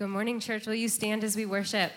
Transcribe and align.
Good 0.00 0.08
morning, 0.08 0.40
church. 0.40 0.66
Will 0.66 0.74
you 0.74 0.88
stand 0.88 1.22
as 1.24 1.36
we 1.36 1.44
worship? 1.44 1.92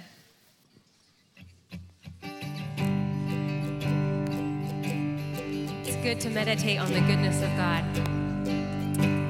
It's 5.86 5.96
good 6.04 6.20
to 6.20 6.30
meditate 6.30 6.80
on 6.82 6.92
the 6.92 7.00
goodness 7.00 7.42
of 7.42 7.48
God. 7.56 7.82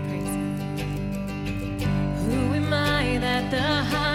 Praise. 0.07 0.27
Who 2.25 2.53
am 2.55 2.73
I 2.73 3.19
that 3.19 3.51
the 3.51 3.61
high 3.61 4.12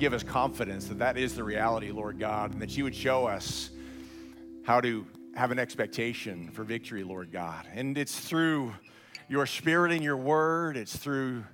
give 0.00 0.14
us 0.14 0.22
confidence 0.22 0.86
that 0.86 0.98
that 0.98 1.18
is 1.18 1.34
the 1.34 1.44
reality, 1.44 1.90
Lord 1.90 2.18
God, 2.18 2.52
and 2.52 2.62
that 2.62 2.74
you 2.74 2.84
would 2.84 2.94
show 2.94 3.26
us 3.26 3.68
how 4.64 4.80
to 4.80 5.06
have 5.34 5.50
an 5.50 5.58
expectation 5.58 6.50
for 6.52 6.64
victory, 6.64 7.04
Lord 7.04 7.30
God. 7.30 7.66
And 7.74 7.98
it's 7.98 8.18
through 8.18 8.72
your 9.28 9.44
spirit 9.44 9.92
and 9.92 10.02
your 10.02 10.16
word, 10.16 10.78
it's 10.78 10.96
through 10.96 11.44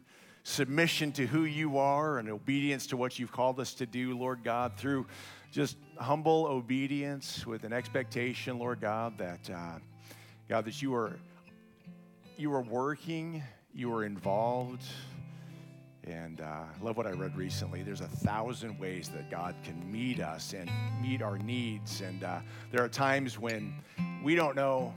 submission 0.44 1.10
to 1.10 1.26
who 1.26 1.42
you 1.42 1.78
are 1.78 2.18
and 2.18 2.30
obedience 2.30 2.86
to 2.86 2.96
what 2.96 3.18
you've 3.18 3.32
called 3.32 3.58
us 3.58 3.74
to 3.74 3.84
do, 3.84 4.16
Lord 4.16 4.44
God, 4.44 4.76
through 4.76 5.08
just 5.50 5.76
humble 5.98 6.46
obedience 6.46 7.44
with 7.44 7.64
an 7.64 7.72
expectation, 7.72 8.60
Lord 8.60 8.80
God, 8.80 9.18
that 9.18 9.50
uh, 9.50 9.80
God, 10.48 10.66
that 10.66 10.80
you 10.80 10.94
are 10.94 11.18
you 12.36 12.52
are 12.54 12.62
working, 12.62 13.42
you 13.74 13.92
are 13.92 14.04
involved. 14.04 14.84
And 16.06 16.40
uh, 16.40 16.44
I 16.44 16.84
love 16.84 16.96
what 16.96 17.06
I 17.06 17.10
read 17.10 17.36
recently. 17.36 17.82
There's 17.82 18.00
a 18.00 18.08
thousand 18.08 18.78
ways 18.78 19.08
that 19.08 19.28
God 19.28 19.56
can 19.64 19.90
meet 19.90 20.20
us 20.20 20.54
and 20.54 20.70
meet 21.02 21.20
our 21.20 21.36
needs. 21.38 22.00
And 22.00 22.22
uh, 22.22 22.40
there 22.70 22.84
are 22.84 22.88
times 22.88 23.38
when 23.38 23.74
we 24.22 24.36
don't 24.36 24.54
know 24.54 24.94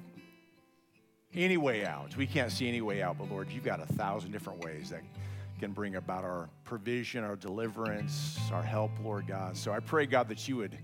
any 1.34 1.58
way 1.58 1.84
out. 1.84 2.16
We 2.16 2.28
can't 2.28 2.51
see 2.51 2.68
any 2.68 2.82
way 2.82 3.01
out. 3.01 3.18
But 3.18 3.32
Lord, 3.32 3.51
you've 3.51 3.63
got 3.63 3.82
a 3.82 3.88
thousand 3.94 4.32
different 4.32 4.63
ways 4.63 4.92
that 4.92 5.01
can 5.60 5.72
bring 5.72 5.96
about 5.96 6.24
our 6.24 6.48
provision, 6.63 7.24
our 7.24 7.36
deliverance, 7.36 8.39
our 8.51 8.63
help, 8.63 8.92
Lord 9.04 9.28
God. 9.28 9.58
So 9.58 9.72
I 9.72 9.80
pray, 9.80 10.06
God, 10.06 10.30
that 10.30 10.48
you 10.48 10.58
would, 10.58 10.78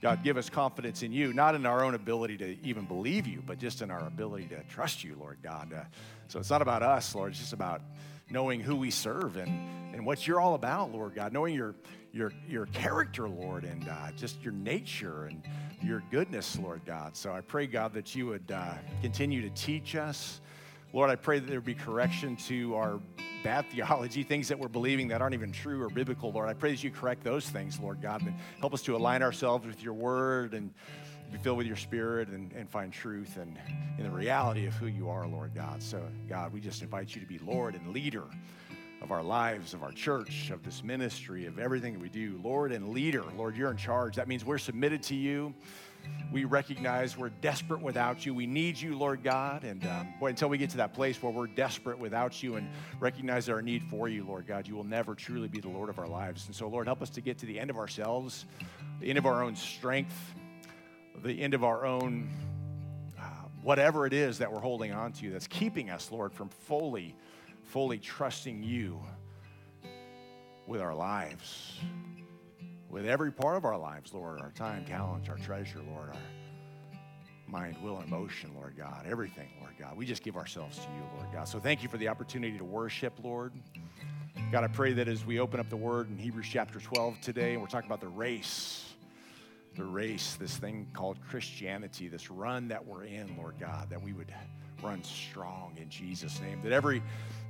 God, 0.00 0.22
give 0.22 0.36
us 0.36 0.48
confidence 0.48 1.02
in 1.02 1.12
you, 1.12 1.32
not 1.32 1.54
in 1.54 1.66
our 1.66 1.84
own 1.84 1.94
ability 1.94 2.36
to 2.38 2.56
even 2.62 2.84
believe 2.86 3.26
you, 3.26 3.42
but 3.44 3.58
just 3.58 3.82
in 3.82 3.90
our 3.90 4.06
ability 4.06 4.46
to 4.46 4.62
trust 4.64 5.02
you, 5.02 5.16
Lord 5.18 5.38
God. 5.42 5.72
Uh, 5.72 5.82
so 6.28 6.38
it's 6.38 6.50
not 6.50 6.62
about 6.62 6.82
us, 6.82 7.14
Lord. 7.14 7.32
It's 7.32 7.40
just 7.40 7.52
about 7.52 7.82
knowing 8.30 8.60
who 8.60 8.76
we 8.76 8.90
serve 8.90 9.36
and, 9.36 9.94
and 9.94 10.04
what 10.04 10.26
you're 10.26 10.40
all 10.40 10.54
about, 10.54 10.92
Lord 10.92 11.14
God, 11.14 11.32
knowing 11.32 11.54
your, 11.54 11.74
your, 12.12 12.32
your 12.48 12.66
character, 12.66 13.28
Lord, 13.28 13.64
and 13.64 13.88
uh, 13.88 14.12
just 14.16 14.42
your 14.42 14.52
nature 14.52 15.26
and 15.26 15.42
your 15.82 16.02
goodness, 16.10 16.58
Lord 16.58 16.82
God. 16.84 17.16
So 17.16 17.32
I 17.32 17.40
pray, 17.40 17.66
God, 17.66 17.92
that 17.94 18.14
you 18.14 18.26
would 18.26 18.50
uh, 18.50 18.74
continue 19.02 19.42
to 19.42 19.50
teach 19.50 19.94
us. 19.94 20.40
Lord, 20.92 21.10
I 21.10 21.16
pray 21.16 21.38
that 21.38 21.48
there 21.48 21.60
be 21.60 21.74
correction 21.74 22.36
to 22.48 22.74
our 22.74 23.00
bad 23.44 23.66
theology, 23.70 24.22
things 24.22 24.48
that 24.48 24.58
we're 24.58 24.68
believing 24.68 25.08
that 25.08 25.22
aren't 25.22 25.34
even 25.34 25.52
true 25.52 25.82
or 25.82 25.88
biblical, 25.88 26.32
Lord. 26.32 26.48
I 26.48 26.54
pray 26.54 26.72
that 26.72 26.82
you 26.82 26.90
correct 26.90 27.22
those 27.22 27.48
things, 27.48 27.78
Lord 27.78 28.02
God, 28.02 28.22
and 28.22 28.34
help 28.60 28.74
us 28.74 28.82
to 28.82 28.96
align 28.96 29.22
ourselves 29.22 29.66
with 29.66 29.82
your 29.82 29.94
word 29.94 30.54
and 30.54 30.72
be 31.30 31.38
filled 31.38 31.58
with 31.58 31.66
your 31.66 31.76
spirit 31.76 32.28
and, 32.28 32.52
and 32.52 32.68
find 32.68 32.92
truth 32.92 33.36
and 33.36 33.58
in 33.98 34.04
the 34.04 34.10
reality 34.10 34.66
of 34.66 34.74
who 34.74 34.86
you 34.86 35.08
are, 35.08 35.26
Lord 35.26 35.54
God. 35.54 35.82
So, 35.82 36.02
God, 36.28 36.52
we 36.52 36.60
just 36.60 36.82
invite 36.82 37.14
you 37.14 37.20
to 37.20 37.26
be 37.26 37.38
Lord 37.38 37.74
and 37.74 37.92
leader 37.92 38.24
of 39.02 39.10
our 39.10 39.22
lives, 39.22 39.74
of 39.74 39.82
our 39.82 39.92
church, 39.92 40.50
of 40.50 40.62
this 40.64 40.82
ministry, 40.82 41.46
of 41.46 41.58
everything 41.58 41.92
that 41.92 42.02
we 42.02 42.08
do. 42.08 42.40
Lord 42.42 42.72
and 42.72 42.88
leader. 42.88 43.24
Lord, 43.36 43.56
you're 43.56 43.70
in 43.70 43.76
charge. 43.76 44.16
That 44.16 44.28
means 44.28 44.44
we're 44.44 44.58
submitted 44.58 45.02
to 45.04 45.14
you. 45.14 45.54
We 46.32 46.44
recognize 46.44 47.16
we're 47.16 47.30
desperate 47.30 47.80
without 47.80 48.24
you. 48.24 48.32
We 48.32 48.46
need 48.46 48.80
you, 48.80 48.96
Lord 48.96 49.22
God. 49.22 49.64
And 49.64 49.84
um, 49.86 50.14
boy, 50.20 50.28
until 50.28 50.48
we 50.48 50.58
get 50.58 50.70
to 50.70 50.76
that 50.78 50.94
place 50.94 51.22
where 51.22 51.32
we're 51.32 51.46
desperate 51.46 51.98
without 51.98 52.42
you 52.42 52.56
and 52.56 52.68
recognize 53.00 53.48
our 53.48 53.60
need 53.60 53.82
for 53.84 54.08
you, 54.08 54.24
Lord 54.24 54.46
God, 54.46 54.66
you 54.66 54.76
will 54.76 54.84
never 54.84 55.14
truly 55.14 55.48
be 55.48 55.60
the 55.60 55.68
Lord 55.68 55.88
of 55.88 55.98
our 55.98 56.08
lives. 56.08 56.46
And 56.46 56.54
so, 56.54 56.68
Lord, 56.68 56.86
help 56.86 57.02
us 57.02 57.10
to 57.10 57.20
get 57.20 57.38
to 57.38 57.46
the 57.46 57.58
end 57.58 57.70
of 57.70 57.76
ourselves, 57.76 58.46
the 59.00 59.08
end 59.08 59.18
of 59.18 59.26
our 59.26 59.42
own 59.42 59.56
strength, 59.56 60.34
the 61.22 61.42
end 61.42 61.54
of 61.54 61.64
our 61.64 61.84
own 61.84 62.30
uh, 63.18 63.22
whatever 63.62 64.06
it 64.06 64.12
is 64.12 64.38
that 64.38 64.52
we're 64.52 64.60
holding 64.60 64.92
on 64.92 65.12
to 65.12 65.30
that's 65.30 65.46
keeping 65.46 65.90
us, 65.90 66.10
Lord, 66.10 66.32
from 66.32 66.48
fully, 66.48 67.14
fully 67.64 67.98
trusting 67.98 68.62
you 68.62 69.00
with 70.66 70.80
our 70.80 70.94
lives, 70.94 71.78
with 72.90 73.06
every 73.06 73.32
part 73.32 73.56
of 73.56 73.64
our 73.64 73.78
lives, 73.78 74.12
Lord, 74.12 74.40
our 74.40 74.50
time, 74.52 74.84
talents, 74.84 75.28
our 75.28 75.38
treasure, 75.38 75.80
Lord, 75.88 76.08
our 76.08 76.20
mind, 77.48 77.76
will, 77.82 77.98
and 77.98 78.08
emotion, 78.08 78.50
Lord 78.54 78.76
God, 78.76 79.06
everything, 79.08 79.48
Lord 79.60 79.74
God. 79.78 79.96
We 79.96 80.04
just 80.04 80.22
give 80.22 80.36
ourselves 80.36 80.76
to 80.78 80.82
you, 80.82 81.02
Lord 81.16 81.32
God. 81.32 81.48
So 81.48 81.60
thank 81.60 81.82
you 81.82 81.88
for 81.88 81.96
the 81.96 82.08
opportunity 82.08 82.58
to 82.58 82.64
worship, 82.64 83.14
Lord. 83.22 83.52
God, 84.52 84.64
I 84.64 84.68
pray 84.68 84.92
that 84.94 85.08
as 85.08 85.24
we 85.24 85.38
open 85.38 85.60
up 85.60 85.70
the 85.70 85.76
word 85.76 86.10
in 86.10 86.18
Hebrews 86.18 86.46
chapter 86.50 86.78
12 86.80 87.20
today, 87.20 87.52
and 87.52 87.62
we're 87.62 87.68
talking 87.68 87.88
about 87.88 88.00
the 88.00 88.08
race, 88.08 88.85
the 89.76 89.84
race, 89.84 90.36
this 90.40 90.56
thing 90.56 90.88
called 90.92 91.18
Christianity, 91.28 92.08
this 92.08 92.30
run 92.30 92.68
that 92.68 92.84
we're 92.84 93.04
in, 93.04 93.36
Lord 93.36 93.54
God, 93.60 93.90
that 93.90 94.00
we 94.00 94.12
would 94.12 94.32
run 94.82 95.02
strong 95.04 95.76
in 95.80 95.88
Jesus' 95.88 96.40
name. 96.40 96.60
That 96.62 96.72
every 96.72 97.02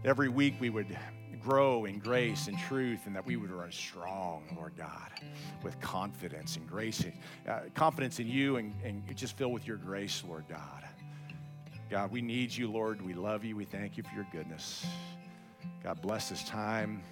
every 0.05 0.29
week 0.29 0.55
we 0.61 0.71
would 0.71 0.97
grow 1.41 1.85
in 1.85 1.99
grace 1.99 2.49
and 2.49 2.59
truth, 2.59 3.07
and 3.07 3.15
that 3.15 3.25
we 3.25 3.37
would 3.37 3.51
run 3.51 3.71
strong, 3.71 4.43
Lord 4.57 4.77
God, 4.77 5.11
with 5.63 5.79
confidence 5.81 6.57
and 6.57 6.69
grace, 6.69 7.05
uh, 7.49 7.61
confidence 7.75 8.19
in 8.19 8.27
you, 8.27 8.57
and, 8.57 8.75
and 8.85 9.05
just 9.17 9.37
filled 9.37 9.53
with 9.53 9.67
your 9.67 9.77
grace, 9.77 10.25
Lord 10.27 10.45
God. 10.49 10.85
God, 11.89 12.11
we 12.11 12.21
need 12.21 12.53
you, 12.53 12.71
Lord. 12.71 13.01
We 13.01 13.15
love 13.15 13.45
you. 13.45 13.55
We 13.55 13.65
thank 13.65 13.97
you 13.97 14.03
for 14.03 14.15
your 14.15 14.27
goodness. 14.33 14.85
God, 15.85 16.03
bless 16.03 16.31
this 16.31 16.43
time. 16.43 17.03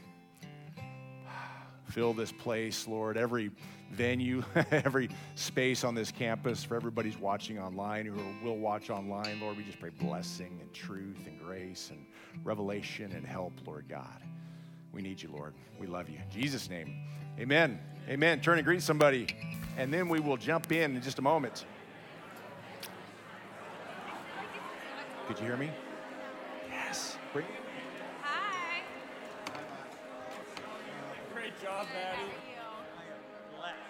Fill 1.94 2.12
this 2.12 2.32
place, 2.32 2.88
Lord. 2.88 3.16
Every 3.16 3.52
venue, 3.92 4.42
every 4.72 5.08
space 5.36 5.84
on 5.84 5.94
this 5.94 6.10
campus 6.10 6.64
for 6.64 6.74
everybody's 6.74 7.16
watching 7.16 7.60
online 7.60 8.04
who 8.04 8.20
will 8.44 8.58
watch 8.58 8.90
online, 8.90 9.40
Lord, 9.40 9.56
we 9.56 9.62
just 9.62 9.78
pray 9.78 9.90
blessing 9.90 10.58
and 10.60 10.72
truth 10.72 11.18
and 11.24 11.38
grace 11.38 11.90
and 11.90 12.04
revelation 12.42 13.12
and 13.12 13.24
help, 13.24 13.52
Lord 13.64 13.84
God. 13.88 14.20
We 14.92 15.02
need 15.02 15.22
you, 15.22 15.30
Lord. 15.32 15.54
We 15.78 15.86
love 15.86 16.08
you. 16.08 16.16
In 16.16 16.40
Jesus' 16.40 16.68
name, 16.68 16.96
amen. 17.38 17.78
Amen. 18.08 18.40
Turn 18.40 18.58
and 18.58 18.66
greet 18.66 18.82
somebody, 18.82 19.28
and 19.78 19.94
then 19.94 20.08
we 20.08 20.18
will 20.18 20.36
jump 20.36 20.72
in 20.72 20.96
in 20.96 21.00
just 21.00 21.20
a 21.20 21.22
moment. 21.22 21.64
Could 25.28 25.38
you 25.38 25.46
hear 25.46 25.56
me? 25.56 25.70
Yes. 26.68 27.16
Bring 27.32 27.46
Hi. 28.22 28.82
Great 31.32 31.52
job, 31.74 31.86
Maddie. 31.92 32.32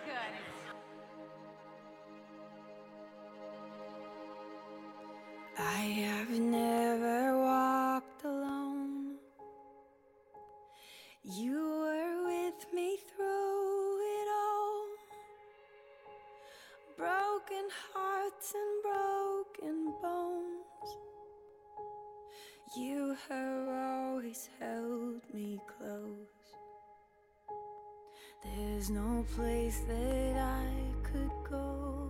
Good. 0.07 0.35
I 5.59 5.81
have 6.03 6.31
never 6.31 7.14
There's 28.87 28.99
no 28.99 29.25
place 29.35 29.81
that 29.89 30.37
I 30.37 31.09
could 31.09 31.31
go. 31.49 32.04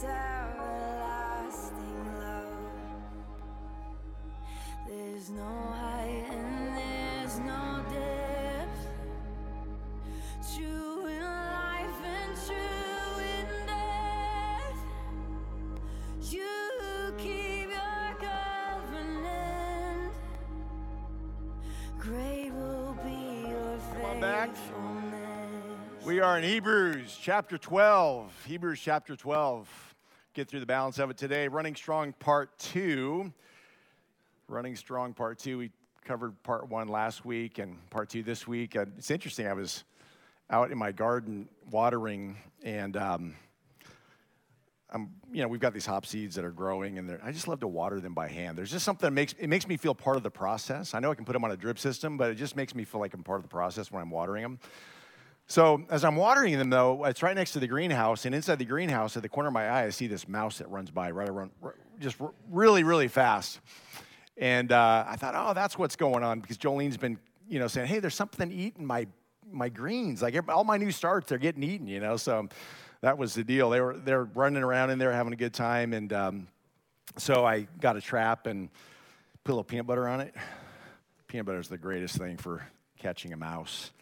Jesus' 0.00 0.33
are 26.24 26.38
in 26.38 26.44
Hebrews 26.44 27.18
chapter 27.20 27.58
12. 27.58 28.46
Hebrews 28.46 28.80
chapter 28.80 29.14
12. 29.14 29.94
Get 30.32 30.48
through 30.48 30.60
the 30.60 30.66
balance 30.66 30.98
of 30.98 31.10
it 31.10 31.18
today. 31.18 31.48
Running 31.48 31.76
Strong 31.76 32.14
Part 32.14 32.58
2. 32.60 33.30
Running 34.48 34.74
Strong 34.74 35.12
Part 35.12 35.38
2. 35.38 35.58
We 35.58 35.70
covered 36.02 36.42
Part 36.42 36.70
1 36.70 36.88
last 36.88 37.26
week 37.26 37.58
and 37.58 37.76
Part 37.90 38.08
2 38.08 38.22
this 38.22 38.48
week. 38.48 38.74
It's 38.74 39.10
interesting. 39.10 39.46
I 39.46 39.52
was 39.52 39.84
out 40.48 40.72
in 40.72 40.78
my 40.78 40.92
garden 40.92 41.46
watering 41.70 42.38
and 42.62 42.96
um, 42.96 43.34
I'm, 44.88 45.10
you 45.30 45.42
know, 45.42 45.48
we've 45.48 45.60
got 45.60 45.74
these 45.74 45.84
hop 45.84 46.06
seeds 46.06 46.36
that 46.36 46.44
are 46.44 46.52
growing, 46.52 46.96
and 46.98 47.18
I 47.22 47.32
just 47.32 47.48
love 47.48 47.60
to 47.60 47.68
water 47.68 48.00
them 48.00 48.14
by 48.14 48.28
hand. 48.28 48.56
There's 48.56 48.70
just 48.70 48.86
something 48.86 49.06
that 49.06 49.12
makes 49.12 49.34
it 49.38 49.48
makes 49.48 49.68
me 49.68 49.76
feel 49.76 49.94
part 49.94 50.16
of 50.16 50.22
the 50.22 50.30
process. 50.30 50.94
I 50.94 51.00
know 51.00 51.10
I 51.10 51.16
can 51.16 51.26
put 51.26 51.34
them 51.34 51.44
on 51.44 51.50
a 51.50 51.56
drip 51.56 51.78
system, 51.78 52.16
but 52.16 52.30
it 52.30 52.36
just 52.36 52.56
makes 52.56 52.74
me 52.74 52.84
feel 52.84 53.00
like 53.00 53.12
I'm 53.12 53.24
part 53.24 53.40
of 53.40 53.42
the 53.42 53.48
process 53.48 53.92
when 53.92 54.00
I'm 54.00 54.10
watering 54.10 54.42
them. 54.42 54.58
So 55.46 55.84
as 55.90 56.04
I'm 56.04 56.16
watering 56.16 56.56
them, 56.58 56.70
though, 56.70 57.04
it's 57.04 57.22
right 57.22 57.34
next 57.34 57.52
to 57.52 57.60
the 57.60 57.66
greenhouse, 57.66 58.24
and 58.24 58.34
inside 58.34 58.58
the 58.58 58.64
greenhouse, 58.64 59.16
at 59.16 59.22
the 59.22 59.28
corner 59.28 59.48
of 59.48 59.52
my 59.52 59.68
eye, 59.68 59.84
I 59.84 59.90
see 59.90 60.06
this 60.06 60.26
mouse 60.26 60.58
that 60.58 60.70
runs 60.70 60.90
by 60.90 61.10
right 61.10 61.28
around, 61.28 61.50
just 62.00 62.16
really, 62.50 62.82
really 62.82 63.08
fast. 63.08 63.60
And 64.36 64.72
uh, 64.72 65.04
I 65.06 65.16
thought, 65.16 65.34
oh, 65.36 65.54
that's 65.54 65.78
what's 65.78 65.96
going 65.96 66.24
on 66.24 66.40
because 66.40 66.58
Jolene's 66.58 66.96
been, 66.96 67.18
you 67.48 67.58
know, 67.58 67.68
saying, 67.68 67.86
hey, 67.86 68.00
there's 68.00 68.14
something 68.14 68.50
eating 68.50 68.84
my 68.86 69.06
my 69.52 69.68
greens. 69.68 70.22
Like 70.22 70.36
all 70.48 70.64
my 70.64 70.78
new 70.78 70.90
starts, 70.90 71.28
they're 71.28 71.38
getting 71.38 71.62
eaten, 71.62 71.86
you 71.86 72.00
know. 72.00 72.16
So 72.16 72.48
that 73.02 73.18
was 73.18 73.34
the 73.34 73.44
deal. 73.44 73.70
They 73.70 73.80
were 73.80 73.96
they're 73.96 74.24
running 74.24 74.62
around 74.62 74.90
in 74.90 74.98
there 74.98 75.12
having 75.12 75.32
a 75.32 75.36
good 75.36 75.54
time, 75.54 75.92
and 75.92 76.12
um, 76.12 76.48
so 77.16 77.44
I 77.44 77.68
got 77.80 77.96
a 77.96 78.00
trap 78.00 78.46
and 78.46 78.70
put 79.44 79.52
a 79.52 79.54
little 79.54 79.64
peanut 79.64 79.86
butter 79.86 80.08
on 80.08 80.20
it. 80.20 80.34
Peanut 81.28 81.46
butter 81.46 81.60
is 81.60 81.68
the 81.68 81.78
greatest 81.78 82.16
thing 82.16 82.36
for 82.36 82.66
catching 82.98 83.32
a 83.32 83.36
mouse. 83.36 83.92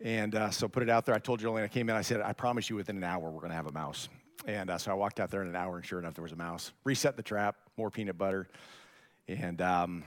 And 0.00 0.34
uh, 0.34 0.50
so 0.50 0.68
put 0.68 0.82
it 0.82 0.90
out 0.90 1.06
there. 1.06 1.14
I 1.14 1.18
told 1.18 1.40
Jolene, 1.40 1.64
I 1.64 1.68
came 1.68 1.88
in, 1.88 1.96
I 1.96 2.02
said, 2.02 2.20
I 2.20 2.32
promise 2.32 2.68
you 2.68 2.76
within 2.76 2.96
an 2.96 3.04
hour 3.04 3.30
we're 3.30 3.40
going 3.40 3.50
to 3.50 3.56
have 3.56 3.66
a 3.66 3.72
mouse. 3.72 4.08
And 4.46 4.70
uh, 4.70 4.78
so 4.78 4.90
I 4.90 4.94
walked 4.94 5.18
out 5.18 5.30
there 5.30 5.42
in 5.42 5.48
an 5.48 5.56
hour, 5.56 5.76
and 5.76 5.84
sure 5.84 5.98
enough, 5.98 6.14
there 6.14 6.22
was 6.22 6.32
a 6.32 6.36
mouse. 6.36 6.72
Reset 6.84 7.16
the 7.16 7.22
trap, 7.22 7.56
more 7.76 7.90
peanut 7.90 8.18
butter. 8.18 8.48
And 9.26 9.60
um, 9.62 10.04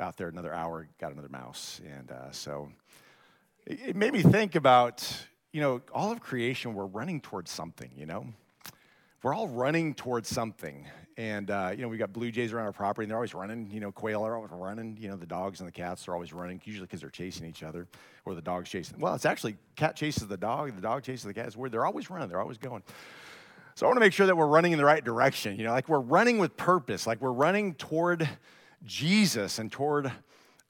out 0.00 0.16
there 0.16 0.28
another 0.28 0.52
hour, 0.52 0.88
got 0.98 1.12
another 1.12 1.28
mouse. 1.28 1.80
And 1.86 2.10
uh, 2.10 2.30
so 2.32 2.70
it, 3.66 3.80
it 3.88 3.96
made 3.96 4.12
me 4.12 4.22
think 4.22 4.54
about, 4.54 5.06
you 5.52 5.60
know, 5.60 5.82
all 5.92 6.10
of 6.10 6.20
creation, 6.20 6.74
we're 6.74 6.86
running 6.86 7.20
towards 7.20 7.50
something, 7.50 7.90
you 7.96 8.06
know? 8.06 8.26
We're 9.22 9.34
all 9.34 9.48
running 9.48 9.94
towards 9.94 10.28
something. 10.28 10.86
And, 11.18 11.50
uh, 11.50 11.72
you 11.74 11.82
know, 11.82 11.88
we 11.88 11.98
got 11.98 12.12
blue 12.12 12.30
jays 12.30 12.52
around 12.52 12.66
our 12.66 12.72
property, 12.72 13.02
and 13.02 13.10
they're 13.10 13.16
always 13.16 13.34
running. 13.34 13.68
You 13.72 13.80
know, 13.80 13.90
quail 13.90 14.24
are 14.24 14.36
always 14.36 14.52
running. 14.52 14.96
You 15.00 15.08
know, 15.08 15.16
the 15.16 15.26
dogs 15.26 15.58
and 15.58 15.66
the 15.66 15.72
cats 15.72 16.06
are 16.06 16.14
always 16.14 16.32
running, 16.32 16.60
usually 16.64 16.86
because 16.86 17.00
they're 17.00 17.10
chasing 17.10 17.44
each 17.44 17.64
other, 17.64 17.88
or 18.24 18.36
the 18.36 18.40
dog's 18.40 18.70
chasing. 18.70 19.00
Well, 19.00 19.14
it's 19.14 19.26
actually 19.26 19.56
cat 19.74 19.96
chases 19.96 20.28
the 20.28 20.36
dog, 20.36 20.76
the 20.76 20.80
dog 20.80 21.02
chases 21.02 21.24
the 21.24 21.34
cat. 21.34 21.48
It's 21.48 21.56
weird. 21.56 21.72
They're 21.72 21.84
always 21.84 22.08
running, 22.08 22.28
they're 22.28 22.40
always 22.40 22.56
going. 22.56 22.84
So 23.74 23.84
I 23.84 23.88
want 23.88 23.96
to 23.96 24.00
make 24.00 24.12
sure 24.12 24.26
that 24.26 24.36
we're 24.36 24.46
running 24.46 24.70
in 24.70 24.78
the 24.78 24.84
right 24.84 25.04
direction. 25.04 25.58
You 25.58 25.64
know, 25.64 25.72
like 25.72 25.88
we're 25.88 25.98
running 25.98 26.38
with 26.38 26.56
purpose, 26.56 27.04
like 27.04 27.20
we're 27.20 27.32
running 27.32 27.74
toward 27.74 28.28
Jesus 28.84 29.58
and 29.58 29.72
toward 29.72 30.12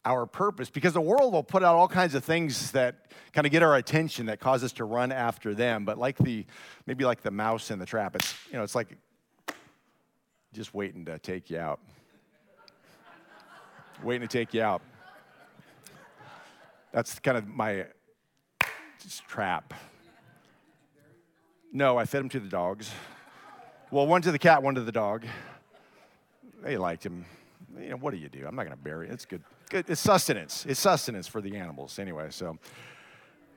our 0.06 0.24
purpose 0.24 0.70
because 0.70 0.94
the 0.94 1.00
world 1.02 1.34
will 1.34 1.42
put 1.42 1.62
out 1.62 1.74
all 1.74 1.88
kinds 1.88 2.14
of 2.14 2.24
things 2.24 2.70
that 2.70 3.12
kind 3.34 3.46
of 3.46 3.52
get 3.52 3.62
our 3.62 3.76
attention 3.76 4.26
that 4.26 4.40
cause 4.40 4.64
us 4.64 4.72
to 4.72 4.84
run 4.84 5.12
after 5.12 5.54
them 5.54 5.84
but 5.84 5.98
like 5.98 6.16
the 6.18 6.46
maybe 6.86 7.04
like 7.04 7.20
the 7.20 7.30
mouse 7.30 7.70
in 7.70 7.78
the 7.78 7.84
trap 7.84 8.14
it's 8.14 8.34
you 8.46 8.56
know 8.56 8.62
it's 8.62 8.76
like 8.76 8.96
just 10.52 10.74
waiting 10.74 11.04
to 11.04 11.18
take 11.18 11.50
you 11.50 11.58
out 11.58 11.80
waiting 14.02 14.26
to 14.26 14.32
take 14.32 14.54
you 14.54 14.62
out 14.62 14.82
that's 16.92 17.18
kind 17.18 17.36
of 17.36 17.46
my 17.46 17.86
trap. 19.26 19.74
No, 21.72 21.98
I 21.98 22.04
fed 22.04 22.22
him 22.22 22.28
to 22.30 22.40
the 22.40 22.48
dogs. 22.48 22.90
Well, 23.90 24.06
one 24.06 24.22
to 24.22 24.32
the 24.32 24.38
cat, 24.38 24.62
one 24.62 24.74
to 24.74 24.82
the 24.82 24.92
dog. 24.92 25.24
They 26.62 26.76
liked 26.76 27.04
him. 27.04 27.24
You 27.78 27.90
know, 27.90 27.96
what 27.96 28.12
do 28.12 28.16
you 28.16 28.28
do? 28.28 28.46
I'm 28.46 28.56
not 28.56 28.64
going 28.64 28.76
to 28.76 28.82
bury 28.82 29.08
it. 29.08 29.12
It's 29.12 29.24
good. 29.24 29.42
Good. 29.70 29.88
It's 29.88 30.00
sustenance. 30.00 30.66
It's 30.66 30.80
sustenance 30.80 31.26
for 31.26 31.40
the 31.40 31.56
animals 31.56 31.98
anyway. 31.98 32.28
So, 32.30 32.58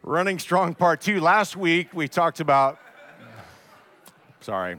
running 0.03 0.39
strong 0.39 0.75
part 0.75 1.01
two. 1.01 1.21
Last 1.21 1.55
week 1.55 1.93
we 1.93 2.07
talked 2.07 2.39
about. 2.39 2.77
Sorry. 4.41 4.77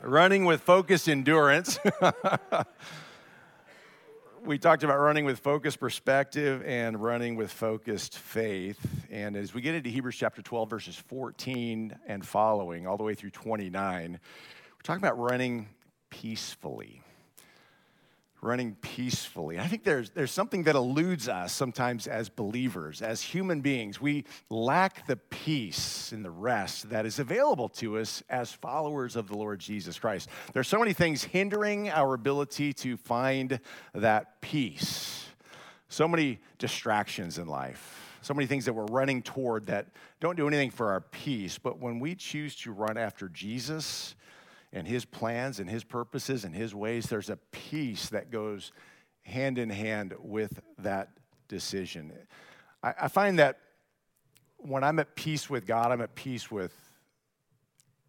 Running 0.00 0.44
with 0.44 0.60
focused 0.60 1.08
endurance. 1.08 1.76
we 4.44 4.56
talked 4.56 4.84
about 4.84 4.98
running 4.98 5.24
with 5.24 5.40
focused 5.40 5.80
perspective 5.80 6.62
and 6.64 7.02
running 7.02 7.34
with 7.34 7.50
focused 7.50 8.16
faith. 8.16 8.78
And 9.10 9.36
as 9.36 9.52
we 9.52 9.60
get 9.60 9.74
into 9.74 9.90
Hebrews 9.90 10.14
chapter 10.14 10.40
12, 10.40 10.70
verses 10.70 10.94
14 10.94 11.98
and 12.06 12.24
following, 12.24 12.86
all 12.86 12.96
the 12.96 13.02
way 13.02 13.14
through 13.14 13.30
29, 13.30 14.12
we're 14.12 14.82
talking 14.84 15.02
about 15.02 15.18
running 15.18 15.68
peacefully 16.10 17.02
running 18.40 18.76
peacefully. 18.76 19.58
I 19.58 19.66
think 19.66 19.84
there's, 19.84 20.10
there's 20.10 20.30
something 20.30 20.62
that 20.64 20.76
eludes 20.76 21.28
us 21.28 21.52
sometimes 21.52 22.06
as 22.06 22.28
believers, 22.28 23.02
as 23.02 23.20
human 23.20 23.60
beings. 23.60 24.00
We 24.00 24.24
lack 24.48 25.06
the 25.06 25.16
peace 25.16 26.12
and 26.12 26.24
the 26.24 26.30
rest 26.30 26.90
that 26.90 27.04
is 27.04 27.18
available 27.18 27.68
to 27.70 27.98
us 27.98 28.22
as 28.30 28.52
followers 28.52 29.16
of 29.16 29.28
the 29.28 29.36
Lord 29.36 29.58
Jesus 29.58 29.98
Christ. 29.98 30.28
There's 30.52 30.68
so 30.68 30.78
many 30.78 30.92
things 30.92 31.24
hindering 31.24 31.90
our 31.90 32.14
ability 32.14 32.72
to 32.74 32.96
find 32.96 33.58
that 33.94 34.40
peace. 34.40 35.26
So 35.88 36.06
many 36.06 36.38
distractions 36.58 37.38
in 37.38 37.48
life. 37.48 38.18
So 38.20 38.34
many 38.34 38.46
things 38.46 38.64
that 38.66 38.72
we're 38.72 38.84
running 38.86 39.22
toward 39.22 39.66
that 39.66 39.86
don't 40.20 40.36
do 40.36 40.46
anything 40.46 40.70
for 40.70 40.90
our 40.90 41.00
peace. 41.00 41.58
But 41.58 41.78
when 41.80 41.98
we 41.98 42.14
choose 42.14 42.54
to 42.56 42.72
run 42.72 42.96
after 42.96 43.28
Jesus, 43.28 44.14
and 44.72 44.86
his 44.86 45.04
plans 45.04 45.60
and 45.60 45.68
his 45.68 45.84
purposes 45.84 46.44
and 46.44 46.54
his 46.54 46.74
ways, 46.74 47.06
there's 47.06 47.30
a 47.30 47.38
peace 47.52 48.08
that 48.10 48.30
goes 48.30 48.72
hand 49.22 49.58
in 49.58 49.70
hand 49.70 50.14
with 50.18 50.60
that 50.78 51.10
decision. 51.48 52.12
I, 52.82 52.94
I 53.02 53.08
find 53.08 53.38
that 53.38 53.58
when 54.58 54.84
I'm 54.84 54.98
at 54.98 55.14
peace 55.14 55.48
with 55.48 55.66
God, 55.66 55.92
I'm 55.92 56.00
at 56.00 56.14
peace 56.14 56.50
with 56.50 56.74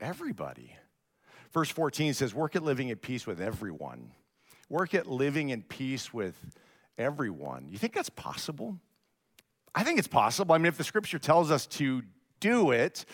everybody. 0.02 0.76
Verse 1.54 1.70
14 1.70 2.14
says, 2.14 2.34
Work 2.34 2.56
at 2.56 2.64
living 2.64 2.92
at 2.92 3.02
peace 3.02 3.26
with 3.26 3.42
everyone. 3.42 4.12
Work 4.70 4.94
at 4.94 5.08
living 5.08 5.50
in 5.50 5.64
peace 5.64 6.14
with 6.14 6.36
everyone. 6.98 7.68
You 7.70 7.78
think 7.78 7.94
that's 7.94 8.10
possible? 8.10 8.78
I 9.74 9.84
think 9.84 10.00
it's 10.00 10.08
possible. 10.08 10.54
I 10.54 10.58
mean, 10.58 10.68
if 10.68 10.78
the 10.78 10.84
scripture 10.84 11.20
tells 11.20 11.52
us 11.52 11.66
to 11.68 12.04
do 12.40 12.72
it, 12.72 13.06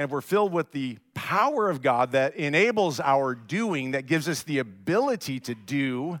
and 0.00 0.10
we're 0.10 0.22
filled 0.22 0.50
with 0.50 0.72
the 0.72 0.96
power 1.12 1.68
of 1.68 1.82
God 1.82 2.12
that 2.12 2.34
enables 2.34 3.00
our 3.00 3.34
doing, 3.34 3.90
that 3.90 4.06
gives 4.06 4.30
us 4.30 4.42
the 4.42 4.56
ability 4.56 5.38
to 5.40 5.54
do 5.54 6.18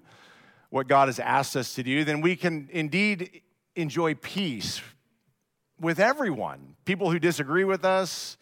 what 0.68 0.86
God 0.86 1.08
has 1.08 1.18
asked 1.18 1.56
us 1.56 1.72
to 1.76 1.82
do, 1.82 2.04
then 2.04 2.20
we 2.20 2.36
can 2.36 2.68
indeed 2.72 3.40
enjoy 3.76 4.12
peace 4.16 4.82
with 5.80 5.98
everyone. 5.98 6.76
People 6.84 7.10
who 7.10 7.18
disagree 7.18 7.64
with 7.64 7.86
us 7.86 8.36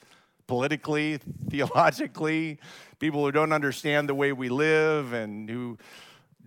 politically, 0.48 1.20
theologically, 1.50 2.58
people 2.98 3.24
who 3.24 3.30
don't 3.30 3.52
understand 3.52 4.08
the 4.08 4.16
way 4.16 4.32
we 4.32 4.48
live 4.48 5.12
and 5.12 5.48
who 5.48 5.78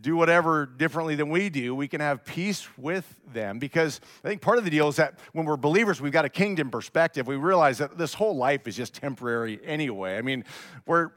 do 0.02 0.16
whatever 0.16 0.66
differently 0.66 1.16
than 1.16 1.30
we 1.30 1.50
do, 1.50 1.76
we 1.76 1.88
can 1.88 2.02
have 2.02 2.26
peace 2.26 2.68
with 2.78 3.20
them. 3.32 3.60
Because 3.60 4.02
I 4.24 4.28
think 4.28 4.42
part 4.42 4.58
of 4.58 4.64
the 4.64 4.70
deal 4.70 4.88
is 4.88 4.96
that 4.96 5.20
when 5.34 5.46
we're 5.46 5.58
believers, 5.58 6.02
we've 6.02 6.12
got 6.12 6.26
a 6.26 6.30
kingdom 6.30 6.72
perspective. 6.72 7.28
We 7.28 7.36
realize 7.36 7.78
that 7.78 7.98
this 7.98 8.14
whole 8.14 8.36
life 8.36 8.68
is 8.68 8.76
just 8.76 8.94
temporary 8.94 9.60
anyway. 9.64 10.18
I 10.18 10.22
mean, 10.22 10.44
we're 10.86 11.12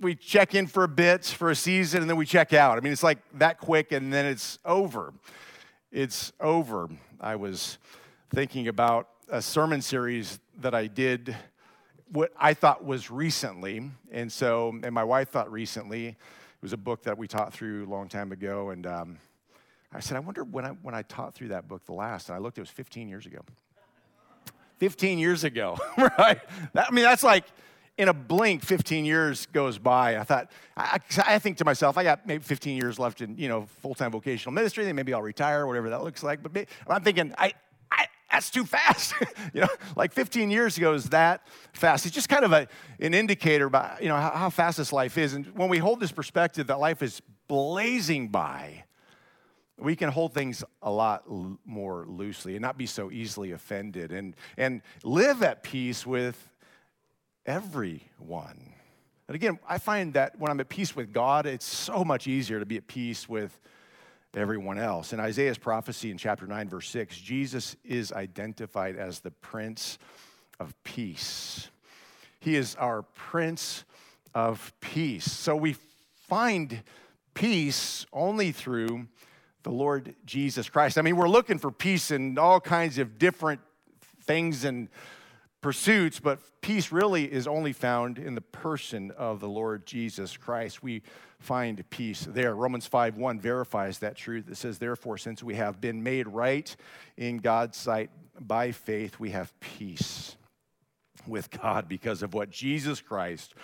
we 0.00 0.14
check 0.14 0.54
in 0.54 0.66
for 0.66 0.84
a 0.84 0.88
bit, 0.88 1.26
for 1.26 1.50
a 1.50 1.54
season, 1.54 2.00
and 2.00 2.08
then 2.08 2.16
we 2.16 2.24
check 2.24 2.54
out. 2.54 2.78
I 2.78 2.80
mean, 2.80 2.92
it's 2.92 3.02
like 3.02 3.18
that 3.34 3.58
quick, 3.58 3.92
and 3.92 4.12
then 4.12 4.24
it's 4.24 4.58
over. 4.64 5.12
It's 5.92 6.32
over. 6.40 6.88
I 7.20 7.36
was 7.36 7.76
thinking 8.32 8.68
about 8.68 9.08
a 9.28 9.42
sermon 9.42 9.82
series 9.82 10.40
that 10.60 10.74
I 10.74 10.86
did, 10.86 11.36
what 12.10 12.32
I 12.38 12.54
thought 12.54 12.84
was 12.84 13.10
recently, 13.10 13.90
and 14.10 14.32
so, 14.32 14.74
and 14.82 14.94
my 14.94 15.04
wife 15.04 15.28
thought 15.28 15.52
recently 15.52 16.16
was 16.62 16.72
a 16.72 16.76
book 16.76 17.02
that 17.04 17.16
we 17.16 17.26
taught 17.26 17.52
through 17.52 17.86
a 17.86 17.90
long 17.90 18.08
time 18.08 18.32
ago. 18.32 18.70
And 18.70 18.86
um, 18.86 19.18
I 19.92 20.00
said, 20.00 20.16
I 20.16 20.20
wonder 20.20 20.44
when 20.44 20.64
I, 20.64 20.70
when 20.70 20.94
I 20.94 21.02
taught 21.02 21.34
through 21.34 21.48
that 21.48 21.68
book 21.68 21.84
the 21.86 21.92
last. 21.92 22.28
And 22.28 22.36
I 22.36 22.38
looked, 22.38 22.58
it 22.58 22.62
was 22.62 22.70
15 22.70 23.08
years 23.08 23.26
ago. 23.26 23.40
15 24.78 25.18
years 25.18 25.44
ago, 25.44 25.76
right? 25.98 26.40
That, 26.72 26.88
I 26.88 26.90
mean, 26.90 27.04
that's 27.04 27.22
like 27.22 27.44
in 27.98 28.08
a 28.08 28.14
blink, 28.14 28.62
15 28.64 29.04
years 29.04 29.46
goes 29.46 29.78
by. 29.78 30.16
I 30.16 30.24
thought, 30.24 30.50
I, 30.76 31.00
I, 31.18 31.38
think 31.38 31.58
to 31.58 31.66
myself, 31.66 31.98
I 31.98 32.02
got 32.02 32.26
maybe 32.26 32.42
15 32.42 32.76
years 32.76 32.98
left 32.98 33.20
in, 33.20 33.36
you 33.36 33.48
know, 33.48 33.66
full-time 33.82 34.10
vocational 34.10 34.54
ministry. 34.54 34.84
Then 34.84 34.96
maybe 34.96 35.12
I'll 35.12 35.20
retire, 35.20 35.66
whatever 35.66 35.90
that 35.90 36.02
looks 36.02 36.22
like. 36.22 36.42
But 36.42 36.54
maybe, 36.54 36.68
I'm 36.88 37.02
thinking, 37.02 37.34
I, 37.36 37.52
that's 38.30 38.50
too 38.50 38.64
fast. 38.64 39.14
you 39.54 39.62
know, 39.62 39.68
like 39.96 40.12
15 40.12 40.50
years 40.50 40.76
ago 40.76 40.94
is 40.94 41.10
that 41.10 41.46
fast. 41.72 42.06
It's 42.06 42.14
just 42.14 42.28
kind 42.28 42.44
of 42.44 42.52
a, 42.52 42.68
an 43.00 43.14
indicator 43.14 43.66
about, 43.66 44.02
you 44.02 44.08
know, 44.08 44.16
how, 44.16 44.30
how 44.30 44.50
fast 44.50 44.78
this 44.78 44.92
life 44.92 45.18
is. 45.18 45.34
And 45.34 45.46
when 45.56 45.68
we 45.68 45.78
hold 45.78 46.00
this 46.00 46.12
perspective 46.12 46.68
that 46.68 46.78
life 46.78 47.02
is 47.02 47.20
blazing 47.48 48.28
by, 48.28 48.84
we 49.78 49.96
can 49.96 50.10
hold 50.10 50.34
things 50.34 50.62
a 50.82 50.90
lot 50.90 51.24
l- 51.28 51.58
more 51.64 52.06
loosely 52.06 52.54
and 52.54 52.62
not 52.62 52.78
be 52.78 52.86
so 52.86 53.10
easily 53.10 53.52
offended 53.52 54.12
and, 54.12 54.36
and 54.56 54.82
live 55.02 55.42
at 55.42 55.62
peace 55.62 56.06
with 56.06 56.48
everyone. 57.46 58.74
And 59.26 59.34
again, 59.34 59.58
I 59.68 59.78
find 59.78 60.14
that 60.14 60.38
when 60.38 60.50
I'm 60.50 60.60
at 60.60 60.68
peace 60.68 60.94
with 60.94 61.12
God, 61.12 61.46
it's 61.46 61.64
so 61.64 62.04
much 62.04 62.26
easier 62.26 62.58
to 62.58 62.66
be 62.66 62.76
at 62.76 62.86
peace 62.86 63.28
with 63.28 63.58
everyone 64.34 64.78
else. 64.78 65.12
In 65.12 65.20
Isaiah's 65.20 65.58
prophecy 65.58 66.10
in 66.10 66.18
chapter 66.18 66.46
9, 66.46 66.68
verse 66.68 66.88
6, 66.90 67.18
Jesus 67.18 67.76
is 67.84 68.12
identified 68.12 68.96
as 68.96 69.20
the 69.20 69.30
Prince 69.30 69.98
of 70.58 70.74
Peace. 70.84 71.70
He 72.40 72.56
is 72.56 72.74
our 72.76 73.02
Prince 73.02 73.84
of 74.34 74.72
Peace. 74.80 75.30
So 75.30 75.56
we 75.56 75.76
find 76.28 76.82
peace 77.34 78.06
only 78.12 78.52
through 78.52 79.08
the 79.62 79.70
Lord 79.70 80.14
Jesus 80.24 80.68
Christ. 80.68 80.96
I 80.96 81.02
mean, 81.02 81.16
we're 81.16 81.28
looking 81.28 81.58
for 81.58 81.70
peace 81.70 82.10
in 82.10 82.38
all 82.38 82.60
kinds 82.60 82.98
of 82.98 83.18
different 83.18 83.60
things 84.22 84.64
and 84.64 84.88
pursuits, 85.60 86.20
but 86.20 86.40
peace 86.60 86.90
really 86.90 87.30
is 87.30 87.46
only 87.46 87.72
found 87.72 88.18
in 88.18 88.34
the 88.34 88.40
person 88.40 89.10
of 89.12 89.40
the 89.40 89.48
Lord 89.48 89.86
Jesus 89.86 90.36
Christ. 90.36 90.82
We 90.82 91.02
find 91.38 91.88
peace 91.90 92.26
there. 92.28 92.54
Romans 92.54 92.86
5 92.86 93.16
1 93.16 93.40
verifies 93.40 93.98
that 93.98 94.16
truth. 94.16 94.48
It 94.50 94.56
says, 94.56 94.78
Therefore, 94.78 95.18
since 95.18 95.42
we 95.42 95.54
have 95.54 95.80
been 95.80 96.02
made 96.02 96.28
right 96.28 96.74
in 97.16 97.38
God's 97.38 97.76
sight 97.76 98.10
by 98.38 98.72
faith, 98.72 99.18
we 99.18 99.30
have 99.30 99.58
peace 99.60 100.36
with 101.26 101.50
God 101.50 101.88
because 101.88 102.22
of 102.22 102.32
what 102.32 102.50
Jesus 102.50 103.00
Christ, 103.00 103.54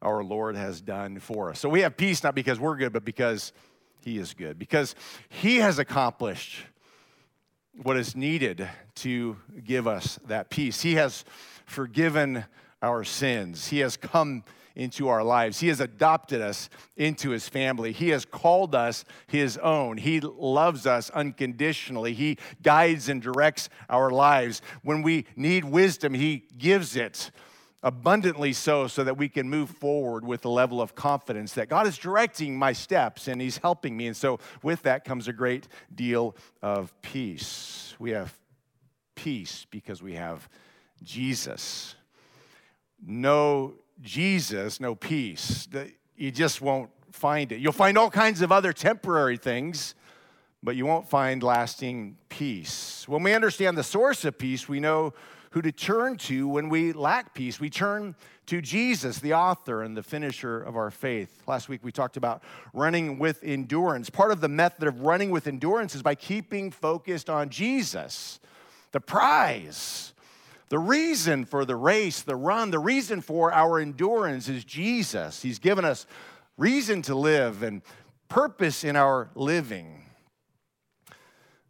our 0.00 0.22
Lord, 0.22 0.56
has 0.56 0.80
done 0.80 1.18
for 1.18 1.50
us. 1.50 1.58
So 1.58 1.68
we 1.68 1.80
have 1.80 1.96
peace 1.96 2.22
not 2.22 2.34
because 2.34 2.60
we're 2.60 2.76
good, 2.76 2.92
but 2.92 3.04
because 3.04 3.52
He 4.00 4.18
is 4.18 4.34
good, 4.34 4.58
because 4.58 4.94
He 5.28 5.56
has 5.56 5.78
accomplished 5.78 6.64
what 7.82 7.96
is 7.96 8.16
needed 8.16 8.68
to 8.96 9.36
give 9.64 9.86
us 9.86 10.18
that 10.26 10.50
peace. 10.50 10.80
He 10.80 10.94
has 10.94 11.24
forgiven 11.64 12.44
our 12.82 13.04
sins. 13.04 13.68
He 13.68 13.78
has 13.80 13.96
come 13.96 14.44
into 14.74 15.08
our 15.08 15.24
lives. 15.24 15.58
He 15.58 15.68
has 15.68 15.80
adopted 15.80 16.40
us 16.40 16.70
into 16.96 17.30
his 17.30 17.48
family. 17.48 17.92
He 17.92 18.10
has 18.10 18.24
called 18.24 18.74
us 18.74 19.04
his 19.26 19.58
own. 19.58 19.96
He 19.96 20.20
loves 20.20 20.86
us 20.86 21.10
unconditionally. 21.10 22.14
He 22.14 22.38
guides 22.62 23.08
and 23.08 23.20
directs 23.20 23.68
our 23.88 24.10
lives. 24.10 24.62
When 24.82 25.02
we 25.02 25.26
need 25.34 25.64
wisdom, 25.64 26.14
he 26.14 26.44
gives 26.56 26.94
it 26.94 27.32
abundantly 27.82 28.52
so, 28.52 28.88
so 28.88 29.04
that 29.04 29.16
we 29.16 29.28
can 29.28 29.48
move 29.48 29.70
forward 29.70 30.24
with 30.24 30.44
a 30.44 30.48
level 30.48 30.80
of 30.80 30.94
confidence 30.94 31.52
that 31.54 31.68
God 31.68 31.86
is 31.86 31.96
directing 31.96 32.56
my 32.56 32.72
steps 32.72 33.28
and 33.28 33.40
He's 33.40 33.58
helping 33.58 33.96
me. 33.96 34.06
And 34.06 34.16
so, 34.16 34.40
with 34.62 34.82
that 34.82 35.04
comes 35.04 35.28
a 35.28 35.32
great 35.32 35.68
deal 35.94 36.36
of 36.62 36.92
peace. 37.02 37.94
We 37.98 38.10
have 38.10 38.34
peace 39.14 39.66
because 39.70 40.02
we 40.02 40.14
have 40.14 40.48
Jesus. 41.02 41.94
No 43.04 43.74
Jesus, 44.00 44.80
no 44.80 44.94
peace. 44.94 45.68
You 46.16 46.30
just 46.30 46.60
won't 46.60 46.90
find 47.12 47.52
it. 47.52 47.60
You'll 47.60 47.72
find 47.72 47.98
all 47.98 48.10
kinds 48.10 48.42
of 48.42 48.52
other 48.52 48.72
temporary 48.72 49.36
things, 49.36 49.94
but 50.62 50.76
you 50.76 50.86
won't 50.86 51.08
find 51.08 51.42
lasting 51.42 52.16
peace. 52.28 53.06
When 53.08 53.22
we 53.22 53.34
understand 53.34 53.76
the 53.76 53.84
source 53.84 54.24
of 54.24 54.38
peace, 54.38 54.68
we 54.68 54.80
know 54.80 55.14
who 55.50 55.62
to 55.62 55.72
turn 55.72 56.16
to 56.18 56.46
when 56.48 56.68
we 56.68 56.92
lack 56.92 57.34
peace. 57.34 57.58
We 57.58 57.70
turn 57.70 58.14
to 58.46 58.60
Jesus, 58.60 59.18
the 59.18 59.34
author 59.34 59.82
and 59.82 59.96
the 59.96 60.02
finisher 60.02 60.60
of 60.60 60.76
our 60.76 60.90
faith. 60.90 61.42
Last 61.46 61.68
week 61.68 61.82
we 61.82 61.92
talked 61.92 62.16
about 62.16 62.42
running 62.72 63.18
with 63.18 63.42
endurance. 63.42 64.10
Part 64.10 64.30
of 64.30 64.40
the 64.40 64.48
method 64.48 64.88
of 64.88 65.02
running 65.02 65.30
with 65.30 65.46
endurance 65.46 65.94
is 65.94 66.02
by 66.02 66.14
keeping 66.14 66.70
focused 66.70 67.28
on 67.28 67.50
Jesus, 67.50 68.40
the 68.92 69.00
prize 69.00 70.12
The 70.70 70.78
reason 70.78 71.46
for 71.46 71.64
the 71.64 71.76
race, 71.76 72.20
the 72.20 72.36
run, 72.36 72.70
the 72.70 72.78
reason 72.78 73.22
for 73.22 73.52
our 73.52 73.78
endurance 73.78 74.48
is 74.48 74.64
Jesus. 74.64 75.40
He's 75.40 75.58
given 75.58 75.84
us 75.84 76.06
reason 76.58 77.00
to 77.02 77.14
live 77.14 77.62
and 77.62 77.80
purpose 78.28 78.84
in 78.84 78.94
our 78.94 79.30
living. 79.34 80.04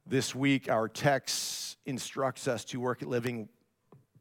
This 0.05 0.35
week, 0.35 0.69
our 0.69 0.89
text 0.89 1.77
instructs 1.87 2.49
us 2.49 2.65
to 2.67 2.81
work 2.81 3.03
at 3.03 3.09
living 3.09 3.49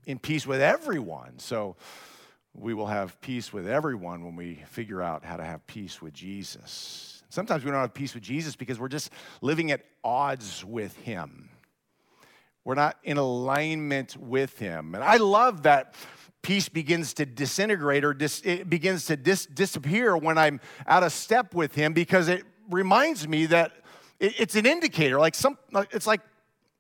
in 0.08 0.18
peace 0.18 0.48
with 0.48 0.62
everyone. 0.62 1.38
So 1.38 1.76
we 2.56 2.74
will 2.74 2.88
have 2.88 3.20
peace 3.22 3.54
with 3.54 3.68
everyone 3.68 4.24
when 4.24 4.36
we 4.36 4.64
figure 4.70 5.02
out 5.02 5.24
how 5.24 5.38
to 5.38 5.44
have 5.44 5.68
peace 5.68 6.02
with 6.02 6.14
Jesus. 6.14 7.22
Sometimes 7.30 7.64
we 7.64 7.70
don't 7.70 7.82
have 7.82 7.94
peace 7.94 8.16
with 8.16 8.24
Jesus 8.24 8.56
because 8.56 8.80
we're 8.80 8.88
just 8.88 9.12
living 9.42 9.70
at 9.70 9.82
odds 10.04 10.64
with 10.66 10.96
Him. 11.00 11.50
We're 12.64 12.76
not 12.76 12.98
in 13.04 13.18
alignment 13.18 14.16
with 14.18 14.58
Him. 14.58 14.96
And 14.96 15.04
I 15.04 15.18
love 15.18 15.64
that 15.64 15.94
peace 16.42 16.70
begins 16.70 17.14
to 17.16 17.26
disintegrate 17.26 18.06
or 18.06 18.14
dis, 18.14 18.42
it 18.46 18.70
begins 18.70 19.06
to 19.08 19.18
dis, 19.18 19.46
disappear 19.46 20.16
when 20.16 20.38
I'm 20.38 20.62
out 20.88 21.04
of 21.04 21.12
step 21.12 21.54
with 21.54 21.76
Him 21.76 21.92
because 21.92 22.30
it 22.30 22.44
reminds 22.70 23.28
me 23.28 23.46
that 23.48 23.74
it, 24.22 24.40
it's 24.40 24.56
an 24.56 24.66
indicator. 24.66 25.20
Like 25.20 25.36
some, 25.36 25.58
it's 25.92 26.08
like 26.08 26.22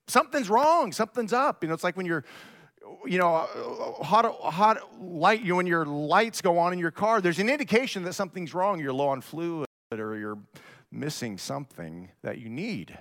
something's 0.07 0.49
wrong, 0.49 0.93
something's 0.93 1.33
up. 1.33 1.61
You 1.61 1.67
know, 1.67 1.73
it's 1.73 1.83
like 1.83 1.97
when 1.97 2.05
you're 2.05 2.23
you 3.05 3.17
know, 3.17 3.35
uh, 3.35 4.03
hot, 4.03 4.25
hot 4.41 5.01
light, 5.01 5.41
you 5.41 5.55
when 5.55 5.67
your 5.67 5.85
lights 5.85 6.41
go 6.41 6.57
on 6.57 6.73
in 6.73 6.79
your 6.79 6.91
car, 6.91 7.21
there's 7.21 7.39
an 7.39 7.49
indication 7.49 8.03
that 8.03 8.13
something's 8.13 8.53
wrong. 8.53 8.79
You're 8.79 8.93
low 8.93 9.09
on 9.09 9.21
fluid 9.21 9.67
or 9.91 10.17
you're 10.17 10.39
missing 10.91 11.37
something 11.37 12.09
that 12.21 12.39
you 12.39 12.49
need. 12.49 12.97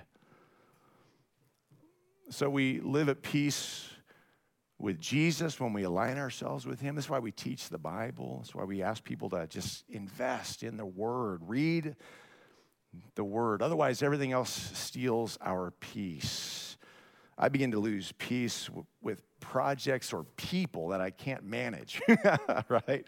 So 2.29 2.49
we 2.49 2.79
live 2.79 3.09
at 3.09 3.21
peace 3.21 3.89
with 4.79 4.99
Jesus 4.99 5.59
when 5.59 5.73
we 5.73 5.83
align 5.83 6.17
ourselves 6.17 6.65
with 6.65 6.79
Him. 6.79 6.95
That's 6.95 7.09
why 7.09 7.19
we 7.19 7.31
teach 7.31 7.69
the 7.69 7.77
Bible. 7.77 8.39
That's 8.39 8.53
why 8.53 8.63
we 8.63 8.83
ask 8.83 9.03
people 9.03 9.29
to 9.31 9.47
just 9.47 9.85
invest 9.89 10.63
in 10.63 10.77
the 10.77 10.85
Word, 10.85 11.41
read 11.45 11.95
the 13.15 13.23
Word. 13.23 13.61
Otherwise, 13.61 14.03
everything 14.03 14.33
else 14.33 14.71
steals 14.73 15.37
our 15.41 15.71
peace. 15.79 16.77
I 17.37 17.49
begin 17.49 17.71
to 17.71 17.79
lose 17.79 18.13
peace 18.17 18.69
with 19.01 19.21
projects 19.39 20.13
or 20.13 20.23
people 20.35 20.89
that 20.89 21.01
I 21.01 21.09
can't 21.09 21.43
manage, 21.43 22.01
right? 22.69 23.05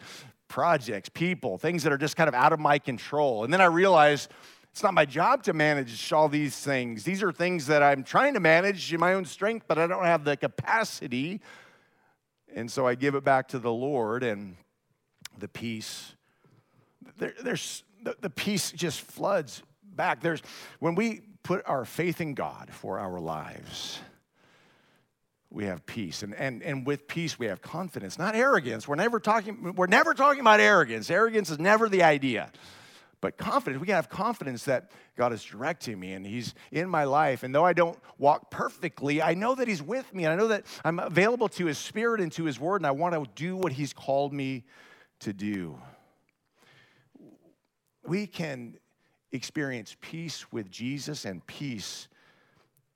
Projects, 0.48 1.10
people, 1.10 1.58
things 1.58 1.84
that 1.84 1.92
are 1.92 1.98
just 1.98 2.16
kind 2.16 2.28
of 2.28 2.34
out 2.34 2.54
of 2.54 2.60
my 2.60 2.80
control. 2.80 3.44
And 3.44 3.54
then 3.54 3.62
I 3.62 3.66
realize 3.66 4.28
it's 4.72 4.84
not 4.84 4.94
my 4.94 5.06
job 5.06 5.44
to 5.44 5.54
manage 5.54 6.12
all 6.14 6.30
these 6.30 6.58
things. 6.58 7.04
These 7.04 7.24
are 7.24 7.32
things 7.32 7.68
that 7.68 7.84
I'm 7.84 8.04
trying 8.04 8.34
to 8.36 8.40
manage 8.40 8.94
in 8.94 9.00
my 9.00 9.14
own 9.14 9.26
strength, 9.26 9.66
but 9.68 9.78
I 9.78 9.88
don't 9.88 10.06
have 10.06 10.24
the 10.24 10.38
capacity. 10.38 11.42
And 12.54 12.72
so 12.72 12.88
I 12.88 12.96
give 12.96 13.16
it 13.16 13.24
back 13.24 13.48
to 13.50 13.60
the 13.60 13.72
Lord 13.72 14.24
and 14.24 14.56
the 15.38 15.48
peace. 15.48 16.16
There, 17.18 17.34
there's 17.42 17.84
the, 18.04 18.16
the 18.22 18.30
peace 18.30 18.72
just 18.72 19.02
floods 19.02 19.64
back. 19.84 20.22
There's 20.22 20.42
when 20.80 20.96
we 20.96 21.22
put 21.44 21.62
our 21.66 21.86
faith 21.86 22.22
in 22.22 22.34
God 22.34 22.70
for 22.72 23.00
our 23.00 23.20
lives 23.20 24.00
we 25.52 25.66
have 25.66 25.86
peace. 25.86 26.22
And, 26.22 26.36
and, 26.36 26.62
and 26.62 26.86
with 26.86 27.08
peace, 27.08 27.40
we 27.40 27.48
have 27.48 27.62
confidence, 27.62 28.20
not 28.20 28.36
arrogance. 28.36 28.88
We're 28.88 28.96
never 28.96 29.20
talking, 29.20 29.74
we're 29.76 29.88
never 29.88 30.14
talking 30.14 30.42
about 30.42 30.60
arrogance. 30.60 31.10
Arrogance 31.10 31.50
is 31.50 31.60
never 31.60 31.90
the 31.90 32.04
idea. 32.04 32.52
But 33.22 33.38
confidence, 33.38 33.82
we 33.82 33.88
can 33.88 33.96
have 33.96 34.10
confidence 34.10 34.64
that 34.66 34.92
God 35.18 35.34
is 35.34 35.44
directing 35.44 36.00
me 36.00 36.14
and 36.14 36.26
He's 36.26 36.54
in 36.72 36.88
my 36.88 37.04
life. 37.04 37.44
And 37.44 37.54
though 37.54 37.66
I 37.66 37.74
don't 37.74 37.98
walk 38.18 38.50
perfectly, 38.50 39.22
I 39.22 39.34
know 39.34 39.56
that 39.56 39.68
He's 39.68 39.84
with 39.84 40.14
me. 40.14 40.24
And 40.24 40.34
I 40.34 40.36
know 40.38 40.48
that 40.50 40.66
I'm 40.86 41.00
available 41.00 41.50
to 41.50 41.66
His 41.66 41.78
Spirit 41.78 42.22
and 42.22 42.32
to 42.34 42.46
His 42.46 42.60
Word, 42.60 42.78
and 42.78 42.88
I 42.88 42.92
want 42.92 43.16
to 43.16 43.26
do 43.36 43.58
what 43.58 43.74
He's 43.74 43.92
called 43.92 44.32
me 44.32 44.64
to 45.20 45.34
do. 45.34 45.78
We 48.06 48.26
can 48.26 48.78
experience 49.32 49.98
peace 50.00 50.50
with 50.52 50.72
Jesus 50.72 51.26
and 51.26 51.46
peace 51.46 52.08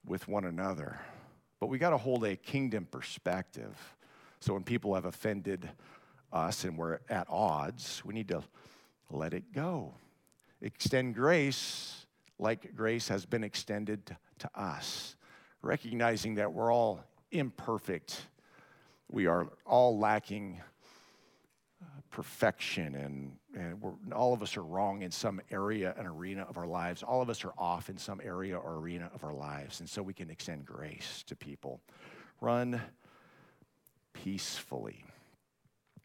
with 0.06 0.28
one 0.28 0.46
another. 0.46 1.00
But 1.64 1.70
we 1.70 1.78
got 1.78 1.92
to 1.92 1.98
hold 1.98 2.26
a 2.26 2.36
kingdom 2.36 2.86
perspective. 2.92 3.96
So 4.42 4.54
when 4.54 4.66
people 4.66 4.96
have 4.96 5.06
offended 5.06 5.70
us 6.34 6.66
and 6.66 6.78
we're 6.78 7.00
at 7.08 7.26
odds, 7.30 8.02
we 8.04 8.14
need 8.14 8.28
to 8.28 8.44
let 9.10 9.34
it 9.34 9.54
go. 9.54 9.94
Extend 10.60 11.16
grace 11.16 12.06
like 12.38 12.76
grace 12.76 13.08
has 13.08 13.26
been 13.26 13.46
extended 13.46 14.14
to 14.40 14.50
us, 14.54 15.16
recognizing 15.62 16.36
that 16.36 16.52
we're 16.52 16.70
all 16.70 17.00
imperfect. 17.32 18.26
We 19.10 19.28
are 19.28 19.48
all 19.66 19.98
lacking 19.98 20.60
uh, 21.82 21.86
perfection 22.10 22.94
and, 22.94 23.38
and 23.54 24.14
all 24.14 24.34
of 24.34 24.42
us 24.42 24.58
are 24.58 24.64
wrong 24.64 25.04
in 25.04 25.12
some 25.12 25.40
area 25.52 25.94
and 25.98 26.08
arena 26.08 26.46
of 26.50 26.58
our 26.58 26.66
lives. 26.66 27.04
All 27.04 27.22
of 27.22 27.30
us 27.30 27.46
are 27.46 27.54
off 27.58 27.90
in 27.90 27.98
some 27.98 28.20
area 28.24 28.58
or 28.58 28.78
arena 28.78 29.12
of 29.14 29.24
our 29.24 29.34
lives 29.34 29.80
and 29.80 29.90
so 29.90 30.02
we 30.02 30.14
can 30.14 30.30
extend 30.30 30.66
grace 30.66 31.24
to 31.28 31.36
people. 31.36 31.80
Run 32.42 32.82
peacefully. 34.14 35.06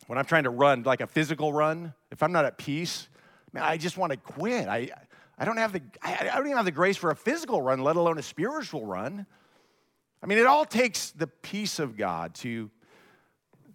When 0.07 0.19
i'm 0.19 0.25
trying 0.25 0.45
to 0.45 0.51
run 0.51 0.83
like 0.83 1.01
a 1.01 1.07
physical 1.07 1.53
run 1.53 1.93
if 2.11 2.23
i'm 2.23 2.33
not 2.33 2.45
at 2.45 2.57
peace 2.57 3.09
man 3.53 3.63
i 3.63 3.77
just 3.77 3.97
want 3.97 4.13
to 4.13 4.19
quit. 4.19 4.69
I, 4.69 4.91
I 5.39 5.45
don't 5.45 5.57
have 5.57 5.73
the 5.73 5.83
I, 6.03 6.31
I 6.33 6.37
don't 6.37 6.47
even 6.47 6.57
have 6.57 6.65
the 6.65 6.71
grace 6.71 6.97
for 6.97 7.11
a 7.11 7.17
physical 7.17 7.61
run 7.63 7.81
let 7.81 7.97
alone 7.97 8.19
a 8.19 8.23
spiritual 8.23 8.85
run. 8.85 9.27
I 10.23 10.27
mean 10.27 10.39
it 10.39 10.47
all 10.47 10.65
takes 10.65 11.11
the 11.11 11.27
peace 11.27 11.79
of 11.79 11.97
god 11.97 12.35
to 12.37 12.71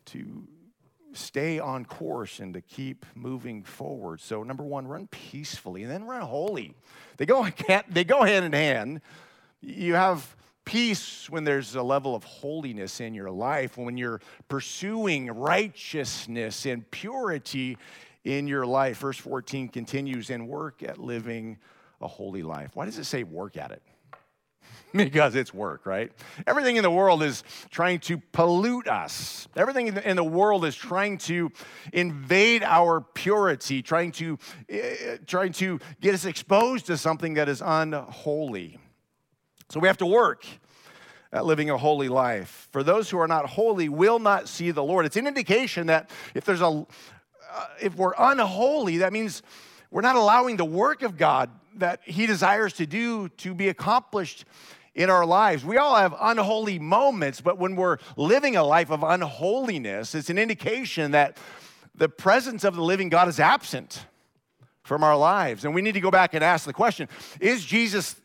to 0.05 0.47
stay 1.13 1.59
on 1.59 1.85
course 1.85 2.39
and 2.39 2.53
to 2.53 2.61
keep 2.61 3.05
moving 3.15 3.63
forward. 3.63 4.21
So, 4.21 4.43
number 4.43 4.63
one, 4.63 4.87
run 4.87 5.07
peacefully 5.07 5.83
and 5.83 5.91
then 5.91 6.05
run 6.05 6.21
holy. 6.21 6.75
They 7.17 7.25
go, 7.25 7.47
they 7.89 8.03
go 8.03 8.23
hand 8.23 8.45
in 8.45 8.53
hand. 8.53 9.01
You 9.61 9.95
have 9.95 10.35
peace 10.65 11.29
when 11.29 11.43
there's 11.43 11.75
a 11.75 11.83
level 11.83 12.15
of 12.15 12.23
holiness 12.23 12.99
in 12.99 13.13
your 13.13 13.31
life, 13.31 13.77
when 13.77 13.97
you're 13.97 14.21
pursuing 14.47 15.27
righteousness 15.27 16.65
and 16.65 16.89
purity 16.91 17.77
in 18.23 18.47
your 18.47 18.65
life. 18.65 18.99
Verse 18.99 19.17
14 19.17 19.69
continues, 19.69 20.29
and 20.29 20.47
work 20.47 20.83
at 20.83 20.97
living 20.97 21.57
a 22.01 22.07
holy 22.07 22.43
life. 22.43 22.71
Why 22.73 22.85
does 22.85 22.97
it 22.97 23.05
say 23.05 23.23
work 23.23 23.57
at 23.57 23.71
it? 23.71 23.81
because 24.95 25.35
it's 25.35 25.53
work, 25.53 25.85
right? 25.85 26.11
Everything 26.45 26.75
in 26.75 26.83
the 26.83 26.91
world 26.91 27.23
is 27.23 27.43
trying 27.71 27.99
to 27.99 28.19
pollute 28.31 28.87
us. 28.87 29.47
Everything 29.55 29.87
in 29.87 30.15
the 30.15 30.23
world 30.23 30.65
is 30.65 30.75
trying 30.75 31.17
to 31.19 31.51
invade 31.91 32.61
our 32.63 33.01
purity, 33.01 33.81
trying 33.81 34.11
to, 34.13 34.37
uh, 34.71 35.17
trying 35.25 35.51
to 35.53 35.79
get 35.99 36.13
us 36.13 36.25
exposed 36.25 36.85
to 36.85 36.97
something 36.97 37.33
that 37.33 37.49
is 37.49 37.61
unholy. 37.65 38.77
So 39.69 39.79
we 39.79 39.87
have 39.87 39.97
to 39.97 40.05
work 40.05 40.45
at 41.31 41.45
living 41.45 41.71
a 41.71 41.77
holy 41.77 42.09
life. 42.09 42.69
For 42.71 42.83
those 42.83 43.09
who 43.09 43.17
are 43.17 43.27
not 43.27 43.49
holy 43.49 43.89
will 43.89 44.19
not 44.19 44.47
see 44.47 44.69
the 44.69 44.83
Lord. 44.83 45.07
It's 45.07 45.17
an 45.17 45.25
indication 45.25 45.87
that 45.87 46.11
if 46.35 46.45
there's 46.45 46.61
a, 46.61 46.85
uh, 47.51 47.65
if 47.81 47.95
we're 47.95 48.13
unholy, 48.19 48.97
that 48.99 49.11
means 49.11 49.41
we're 49.89 50.01
not 50.01 50.15
allowing 50.15 50.57
the 50.57 50.65
work 50.65 51.01
of 51.01 51.17
God 51.17 51.49
that 51.77 52.01
He 52.03 52.27
desires 52.27 52.73
to 52.73 52.85
do 52.85 53.29
to 53.29 53.55
be 53.55 53.69
accomplished 53.69 54.45
in 54.95 55.09
our 55.09 55.25
lives. 55.25 55.65
We 55.65 55.77
all 55.77 55.95
have 55.95 56.15
unholy 56.19 56.79
moments, 56.79 57.41
but 57.41 57.57
when 57.57 57.75
we're 57.75 57.97
living 58.15 58.55
a 58.55 58.63
life 58.63 58.91
of 58.91 59.03
unholiness, 59.03 60.13
it's 60.13 60.29
an 60.29 60.37
indication 60.37 61.11
that 61.11 61.37
the 61.95 62.09
presence 62.09 62.63
of 62.63 62.75
the 62.75 62.83
living 62.83 63.09
God 63.09 63.27
is 63.27 63.39
absent 63.39 64.05
from 64.83 65.03
our 65.03 65.17
lives. 65.17 65.65
And 65.65 65.73
we 65.73 65.81
need 65.81 65.93
to 65.93 66.01
go 66.01 66.11
back 66.11 66.33
and 66.33 66.43
ask 66.43 66.65
the 66.65 66.73
question 66.73 67.07
Is 67.39 67.65
Jesus, 67.65 68.15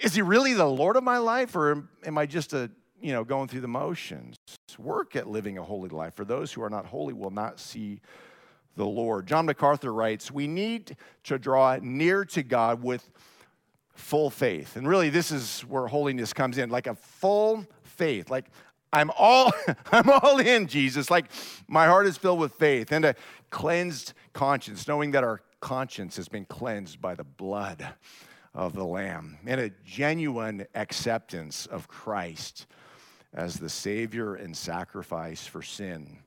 is 0.00 0.14
he 0.14 0.22
really 0.22 0.54
the 0.54 0.66
Lord 0.66 0.96
of 0.96 1.04
my 1.04 1.18
life, 1.18 1.56
or 1.56 1.88
am 2.04 2.18
I 2.18 2.26
just 2.26 2.52
a 2.52 2.70
you 3.00 3.12
know, 3.12 3.24
going 3.24 3.48
through 3.48 3.60
the 3.60 3.68
motions. 3.68 4.36
Work 4.78 5.16
at 5.16 5.28
living 5.28 5.58
a 5.58 5.62
holy 5.62 5.88
life. 5.88 6.14
For 6.14 6.24
those 6.24 6.52
who 6.52 6.62
are 6.62 6.70
not 6.70 6.86
holy 6.86 7.14
will 7.14 7.30
not 7.30 7.60
see 7.60 8.00
the 8.76 8.86
Lord. 8.86 9.26
John 9.26 9.46
MacArthur 9.46 9.92
writes, 9.92 10.30
We 10.30 10.46
need 10.46 10.96
to 11.24 11.38
draw 11.38 11.78
near 11.80 12.24
to 12.26 12.42
God 12.42 12.82
with 12.82 13.10
full 13.98 14.30
faith. 14.30 14.76
And 14.76 14.86
really, 14.86 15.10
this 15.10 15.30
is 15.30 15.62
where 15.62 15.86
holiness 15.86 16.32
comes 16.32 16.58
in 16.58 16.70
like 16.70 16.86
a 16.86 16.94
full 16.94 17.66
faith. 17.82 18.30
Like, 18.30 18.46
I'm 18.92 19.10
all, 19.18 19.52
I'm 19.92 20.08
all 20.08 20.38
in, 20.38 20.66
Jesus. 20.66 21.10
Like, 21.10 21.26
my 21.66 21.86
heart 21.86 22.06
is 22.06 22.16
filled 22.16 22.38
with 22.38 22.52
faith 22.54 22.92
and 22.92 23.04
a 23.04 23.14
cleansed 23.50 24.14
conscience, 24.32 24.88
knowing 24.88 25.10
that 25.12 25.24
our 25.24 25.42
conscience 25.60 26.16
has 26.16 26.28
been 26.28 26.44
cleansed 26.44 27.00
by 27.00 27.14
the 27.14 27.24
blood 27.24 27.86
of 28.54 28.72
the 28.72 28.84
Lamb, 28.84 29.38
and 29.46 29.60
a 29.60 29.70
genuine 29.84 30.66
acceptance 30.74 31.66
of 31.66 31.86
Christ 31.86 32.66
as 33.34 33.56
the 33.56 33.68
Savior 33.68 34.34
and 34.36 34.56
sacrifice 34.56 35.46
for 35.46 35.62
sin 35.62 36.18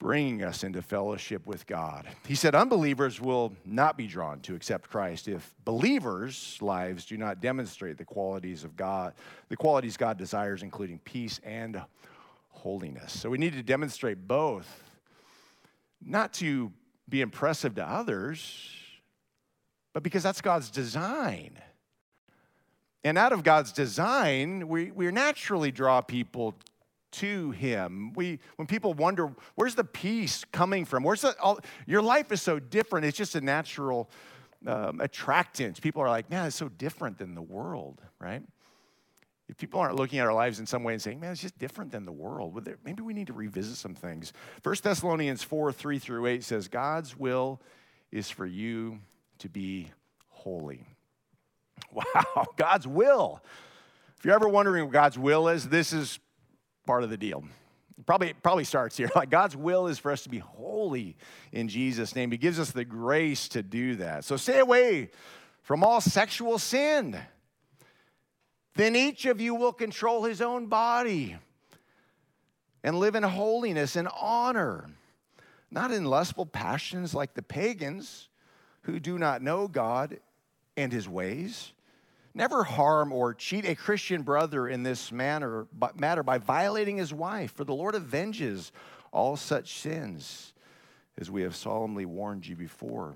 bringing 0.00 0.42
us 0.42 0.64
into 0.64 0.80
fellowship 0.82 1.46
with 1.46 1.66
God. 1.66 2.08
He 2.26 2.34
said, 2.34 2.54
Unbelievers 2.54 3.20
will 3.20 3.52
not 3.64 3.96
be 3.96 4.06
drawn 4.06 4.40
to 4.40 4.56
accept 4.56 4.90
Christ 4.90 5.28
if 5.28 5.54
believers' 5.64 6.58
lives 6.60 7.04
do 7.04 7.16
not 7.16 7.40
demonstrate 7.40 7.98
the 7.98 8.04
qualities 8.04 8.64
of 8.64 8.76
God, 8.76 9.12
the 9.50 9.56
qualities 9.56 9.96
God 9.96 10.16
desires, 10.18 10.62
including 10.62 10.98
peace 11.00 11.38
and 11.44 11.80
holiness. 12.48 13.12
So 13.12 13.30
we 13.30 13.38
need 13.38 13.52
to 13.52 13.62
demonstrate 13.62 14.26
both, 14.26 14.82
not 16.04 16.32
to 16.34 16.72
be 17.08 17.20
impressive 17.20 17.74
to 17.74 17.84
others, 17.84 18.70
but 19.92 20.02
because 20.02 20.22
that's 20.22 20.40
God's 20.40 20.70
design. 20.70 21.58
And 23.04 23.18
out 23.18 23.32
of 23.32 23.42
God's 23.42 23.72
design, 23.72 24.66
we, 24.66 24.90
we 24.92 25.10
naturally 25.10 25.70
draw 25.70 26.00
people 26.00 26.54
to 27.12 27.50
Him. 27.52 28.12
We, 28.14 28.38
when 28.56 28.66
people 28.66 28.94
wonder, 28.94 29.32
where's 29.54 29.74
the 29.74 29.84
peace 29.84 30.44
coming 30.52 30.84
from? 30.84 31.02
Where's 31.02 31.22
the, 31.22 31.38
all, 31.40 31.60
your 31.86 32.02
life 32.02 32.32
is 32.32 32.42
so 32.42 32.58
different. 32.58 33.06
It's 33.06 33.16
just 33.16 33.34
a 33.34 33.40
natural 33.40 34.10
um, 34.66 35.00
attractance. 35.00 35.80
People 35.80 36.02
are 36.02 36.08
like, 36.08 36.30
man, 36.30 36.46
it's 36.46 36.56
so 36.56 36.68
different 36.68 37.18
than 37.18 37.34
the 37.34 37.42
world, 37.42 38.00
right? 38.18 38.42
If 39.48 39.56
people 39.56 39.80
aren't 39.80 39.96
looking 39.96 40.20
at 40.20 40.26
our 40.26 40.32
lives 40.32 40.60
in 40.60 40.66
some 40.66 40.84
way 40.84 40.92
and 40.92 41.02
saying, 41.02 41.18
man, 41.18 41.32
it's 41.32 41.40
just 41.40 41.58
different 41.58 41.90
than 41.90 42.04
the 42.04 42.12
world, 42.12 42.68
maybe 42.84 43.02
we 43.02 43.12
need 43.12 43.26
to 43.26 43.32
revisit 43.32 43.76
some 43.76 43.94
things. 43.94 44.32
1 44.62 44.76
Thessalonians 44.82 45.42
4 45.42 45.72
3 45.72 45.98
through 45.98 46.26
8 46.26 46.44
says, 46.44 46.68
God's 46.68 47.18
will 47.18 47.60
is 48.12 48.30
for 48.30 48.46
you 48.46 49.00
to 49.38 49.48
be 49.48 49.90
holy. 50.28 50.86
Wow, 51.92 52.46
God's 52.56 52.86
will. 52.86 53.42
If 54.16 54.24
you're 54.24 54.34
ever 54.34 54.48
wondering 54.48 54.84
what 54.84 54.92
God's 54.92 55.18
will 55.18 55.48
is, 55.48 55.70
this 55.70 55.94
is 55.94 56.20
part 56.86 57.02
of 57.02 57.10
the 57.10 57.16
deal. 57.16 57.44
Probably, 58.06 58.32
probably 58.32 58.64
starts 58.64 58.96
here. 58.96 59.10
Like 59.16 59.30
God's 59.30 59.56
will 59.56 59.86
is 59.86 59.98
for 59.98 60.10
us 60.10 60.22
to 60.22 60.28
be 60.28 60.38
holy 60.38 61.16
in 61.52 61.68
Jesus' 61.68 62.14
name. 62.14 62.30
He 62.30 62.38
gives 62.38 62.58
us 62.58 62.70
the 62.70 62.84
grace 62.84 63.48
to 63.48 63.62
do 63.62 63.96
that. 63.96 64.24
So 64.24 64.36
stay 64.36 64.58
away 64.58 65.10
from 65.62 65.84
all 65.84 66.00
sexual 66.00 66.58
sin 66.58 67.18
then 68.74 68.96
each 68.96 69.26
of 69.26 69.40
you 69.40 69.54
will 69.54 69.72
control 69.72 70.24
his 70.24 70.40
own 70.40 70.66
body 70.66 71.36
and 72.82 72.98
live 72.98 73.14
in 73.14 73.22
holiness 73.22 73.96
and 73.96 74.08
honor, 74.18 74.88
not 75.70 75.90
in 75.90 76.04
lustful 76.04 76.46
passions 76.46 77.14
like 77.14 77.34
the 77.34 77.42
pagans 77.42 78.28
who 78.82 78.98
do 78.98 79.18
not 79.18 79.42
know 79.42 79.68
God 79.68 80.18
and 80.76 80.92
his 80.92 81.08
ways. 81.08 81.72
Never 82.32 82.62
harm 82.62 83.12
or 83.12 83.34
cheat 83.34 83.64
a 83.64 83.74
Christian 83.74 84.22
brother 84.22 84.68
in 84.68 84.82
this 84.82 85.10
manner, 85.10 85.66
matter 85.96 86.22
by 86.22 86.38
violating 86.38 86.96
his 86.96 87.12
wife, 87.12 87.52
for 87.52 87.64
the 87.64 87.74
Lord 87.74 87.94
avenges 87.94 88.70
all 89.12 89.36
such 89.36 89.78
sins, 89.78 90.52
as 91.18 91.30
we 91.30 91.42
have 91.42 91.56
solemnly 91.56 92.06
warned 92.06 92.46
you 92.46 92.54
before. 92.54 93.14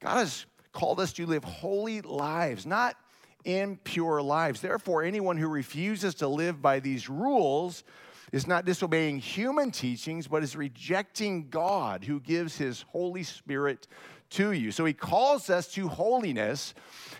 God 0.00 0.16
has 0.16 0.46
called 0.72 0.98
us 0.98 1.12
to 1.14 1.26
live 1.26 1.44
holy 1.44 2.00
lives, 2.00 2.66
not 2.66 2.96
impure 3.44 4.20
lives. 4.20 4.60
Therefore, 4.60 5.04
anyone 5.04 5.36
who 5.36 5.48
refuses 5.48 6.16
to 6.16 6.28
live 6.28 6.60
by 6.60 6.80
these 6.80 7.08
rules 7.08 7.84
is 8.32 8.46
not 8.46 8.64
disobeying 8.64 9.18
human 9.18 9.70
teachings, 9.70 10.26
but 10.26 10.42
is 10.42 10.56
rejecting 10.56 11.48
God 11.50 12.02
who 12.02 12.18
gives 12.18 12.56
his 12.56 12.82
Holy 12.88 13.22
Spirit 13.22 13.86
to 14.32 14.52
you. 14.52 14.70
So 14.72 14.84
he 14.84 14.92
calls 14.92 15.50
us 15.50 15.68
to 15.74 15.88
holiness 15.88 16.74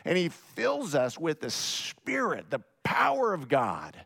and 0.05 0.19
he 0.19 0.29
fills 0.29 0.95
us 0.95 1.19
with 1.19 1.41
the 1.41 1.51
Spirit, 1.51 2.51
the 2.51 2.63
power 2.83 3.33
of 3.33 3.49
God 3.49 3.97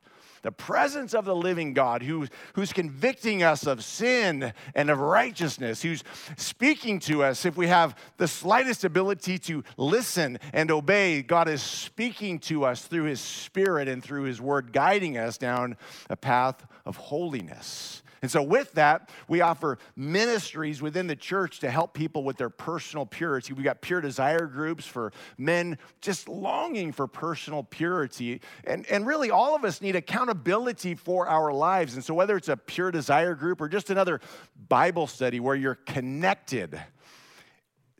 the 0.46 0.52
presence 0.52 1.12
of 1.12 1.24
the 1.24 1.34
living 1.34 1.74
God 1.74 2.04
who, 2.04 2.28
who's 2.54 2.72
convicting 2.72 3.42
us 3.42 3.66
of 3.66 3.82
sin 3.82 4.52
and 4.76 4.90
of 4.90 5.00
righteousness, 5.00 5.82
who's 5.82 6.04
speaking 6.36 7.00
to 7.00 7.24
us. 7.24 7.44
If 7.44 7.56
we 7.56 7.66
have 7.66 7.98
the 8.16 8.28
slightest 8.28 8.84
ability 8.84 9.40
to 9.40 9.64
listen 9.76 10.38
and 10.52 10.70
obey, 10.70 11.22
God 11.22 11.48
is 11.48 11.62
speaking 11.62 12.38
to 12.40 12.64
us 12.64 12.84
through 12.84 13.04
His 13.04 13.20
Spirit 13.20 13.88
and 13.88 14.00
through 14.00 14.22
His 14.22 14.40
Word, 14.40 14.72
guiding 14.72 15.18
us 15.18 15.36
down 15.36 15.76
a 16.08 16.16
path 16.16 16.64
of 16.84 16.96
holiness. 16.96 18.04
And 18.22 18.30
so, 18.30 18.42
with 18.42 18.72
that, 18.72 19.10
we 19.28 19.40
offer 19.40 19.78
ministries 19.94 20.80
within 20.80 21.06
the 21.06 21.16
church 21.16 21.60
to 21.60 21.70
help 21.70 21.92
people 21.92 22.24
with 22.24 22.36
their 22.36 22.48
personal 22.50 23.04
purity. 23.04 23.52
We've 23.52 23.64
got 23.64 23.80
pure 23.80 24.00
desire 24.00 24.46
groups 24.46 24.86
for 24.86 25.12
men 25.36 25.78
just 26.00 26.28
longing 26.28 26.92
for 26.92 27.06
personal 27.06 27.62
purity. 27.62 28.40
And, 28.64 28.86
and 28.86 29.06
really, 29.06 29.30
all 29.30 29.54
of 29.54 29.64
us 29.64 29.82
need 29.82 29.96
accountability 29.96 30.94
for 30.94 31.28
our 31.28 31.52
lives. 31.52 31.94
And 31.94 32.04
so, 32.04 32.14
whether 32.14 32.36
it's 32.36 32.48
a 32.48 32.56
pure 32.56 32.90
desire 32.90 33.34
group 33.34 33.60
or 33.60 33.68
just 33.68 33.90
another 33.90 34.20
Bible 34.68 35.06
study 35.06 35.38
where 35.38 35.56
you're 35.56 35.74
connected 35.74 36.80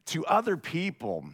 to 0.06 0.24
other 0.26 0.56
people, 0.56 1.24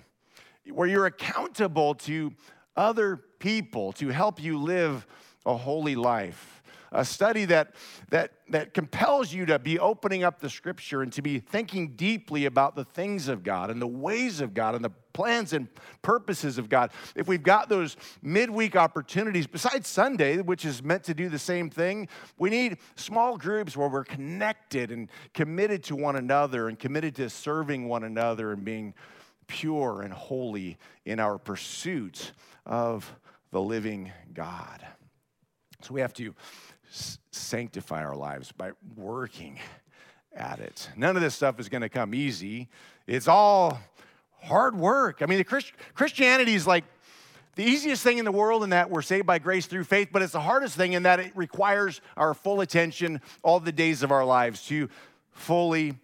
where 0.71 0.89
you're 0.89 1.07
accountable 1.07 1.95
to 1.95 2.33
other 2.77 3.17
people 3.39 3.93
to 3.93 4.09
help 4.09 4.43
you 4.43 4.59
live 4.59 5.07
a 5.45 5.57
holy 5.57 5.95
life 5.95 6.52
a 6.93 7.05
study 7.05 7.47
that, 7.47 7.75
that, 8.11 8.33
that 8.51 8.75
compels 8.75 9.33
you 9.33 9.47
to 9.47 9.59
be 9.59 9.79
opening 9.79 10.25
up 10.25 10.41
the 10.41 10.51
scripture 10.51 11.03
and 11.03 11.13
to 11.15 11.23
be 11.23 11.39
thinking 11.39 11.95
deeply 11.97 12.45
about 12.45 12.77
the 12.77 12.85
things 12.85 13.29
of 13.29 13.43
God 13.43 13.71
and 13.71 13.81
the 13.81 13.87
ways 13.87 14.41
of 14.41 14.55
God 14.55 14.75
and 14.75 14.85
the 14.85 14.93
plans 15.13 15.53
and 15.53 15.69
purposes 16.03 16.59
of 16.59 16.69
God. 16.69 16.91
If 17.15 17.29
we've 17.29 17.43
got 17.43 17.69
those 17.69 17.97
midweek 18.23 18.77
opportunities, 18.77 19.47
besides 19.47 19.89
Sunday, 19.89 20.39
which 20.39 20.65
is 20.65 20.83
meant 20.83 21.05
to 21.05 21.15
do 21.15 21.29
the 21.29 21.39
same 21.39 21.71
thing, 21.71 22.09
we 22.39 22.51
need 22.51 22.79
small 22.97 23.37
groups 23.37 23.77
where 23.77 23.89
we're 23.89 24.05
connected 24.05 24.91
and 24.91 25.09
committed 25.35 25.83
to 25.85 25.97
one 25.97 26.17
another 26.17 26.69
and 26.69 26.79
committed 26.79 27.15
to 27.17 27.31
serving 27.31 27.89
one 27.89 28.05
another 28.05 28.53
and 28.53 28.65
being 28.65 28.95
pure 29.47 30.03
and 30.03 30.13
holy 30.13 30.79
in 31.05 31.21
our 31.21 31.39
pursuit 31.39 32.33
of 32.65 33.15
the 33.51 33.61
living 33.61 34.11
God. 34.33 34.87
So 35.83 35.93
we 35.93 36.01
have 36.01 36.15
to 36.15 36.35
sanctify 37.31 38.05
our 38.05 38.17
lives 38.17 38.53
by 38.53 38.73
working 38.97 39.59
at 40.35 40.61
it. 40.61 40.89
None 40.97 41.17
of 41.17 41.23
this 41.23 41.35
stuff 41.35 41.59
is 41.59 41.69
going 41.69 41.83
to 41.83 41.89
come 41.89 42.15
easy. 42.15 42.69
It's 43.07 43.29
all 43.29 43.81
hard 44.43 44.77
work. 44.77 45.23
I 45.23 45.27
mean, 45.27 45.39
the 45.39 45.45
Christ- 45.45 45.73
Christianity 45.95 46.55
is 46.55 46.67
like 46.67 46.85
the 47.55 47.65
easiest 47.65 48.03
thing 48.03 48.19
in 48.19 48.25
the 48.25 48.33
world 48.33 48.65
in 48.65 48.71
that 48.71 48.91
we're 48.91 49.03
saved 49.03 49.27
by 49.27 49.39
grace 49.39 49.67
through 49.67 49.85
faith, 49.85 50.09
but 50.13 50.23
it's 50.23 50.33
the 50.33 50.41
hardest 50.41 50.77
thing 50.77 50.95
in 50.95 51.03
that 51.03 51.21
it 51.21 51.33
requires 51.35 52.01
our 52.17 52.35
full 52.35 52.61
attention 52.61 53.21
all 53.43 53.61
the 53.61 53.73
days 53.73 54.03
of 54.03 54.11
our 54.11 54.25
lives 54.25 54.67
to 54.67 54.89
fully 55.33 55.95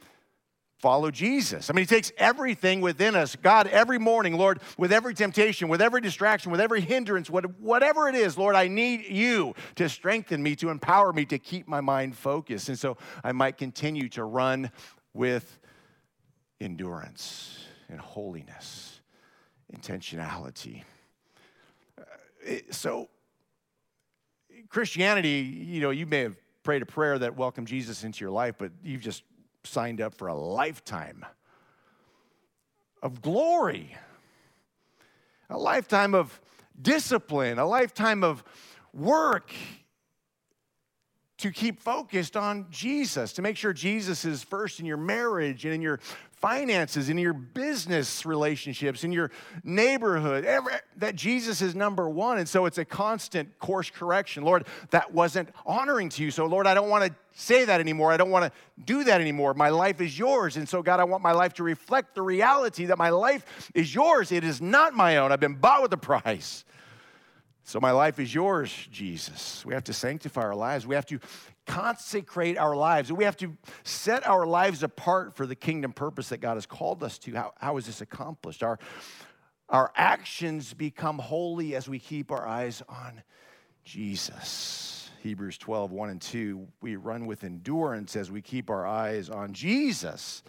follow 0.79 1.11
Jesus. 1.11 1.71
I 1.71 1.73
mean, 1.73 1.83
He 1.83 1.87
takes 1.87 2.13
everything 2.17 2.81
within 2.81 3.17
us, 3.17 3.37
God, 3.37 3.67
every 3.67 3.99
morning, 3.99 4.37
Lord, 4.37 4.61
with 4.77 4.93
every 4.93 5.15
temptation, 5.15 5.69
with 5.69 5.83
every 5.83 6.01
distraction, 6.01 6.53
with 6.53 6.61
every 6.61 6.81
hindrance, 6.81 7.29
whatever 7.29 8.09
it 8.09 8.15
is, 8.15 8.39
Lord, 8.39 8.55
I 8.55 8.69
need 8.69 9.07
you 9.07 9.55
to 9.77 9.89
strengthen 9.89 10.43
me, 10.43 10.57
to 10.57 10.71
empower 10.71 11.13
me, 11.13 11.25
to 11.27 11.39
keep 11.39 11.67
my 11.67 11.81
mind 11.81 12.17
focused. 12.17 12.69
And 12.69 12.79
so 12.79 12.97
I 13.25 13.33
might 13.33 13.59
continue 13.59 14.09
to 14.11 14.25
run 14.25 14.71
with 15.15 15.59
endurance 16.61 17.65
and 17.89 18.01
holiness, 18.01 19.01
intentionality. 19.75 20.85
Uh, 21.99 22.55
so, 22.71 23.09
Christianity, 24.69 25.41
you 25.41 25.81
know, 25.81 25.91
you 25.91 26.07
may 26.07 26.21
have 26.21 26.37
prayed 26.63 26.83
a 26.83 26.87
prayer 26.87 27.19
that 27.19 27.37
welcomed 27.37 27.67
Jesus 27.67 28.05
into 28.05 28.25
your 28.25 28.31
life, 28.31 28.57
but 28.59 28.71
you've 28.83 29.01
just 29.01 29.23
signed 29.69 30.01
up 30.01 30.15
for 30.15 30.29
a 30.29 30.35
lifetime 30.35 31.25
of 33.03 33.23
glory, 33.23 33.97
a 35.51 35.59
lifetime 35.59 36.15
of 36.15 36.41
discipline, 36.81 37.59
a 37.59 37.67
lifetime 37.67 38.25
of 38.25 38.43
work 38.93 39.53
to 41.39 41.53
keep 41.53 41.81
focused 41.81 42.37
on 42.37 42.67
Jesus, 42.71 43.33
to 43.35 43.43
make 43.43 43.57
sure 43.57 43.73
Jesus 43.73 44.25
is 44.25 44.43
first 44.43 44.81
in 44.81 44.87
your 44.87 44.97
marriage 44.97 45.65
and 45.65 45.73
in 45.73 45.81
your 45.81 46.01
finances, 46.41 47.09
in 47.09 47.19
your 47.19 47.33
business 47.33 48.25
relationships, 48.25 49.03
in 49.05 49.13
your 49.13 49.31
neighborhood, 49.65 50.45
every, 50.45 50.73
that 50.97 51.17
Jesus 51.17 51.61
is 51.61 51.75
number 51.75 52.09
one. 52.09 52.39
And 52.39 52.49
so 52.49 52.67
it's 52.67 52.79
a 52.79 52.85
constant 52.85 53.59
course 53.59 53.91
correction. 53.91 54.45
Lord, 54.45 54.67
that 54.91 55.13
wasn't 55.13 55.49
honoring 55.67 56.09
to 56.11 56.23
you. 56.23 56.31
So, 56.31 56.47
Lord, 56.47 56.67
I 56.67 56.75
don't 56.75 56.89
want 56.89 57.05
to 57.05 57.15
say 57.33 57.65
that 57.65 57.81
anymore. 57.81 58.13
I 58.13 58.17
don't 58.17 58.31
want 58.31 58.53
to 58.53 58.83
do 58.85 59.05
that 59.05 59.21
anymore. 59.21 59.55
My 59.55 59.69
life 59.69 60.01
is 60.01 60.19
yours. 60.19 60.57
And 60.57 60.69
so, 60.69 60.83
God, 60.83 61.01
I 61.01 61.05
want 61.05 61.23
my 61.23 61.33
life 61.33 61.55
to 61.55 61.65
reflect 61.65 62.15
the 62.15 62.23
reality 62.23 62.87
that 62.87 62.99
my 62.99 63.11
life 63.11 63.71
is 63.75 63.95
yours. 63.95 64.31
It 64.33 64.45
is 64.45 64.61
not 64.61 64.95
my 64.95 65.17
own. 65.17 65.33
I've 65.33 65.41
been 65.41 65.57
bought 65.57 65.83
with 65.83 65.93
a 65.93 65.99
price. 65.99 66.65
So, 67.65 67.81
my 67.81 67.91
life 67.91 68.19
is 68.19 68.33
yours, 68.33 68.73
Jesus. 68.91 69.65
We 69.67 69.75
have 69.75 69.85
to 69.85 69.93
sanctify 69.93 70.43
our 70.43 70.55
lives. 70.55 70.87
We 70.87 70.95
have 70.95 71.07
to 71.07 71.19
consecrate 71.69 72.59
our 72.59 72.75
lives. 72.75 73.13
We 73.13 73.25
have 73.25 73.37
to 73.37 73.57
set 73.85 74.27
our 74.27 74.47
lives 74.47 74.83
apart 74.83 75.37
for 75.37 75.47
the 75.47 75.55
kingdom 75.55 75.93
purpose 75.93 76.31
that 76.31 76.41
God 76.41 76.55
has 76.55 76.67
called 76.67 77.05
us 77.05 77.19
to. 77.21 77.35
How, 77.35 77.53
how 77.59 77.77
is 77.77 77.87
this 77.87 78.01
accomplished? 78.01 78.63
Our, 78.63 78.79
our 79.69 79.93
actions 79.95 80.75
become 80.75 81.19
holy 81.19 81.77
as 81.77 81.89
we 81.89 81.99
keep 81.99 82.33
our 82.33 82.49
eyes 82.49 82.83
on 82.89 83.23
Jesus. 83.85 85.11
Hebrews 85.23 85.59
12, 85.59 85.93
1 85.93 86.11
and 86.11 86.23
2. 86.23 86.67
We 86.81 86.97
run 86.97 87.27
with 87.27 87.45
endurance 87.45 88.17
as 88.17 88.31
we 88.31 88.41
keep 88.41 88.71
our 88.71 88.87
eyes 88.87 89.29
on 89.29 89.53
Jesus, 89.53 90.43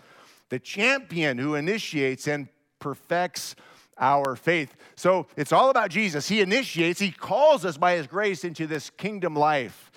the 0.47 0.59
champion 0.59 1.37
who 1.37 1.55
initiates 1.55 2.27
and 2.27 2.47
perfects 2.79 3.55
our 3.97 4.37
faith. 4.37 4.73
So 4.95 5.27
it's 5.35 5.51
all 5.51 5.69
about 5.69 5.89
Jesus. 5.89 6.29
He 6.29 6.39
initiates, 6.39 7.01
He 7.01 7.11
calls 7.11 7.65
us 7.65 7.77
by 7.77 7.97
His 7.97 8.07
grace 8.07 8.45
into 8.45 8.67
this 8.67 8.89
kingdom 8.89 9.35
life 9.35 9.88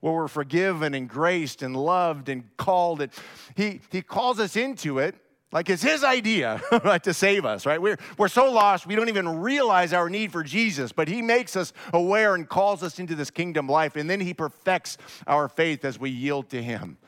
where 0.00 0.12
we're 0.12 0.28
forgiven 0.28 0.94
and 0.94 1.08
graced 1.08 1.62
and 1.62 1.76
loved 1.76 2.28
and 2.28 2.44
called. 2.56 3.02
And 3.02 3.12
he, 3.56 3.80
he 3.90 4.02
calls 4.02 4.38
us 4.38 4.56
into 4.56 4.98
it 4.98 5.14
like 5.50 5.70
it's 5.70 5.82
his 5.82 6.04
idea 6.04 6.60
right, 6.84 7.02
to 7.04 7.14
save 7.14 7.44
us, 7.44 7.64
right? 7.64 7.80
We're, 7.80 7.96
we're 8.18 8.28
so 8.28 8.52
lost, 8.52 8.86
we 8.86 8.94
don't 8.94 9.08
even 9.08 9.40
realize 9.40 9.92
our 9.92 10.10
need 10.10 10.30
for 10.30 10.42
Jesus, 10.42 10.92
but 10.92 11.08
he 11.08 11.22
makes 11.22 11.56
us 11.56 11.72
aware 11.92 12.34
and 12.34 12.46
calls 12.48 12.82
us 12.82 12.98
into 12.98 13.14
this 13.14 13.30
kingdom 13.30 13.66
life, 13.66 13.96
and 13.96 14.10
then 14.10 14.20
he 14.20 14.34
perfects 14.34 14.98
our 15.26 15.48
faith 15.48 15.84
as 15.84 15.98
we 15.98 16.10
yield 16.10 16.50
to 16.50 16.62
him. 16.62 16.98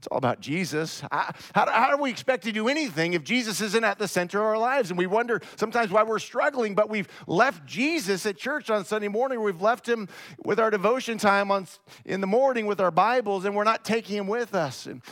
It's 0.00 0.06
all 0.06 0.16
about 0.16 0.40
Jesus. 0.40 1.02
How, 1.12 1.30
how, 1.54 1.70
how, 1.70 1.94
do 1.94 2.02
we 2.02 2.08
expect 2.08 2.44
to 2.44 2.52
do 2.52 2.68
anything 2.68 3.12
if 3.12 3.22
Jesus 3.22 3.60
isn't 3.60 3.84
at 3.84 3.98
the 3.98 4.08
center 4.08 4.38
of 4.38 4.46
our 4.46 4.56
lives? 4.56 4.88
And 4.88 4.96
we 4.96 5.06
wonder 5.06 5.42
sometimes 5.56 5.90
why 5.90 6.04
we're 6.04 6.18
struggling, 6.18 6.74
but 6.74 6.88
we've 6.88 7.06
left 7.26 7.66
Jesus 7.66 8.24
at 8.24 8.38
church 8.38 8.70
on 8.70 8.86
Sunday 8.86 9.08
morning. 9.08 9.42
We've 9.42 9.60
left 9.60 9.86
him 9.86 10.08
with 10.42 10.58
our 10.58 10.70
devotion 10.70 11.18
time 11.18 11.50
on, 11.50 11.66
in 12.06 12.22
the 12.22 12.26
morning 12.26 12.64
with 12.64 12.80
our 12.80 12.90
Bibles, 12.90 13.44
and 13.44 13.54
we're 13.54 13.64
not 13.64 13.84
taking 13.84 14.16
him 14.16 14.26
with 14.26 14.54
us. 14.54 14.86
And 14.86 15.02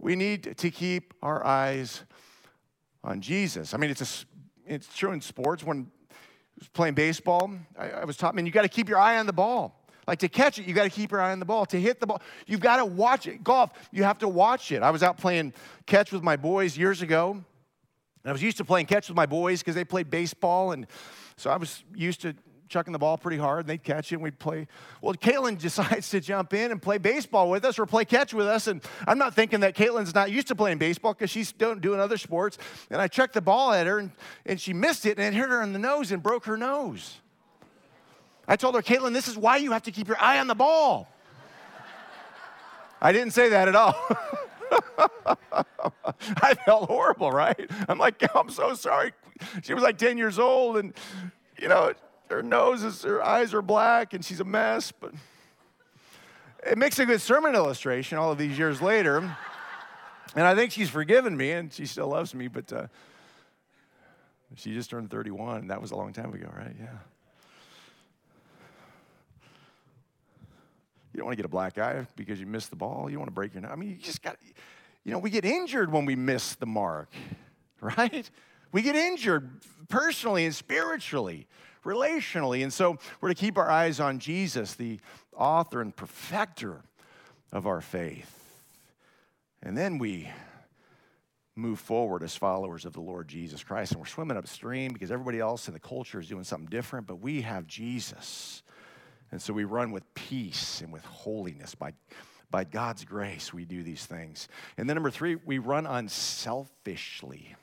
we 0.00 0.16
need 0.16 0.56
to 0.58 0.70
keep 0.72 1.14
our 1.22 1.46
eyes 1.46 2.02
on 3.04 3.20
Jesus. 3.20 3.74
I 3.74 3.76
mean, 3.76 3.90
it's, 3.90 4.24
a, 4.24 4.26
it's 4.66 4.92
true 4.92 5.12
in 5.12 5.20
sports. 5.20 5.62
When 5.62 5.86
I 6.10 6.14
was 6.58 6.68
playing 6.68 6.94
baseball, 6.94 7.48
I, 7.78 7.90
I 7.90 8.04
was 8.06 8.16
taught, 8.16 8.34
man, 8.34 8.44
you 8.44 8.50
got 8.50 8.62
to 8.62 8.68
keep 8.68 8.88
your 8.88 8.98
eye 8.98 9.18
on 9.20 9.26
the 9.26 9.32
ball. 9.32 9.81
Like 10.12 10.18
to 10.18 10.28
catch 10.28 10.58
it, 10.58 10.66
you 10.66 10.74
got 10.74 10.84
to 10.84 10.90
keep 10.90 11.10
your 11.10 11.22
eye 11.22 11.32
on 11.32 11.38
the 11.38 11.46
ball. 11.46 11.64
To 11.64 11.80
hit 11.80 11.98
the 11.98 12.06
ball, 12.06 12.20
you've 12.46 12.60
got 12.60 12.76
to 12.76 12.84
watch 12.84 13.26
it. 13.26 13.42
Golf, 13.42 13.70
you 13.92 14.02
have 14.02 14.18
to 14.18 14.28
watch 14.28 14.70
it. 14.70 14.82
I 14.82 14.90
was 14.90 15.02
out 15.02 15.16
playing 15.16 15.54
catch 15.86 16.12
with 16.12 16.22
my 16.22 16.36
boys 16.36 16.76
years 16.76 17.00
ago. 17.00 17.30
And 17.30 17.44
I 18.26 18.30
was 18.30 18.42
used 18.42 18.58
to 18.58 18.64
playing 18.66 18.84
catch 18.84 19.08
with 19.08 19.16
my 19.16 19.24
boys 19.24 19.60
because 19.60 19.74
they 19.74 19.86
played 19.86 20.10
baseball. 20.10 20.72
And 20.72 20.86
so 21.38 21.48
I 21.48 21.56
was 21.56 21.82
used 21.94 22.20
to 22.20 22.34
chucking 22.68 22.92
the 22.92 22.98
ball 22.98 23.16
pretty 23.16 23.38
hard, 23.38 23.60
and 23.60 23.70
they'd 23.70 23.82
catch 23.82 24.12
it, 24.12 24.16
and 24.16 24.22
we'd 24.22 24.38
play. 24.38 24.66
Well, 25.00 25.14
Caitlin 25.14 25.56
decides 25.58 26.10
to 26.10 26.20
jump 26.20 26.52
in 26.52 26.72
and 26.72 26.82
play 26.82 26.98
baseball 26.98 27.48
with 27.48 27.64
us 27.64 27.78
or 27.78 27.86
play 27.86 28.04
catch 28.04 28.34
with 28.34 28.46
us, 28.46 28.66
and 28.66 28.82
I'm 29.08 29.16
not 29.16 29.32
thinking 29.32 29.60
that 29.60 29.74
Caitlin's 29.74 30.14
not 30.14 30.30
used 30.30 30.48
to 30.48 30.54
playing 30.54 30.76
baseball 30.76 31.14
because 31.14 31.30
she's 31.30 31.52
doing 31.52 32.00
other 32.00 32.18
sports. 32.18 32.58
And 32.90 33.00
I 33.00 33.08
chucked 33.08 33.32
the 33.32 33.40
ball 33.40 33.72
at 33.72 33.86
her, 33.86 33.98
and, 33.98 34.10
and 34.44 34.60
she 34.60 34.74
missed 34.74 35.06
it, 35.06 35.18
and 35.18 35.34
it 35.34 35.38
hit 35.38 35.48
her 35.48 35.62
in 35.62 35.72
the 35.72 35.78
nose 35.78 36.12
and 36.12 36.22
broke 36.22 36.44
her 36.44 36.58
nose. 36.58 37.16
I 38.48 38.56
told 38.56 38.74
her, 38.74 38.82
Caitlin, 38.82 39.12
this 39.12 39.28
is 39.28 39.36
why 39.36 39.58
you 39.58 39.72
have 39.72 39.82
to 39.84 39.90
keep 39.90 40.08
your 40.08 40.20
eye 40.20 40.38
on 40.38 40.46
the 40.46 40.54
ball. 40.54 41.08
I 43.00 43.12
didn't 43.12 43.32
say 43.32 43.48
that 43.50 43.68
at 43.68 43.74
all. 43.74 43.94
I 46.42 46.54
felt 46.64 46.88
horrible, 46.88 47.30
right? 47.30 47.70
I'm 47.88 47.98
like, 47.98 48.22
I'm 48.34 48.50
so 48.50 48.74
sorry. 48.74 49.12
She 49.62 49.74
was 49.74 49.82
like 49.82 49.98
10 49.98 50.18
years 50.18 50.38
old, 50.38 50.76
and 50.76 50.94
you 51.58 51.68
know, 51.68 51.92
her 52.30 52.42
nose 52.42 52.82
is, 52.82 53.02
her 53.02 53.22
eyes 53.22 53.54
are 53.54 53.62
black 53.62 54.14
and 54.14 54.24
she's 54.24 54.40
a 54.40 54.44
mess, 54.44 54.92
but 54.92 55.12
it 56.66 56.78
makes 56.78 56.98
a 56.98 57.06
good 57.06 57.20
sermon 57.20 57.54
illustration 57.54 58.18
all 58.18 58.32
of 58.32 58.38
these 58.38 58.58
years 58.58 58.80
later. 58.80 59.18
And 60.34 60.46
I 60.46 60.54
think 60.54 60.72
she's 60.72 60.88
forgiven 60.88 61.36
me 61.36 61.52
and 61.52 61.72
she 61.72 61.86
still 61.86 62.08
loves 62.08 62.34
me, 62.34 62.48
but 62.48 62.72
uh, 62.72 62.86
she 64.56 64.72
just 64.72 64.90
turned 64.90 65.10
31. 65.10 65.68
That 65.68 65.80
was 65.80 65.90
a 65.90 65.96
long 65.96 66.12
time 66.12 66.32
ago, 66.32 66.50
right? 66.56 66.74
Yeah. 66.78 66.88
You 71.12 71.18
don't 71.18 71.26
want 71.26 71.32
to 71.32 71.36
get 71.36 71.46
a 71.46 71.48
black 71.48 71.78
eye 71.78 72.06
because 72.16 72.40
you 72.40 72.46
missed 72.46 72.70
the 72.70 72.76
ball. 72.76 73.08
You 73.08 73.16
don't 73.16 73.20
want 73.20 73.28
to 73.28 73.34
break 73.34 73.54
your 73.54 73.62
nose. 73.62 73.70
I 73.72 73.76
mean, 73.76 73.90
you 73.90 73.96
just 73.96 74.22
got, 74.22 74.36
you 75.04 75.12
know, 75.12 75.18
we 75.18 75.30
get 75.30 75.44
injured 75.44 75.92
when 75.92 76.06
we 76.06 76.16
miss 76.16 76.54
the 76.54 76.66
mark, 76.66 77.10
right? 77.80 78.30
We 78.72 78.82
get 78.82 78.96
injured 78.96 79.50
personally 79.88 80.46
and 80.46 80.54
spiritually 80.54 81.46
relationally. 81.84 82.62
And 82.62 82.72
so 82.72 82.98
we're 83.20 83.28
to 83.28 83.34
keep 83.34 83.58
our 83.58 83.70
eyes 83.70 84.00
on 84.00 84.18
Jesus, 84.18 84.74
the 84.74 85.00
author 85.36 85.80
and 85.80 85.94
perfecter 85.94 86.82
of 87.50 87.66
our 87.66 87.80
faith. 87.80 88.38
And 89.62 89.76
then 89.76 89.98
we 89.98 90.28
move 91.54 91.78
forward 91.78 92.22
as 92.22 92.34
followers 92.34 92.84
of 92.84 92.92
the 92.94 93.00
Lord 93.00 93.28
Jesus 93.28 93.62
Christ. 93.62 93.92
And 93.92 94.00
we're 94.00 94.06
swimming 94.06 94.36
upstream 94.36 94.92
because 94.92 95.10
everybody 95.10 95.38
else 95.38 95.68
in 95.68 95.74
the 95.74 95.80
culture 95.80 96.18
is 96.18 96.28
doing 96.28 96.44
something 96.44 96.68
different, 96.68 97.06
but 97.06 97.16
we 97.16 97.42
have 97.42 97.66
Jesus. 97.66 98.62
And 99.32 99.40
so 99.40 99.54
we 99.54 99.64
run 99.64 99.90
with 99.90 100.04
peace 100.14 100.82
and 100.82 100.92
with 100.92 101.04
holiness. 101.06 101.74
By, 101.74 101.94
by 102.50 102.64
God's 102.64 103.04
grace, 103.04 103.52
we 103.52 103.64
do 103.64 103.82
these 103.82 104.04
things. 104.04 104.46
And 104.76 104.88
then 104.88 104.94
number 104.94 105.10
three, 105.10 105.36
we 105.36 105.58
run 105.58 105.86
unselfishly. 105.86 107.56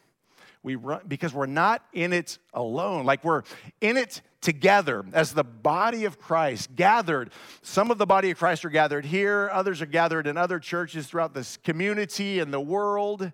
We 0.64 0.76
run 0.76 1.02
because 1.08 1.34
we're 1.34 1.46
not 1.46 1.86
in 1.94 2.12
it 2.12 2.38
alone. 2.54 3.06
Like 3.06 3.24
we're 3.24 3.44
in 3.80 3.96
it 3.96 4.22
together. 4.42 5.06
As 5.14 5.34
the 5.34 5.44
body 5.44 6.06
of 6.06 6.20
christ 6.20 6.76
gathered 6.76 7.32
some 7.62 7.92
of 7.92 7.98
the 7.98 8.06
body 8.06 8.32
of 8.32 8.38
christ 8.38 8.66
are 8.66 8.70
gathered 8.70 9.06
here 9.06 9.50
others 9.54 9.82
are 9.82 9.86
gathered 9.86 10.28
in 10.28 10.38
other 10.38 10.60
churches 10.60 11.08
throughout 11.08 11.34
this 11.34 11.58
community 11.58 12.40
and 12.40 12.54
the 12.54 12.60
world. 12.60 13.32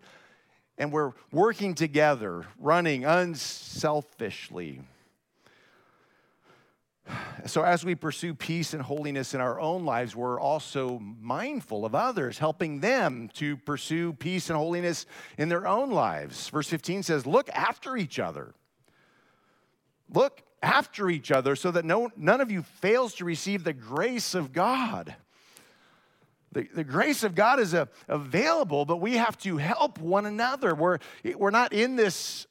And 0.77 0.91
we're 0.91 1.13
working 1.31 1.73
together 1.73 2.45
running 2.59 3.05
unselfishly 3.05 4.81
so, 7.45 7.61
as 7.61 7.85
we 7.85 7.93
pursue 7.93 8.33
peace 8.33 8.73
and 8.73 8.81
holiness 8.81 9.35
in 9.35 9.41
our 9.41 9.59
own 9.59 9.85
lives, 9.85 10.15
we're 10.15 10.39
also 10.39 10.99
mindful 10.99 11.85
of 11.85 11.93
others, 11.93 12.39
helping 12.39 12.79
them 12.79 13.29
to 13.35 13.57
pursue 13.57 14.13
peace 14.13 14.49
and 14.49 14.57
holiness 14.57 15.05
in 15.37 15.49
their 15.49 15.67
own 15.67 15.91
lives. 15.91 16.49
Verse 16.49 16.67
15 16.67 17.03
says, 17.03 17.27
Look 17.27 17.49
after 17.49 17.95
each 17.95 18.17
other. 18.17 18.55
Look 20.11 20.41
after 20.63 21.09
each 21.09 21.31
other 21.31 21.55
so 21.55 21.69
that 21.71 21.85
no, 21.85 22.09
none 22.15 22.41
of 22.41 22.49
you 22.49 22.63
fails 22.63 23.13
to 23.15 23.25
receive 23.25 23.63
the 23.63 23.73
grace 23.73 24.33
of 24.33 24.51
God. 24.51 25.15
The, 26.53 26.67
the 26.73 26.83
grace 26.83 27.23
of 27.23 27.35
God 27.35 27.59
is 27.59 27.75
a, 27.75 27.87
available, 28.07 28.85
but 28.85 28.97
we 28.97 29.17
have 29.17 29.37
to 29.39 29.57
help 29.57 29.99
one 29.99 30.25
another. 30.25 30.73
We're, 30.73 30.97
we're 31.35 31.51
not 31.51 31.73
in 31.73 31.97
this 31.97 32.47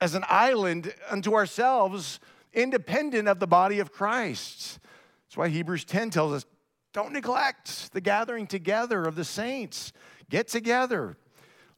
as 0.00 0.14
an 0.14 0.24
island 0.28 0.94
unto 1.10 1.34
ourselves 1.34 2.20
independent 2.58 3.28
of 3.28 3.40
the 3.40 3.46
body 3.46 3.78
of 3.78 3.92
Christ. 3.92 4.78
That's 5.26 5.36
why 5.36 5.48
Hebrews 5.48 5.84
10 5.84 6.10
tells 6.10 6.32
us 6.32 6.46
don't 6.92 7.12
neglect 7.12 7.92
the 7.92 8.00
gathering 8.00 8.46
together 8.46 9.04
of 9.04 9.14
the 9.14 9.24
saints. 9.24 9.92
Get 10.30 10.48
together, 10.48 11.16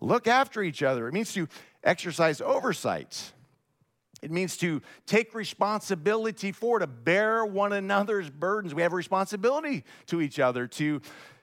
look 0.01 0.27
after 0.27 0.63
each 0.63 0.83
other. 0.83 1.09
It 1.09 1.15
means 1.15 1.33
to 1.35 1.49
exercise 1.83 2.41
oversight. 2.41 3.33
It 4.23 4.31
means 4.31 4.57
to 4.59 4.83
take 5.07 5.35
responsibility 5.35 6.53
for, 6.53 6.79
to 6.79 6.87
bear 6.87 7.45
one 7.45 7.73
another's 7.73 8.29
burdens. 8.29 8.75
We 8.75 8.83
have 8.83 8.93
a 8.93 8.97
responsibility 8.97 9.85
to 10.07 10.21
each 10.21 10.39
other 10.39 10.67
to 10.67 11.01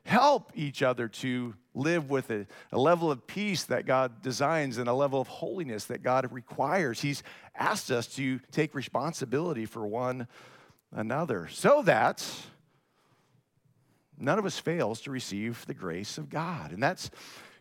help 0.08 0.53
each 0.55 0.82
other 0.82 1.10
to 1.10 1.53
live 1.76 2.10
with 2.10 2.32
a, 2.32 2.47
a, 2.72 2.80
level 2.80 3.12
of 3.12 3.28
peace 3.28 3.66
that 3.66 3.86
God 3.86 4.22
designs 4.22 4.78
and 4.78 4.88
a 4.88 4.93
level 4.93 5.20
of 5.20 5.28
holiness 5.28 5.84
that 5.86 6.01
God 6.01 6.32
requires. 6.32 7.01
He's 7.01 7.24
asked 7.53 7.91
us 7.91 8.08
to 8.16 8.39
take 8.49 8.74
responsibility 8.74 9.66
for 9.66 9.86
one 9.86 10.30
another 10.93 11.49
so 11.51 11.82
that 11.82 12.26
none 14.18 14.39
of 14.39 14.45
us 14.45 14.58
fails 14.58 15.01
to 15.01 15.12
receive 15.12 15.66
the 15.66 15.74
grace 15.74 16.18
of 16.18 16.30
God. 16.30 16.72
And 16.72 16.82
that's 16.82 17.12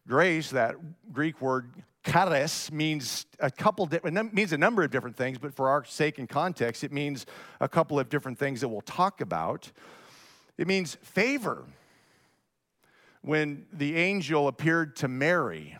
grace, 0.06 0.50
that 0.50 0.76
Greek 1.12 1.40
word 1.40 1.68
charis 2.04 2.70
means 2.70 3.26
a 3.40 3.50
couple 3.50 3.90
means 4.32 4.52
a 4.52 4.58
number 4.58 4.84
of 4.84 4.92
different 4.92 5.16
things, 5.16 5.36
but 5.38 5.52
for 5.52 5.68
our 5.68 5.84
sake 5.84 6.20
and 6.20 6.28
context, 6.28 6.84
it 6.84 6.92
means 6.92 7.26
a 7.60 7.68
couple 7.68 7.98
of 7.98 8.08
different 8.08 8.38
things 8.38 8.60
that 8.60 8.68
we'll 8.68 8.82
talk 8.82 9.20
about. 9.20 9.72
It 10.56 10.68
means 10.68 10.96
favor 11.02 11.64
when 13.26 13.66
the 13.72 13.96
angel 13.96 14.46
appeared 14.46 14.94
to 14.94 15.08
Mary 15.08 15.76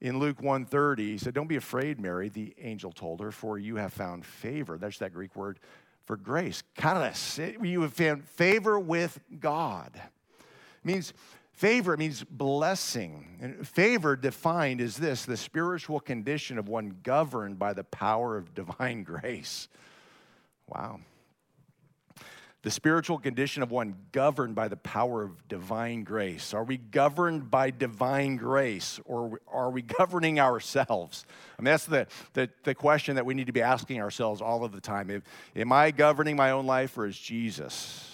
in 0.00 0.18
Luke 0.18 0.40
1:30, 0.40 1.12
he 1.12 1.18
said, 1.18 1.34
"Don't 1.34 1.46
be 1.46 1.54
afraid, 1.54 2.00
Mary," 2.00 2.28
the 2.28 2.52
angel 2.58 2.90
told 2.90 3.20
her, 3.20 3.30
"for 3.30 3.58
you 3.58 3.76
have 3.76 3.92
found 3.92 4.26
favor." 4.26 4.76
That's 4.76 4.98
that 4.98 5.12
Greek 5.12 5.36
word 5.36 5.60
for 6.06 6.16
grace. 6.16 6.64
Charis. 6.76 7.38
You 7.38 7.82
have 7.82 7.92
found 7.92 8.24
favor 8.24 8.76
with 8.80 9.20
God. 9.38 9.92
It 9.94 10.84
means 10.84 11.12
favor, 11.52 11.94
it 11.94 11.98
means 11.98 12.24
blessing. 12.24 13.38
And 13.40 13.68
favor 13.68 14.16
defined 14.16 14.80
is 14.80 14.96
this 14.96 15.24
the 15.24 15.36
spiritual 15.36 16.00
condition 16.00 16.58
of 16.58 16.68
one 16.68 16.98
governed 17.04 17.60
by 17.60 17.72
the 17.72 17.84
power 17.84 18.36
of 18.36 18.52
divine 18.52 19.04
grace. 19.04 19.68
Wow 20.66 21.00
the 22.62 22.70
spiritual 22.70 23.18
condition 23.18 23.62
of 23.62 23.70
one 23.70 23.94
governed 24.12 24.54
by 24.54 24.68
the 24.68 24.76
power 24.76 25.22
of 25.22 25.48
divine 25.48 26.04
grace. 26.04 26.52
Are 26.52 26.64
we 26.64 26.76
governed 26.76 27.50
by 27.50 27.70
divine 27.70 28.36
grace 28.36 29.00
or 29.06 29.40
are 29.48 29.70
we 29.70 29.80
governing 29.80 30.38
ourselves? 30.38 31.24
I 31.58 31.62
mean, 31.62 31.72
that's 31.72 31.86
the, 31.86 32.06
the, 32.34 32.50
the 32.64 32.74
question 32.74 33.16
that 33.16 33.24
we 33.24 33.32
need 33.32 33.46
to 33.46 33.52
be 33.52 33.62
asking 33.62 34.00
ourselves 34.00 34.42
all 34.42 34.62
of 34.62 34.72
the 34.72 34.80
time. 34.80 35.22
Am 35.56 35.72
I 35.72 35.90
governing 35.90 36.36
my 36.36 36.50
own 36.50 36.66
life 36.66 36.98
or 36.98 37.06
is 37.06 37.18
Jesus? 37.18 38.06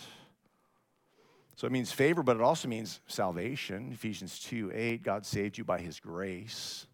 So 1.56 1.66
it 1.66 1.72
means 1.72 1.90
favor, 1.90 2.22
but 2.22 2.36
it 2.36 2.42
also 2.42 2.68
means 2.68 3.00
salvation. 3.08 3.90
Ephesians 3.92 4.38
2 4.40 4.70
8, 4.72 5.02
God 5.02 5.26
saved 5.26 5.58
you 5.58 5.64
by 5.64 5.80
his 5.80 5.98
grace. 5.98 6.86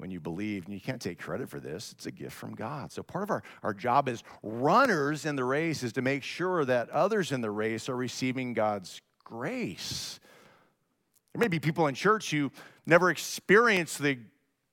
When 0.00 0.10
you 0.10 0.18
believe. 0.18 0.64
And 0.64 0.74
you 0.74 0.80
can't 0.80 1.00
take 1.00 1.18
credit 1.18 1.48
for 1.48 1.60
this, 1.60 1.92
it's 1.92 2.06
a 2.06 2.10
gift 2.10 2.34
from 2.34 2.54
God. 2.54 2.90
So, 2.90 3.02
part 3.02 3.22
of 3.22 3.30
our, 3.30 3.42
our 3.62 3.74
job 3.74 4.08
as 4.08 4.24
runners 4.42 5.26
in 5.26 5.36
the 5.36 5.44
race 5.44 5.82
is 5.82 5.92
to 5.92 6.02
make 6.02 6.22
sure 6.22 6.64
that 6.64 6.88
others 6.90 7.32
in 7.32 7.40
the 7.40 7.50
race 7.50 7.88
are 7.88 7.96
receiving 7.96 8.54
God's 8.54 9.00
grace. 9.24 10.18
There 11.32 11.40
may 11.40 11.48
be 11.48 11.60
people 11.60 11.86
in 11.86 11.94
church 11.94 12.30
who 12.30 12.50
never 12.86 13.10
experienced 13.10 14.02
the 14.02 14.18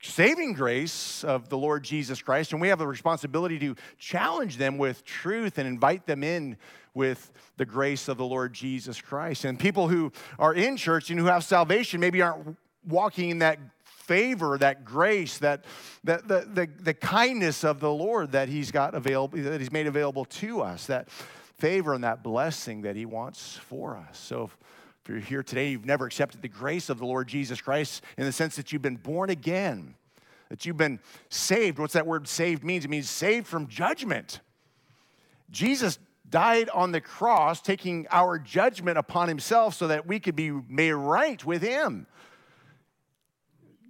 saving 0.01 0.53
grace 0.53 1.23
of 1.23 1.49
the 1.49 1.57
Lord 1.57 1.83
Jesus 1.83 2.21
Christ, 2.21 2.51
and 2.51 2.61
we 2.61 2.69
have 2.69 2.79
the 2.79 2.87
responsibility 2.87 3.59
to 3.59 3.75
challenge 3.97 4.57
them 4.57 4.77
with 4.77 5.03
truth 5.03 5.57
and 5.57 5.67
invite 5.67 6.05
them 6.05 6.23
in 6.23 6.57
with 6.93 7.31
the 7.57 7.65
grace 7.65 8.07
of 8.07 8.17
the 8.17 8.25
Lord 8.25 8.53
Jesus 8.53 9.01
Christ. 9.01 9.45
And 9.45 9.59
people 9.59 9.87
who 9.87 10.11
are 10.39 10.53
in 10.53 10.77
church 10.77 11.09
and 11.09 11.19
who 11.19 11.25
have 11.25 11.43
salvation 11.43 11.99
maybe 11.99 12.21
aren't 12.21 12.57
walking 12.87 13.29
in 13.29 13.39
that 13.39 13.59
favor, 14.07 14.57
that 14.57 14.85
grace, 14.85 15.37
that, 15.39 15.65
that 16.03 16.27
the, 16.27 16.47
the, 16.51 16.69
the 16.81 16.93
kindness 16.93 17.63
of 17.63 17.79
the 17.79 17.91
Lord 17.91 18.31
that 18.31 18.49
He's 18.49 18.71
got 18.71 18.95
available, 18.95 19.37
that 19.37 19.59
He's 19.59 19.71
made 19.71 19.85
available 19.85 20.25
to 20.25 20.61
us, 20.61 20.87
that 20.87 21.09
favor 21.57 21.93
and 21.93 22.03
that 22.03 22.23
blessing 22.23 22.81
that 22.81 22.95
He 22.95 23.05
wants 23.05 23.57
for 23.57 23.97
us. 23.97 24.17
So 24.17 24.45
if, 24.45 24.57
if 25.03 25.09
you're 25.09 25.19
here 25.19 25.43
today, 25.43 25.71
you've 25.71 25.85
never 25.85 26.05
accepted 26.05 26.41
the 26.41 26.47
grace 26.47 26.89
of 26.89 26.99
the 26.99 27.05
Lord 27.05 27.27
Jesus 27.27 27.61
Christ 27.61 28.03
in 28.17 28.25
the 28.25 28.31
sense 28.31 28.55
that 28.55 28.71
you've 28.71 28.81
been 28.81 28.95
born 28.95 29.29
again, 29.29 29.93
that 30.49 30.65
you've 30.65 30.77
been 30.77 30.99
saved. 31.29 31.77
What's 31.77 31.93
that 31.93 32.07
word 32.07 32.27
saved 32.27 32.63
means? 32.63 32.85
It 32.85 32.89
means 32.89 33.09
saved 33.09 33.45
from 33.45 33.67
judgment. 33.67 34.39
Jesus 35.51 35.99
died 36.29 36.69
on 36.69 36.91
the 36.91 37.01
cross, 37.01 37.61
taking 37.61 38.05
our 38.11 38.37
judgment 38.37 38.97
upon 38.97 39.27
himself 39.27 39.75
so 39.75 39.87
that 39.87 40.05
we 40.05 40.19
could 40.19 40.35
be 40.35 40.51
made 40.51 40.91
right 40.91 41.43
with 41.45 41.61
him. 41.61 42.07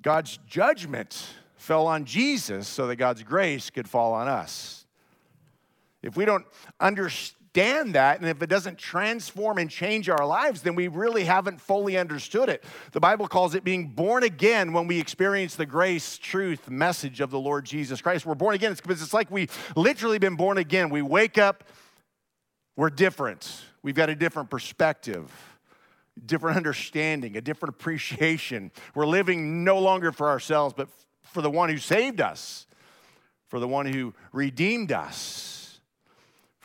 God's 0.07 0.39
judgment 0.47 1.21
fell 1.57 1.85
on 1.85 2.05
Jesus 2.05 2.65
so 2.65 2.87
that 2.87 2.95
God's 2.95 3.23
grace 3.23 3.69
could 3.69 3.89
fall 3.89 4.13
on 4.13 4.29
us. 4.29 4.85
If 6.01 6.15
we 6.15 6.23
don't 6.23 6.45
understand, 6.79 7.35
that, 7.95 8.21
and 8.21 8.29
if 8.29 8.41
it 8.41 8.47
doesn't 8.47 8.77
transform 8.77 9.57
and 9.57 9.69
change 9.69 10.07
our 10.07 10.25
lives, 10.25 10.61
then 10.61 10.75
we 10.75 10.87
really 10.87 11.25
haven't 11.25 11.59
fully 11.59 11.97
understood 11.97 12.47
it. 12.47 12.63
The 12.93 13.01
Bible 13.01 13.27
calls 13.27 13.53
it 13.53 13.65
being 13.65 13.87
born 13.87 14.23
again 14.23 14.71
when 14.71 14.87
we 14.87 14.97
experience 14.97 15.55
the 15.55 15.65
grace, 15.65 16.17
truth, 16.17 16.69
message 16.69 17.19
of 17.19 17.29
the 17.29 17.39
Lord 17.39 17.65
Jesus 17.65 17.99
Christ. 17.99 18.25
We're 18.25 18.35
born 18.35 18.55
again. 18.55 18.75
Because 18.75 19.01
it's 19.01 19.13
like 19.13 19.29
we 19.29 19.49
literally 19.75 20.19
been 20.19 20.37
born 20.37 20.57
again. 20.57 20.89
We 20.89 21.01
wake 21.01 21.37
up, 21.37 21.65
we're 22.77 22.91
different. 22.91 23.61
We've 23.81 23.93
got 23.93 24.09
a 24.09 24.15
different 24.15 24.49
perspective 24.49 25.29
different 26.25 26.57
understanding, 26.57 27.37
a 27.37 27.41
different 27.41 27.75
appreciation. 27.75 28.71
We're 28.95 29.05
living 29.05 29.63
no 29.63 29.79
longer 29.79 30.11
for 30.11 30.29
ourselves, 30.29 30.73
but 30.75 30.89
for 31.23 31.41
the 31.41 31.51
one 31.51 31.69
who 31.69 31.77
saved 31.77 32.21
us, 32.21 32.65
for 33.47 33.59
the 33.59 33.67
one 33.67 33.85
who 33.85 34.13
redeemed 34.31 34.91
us 34.91 35.57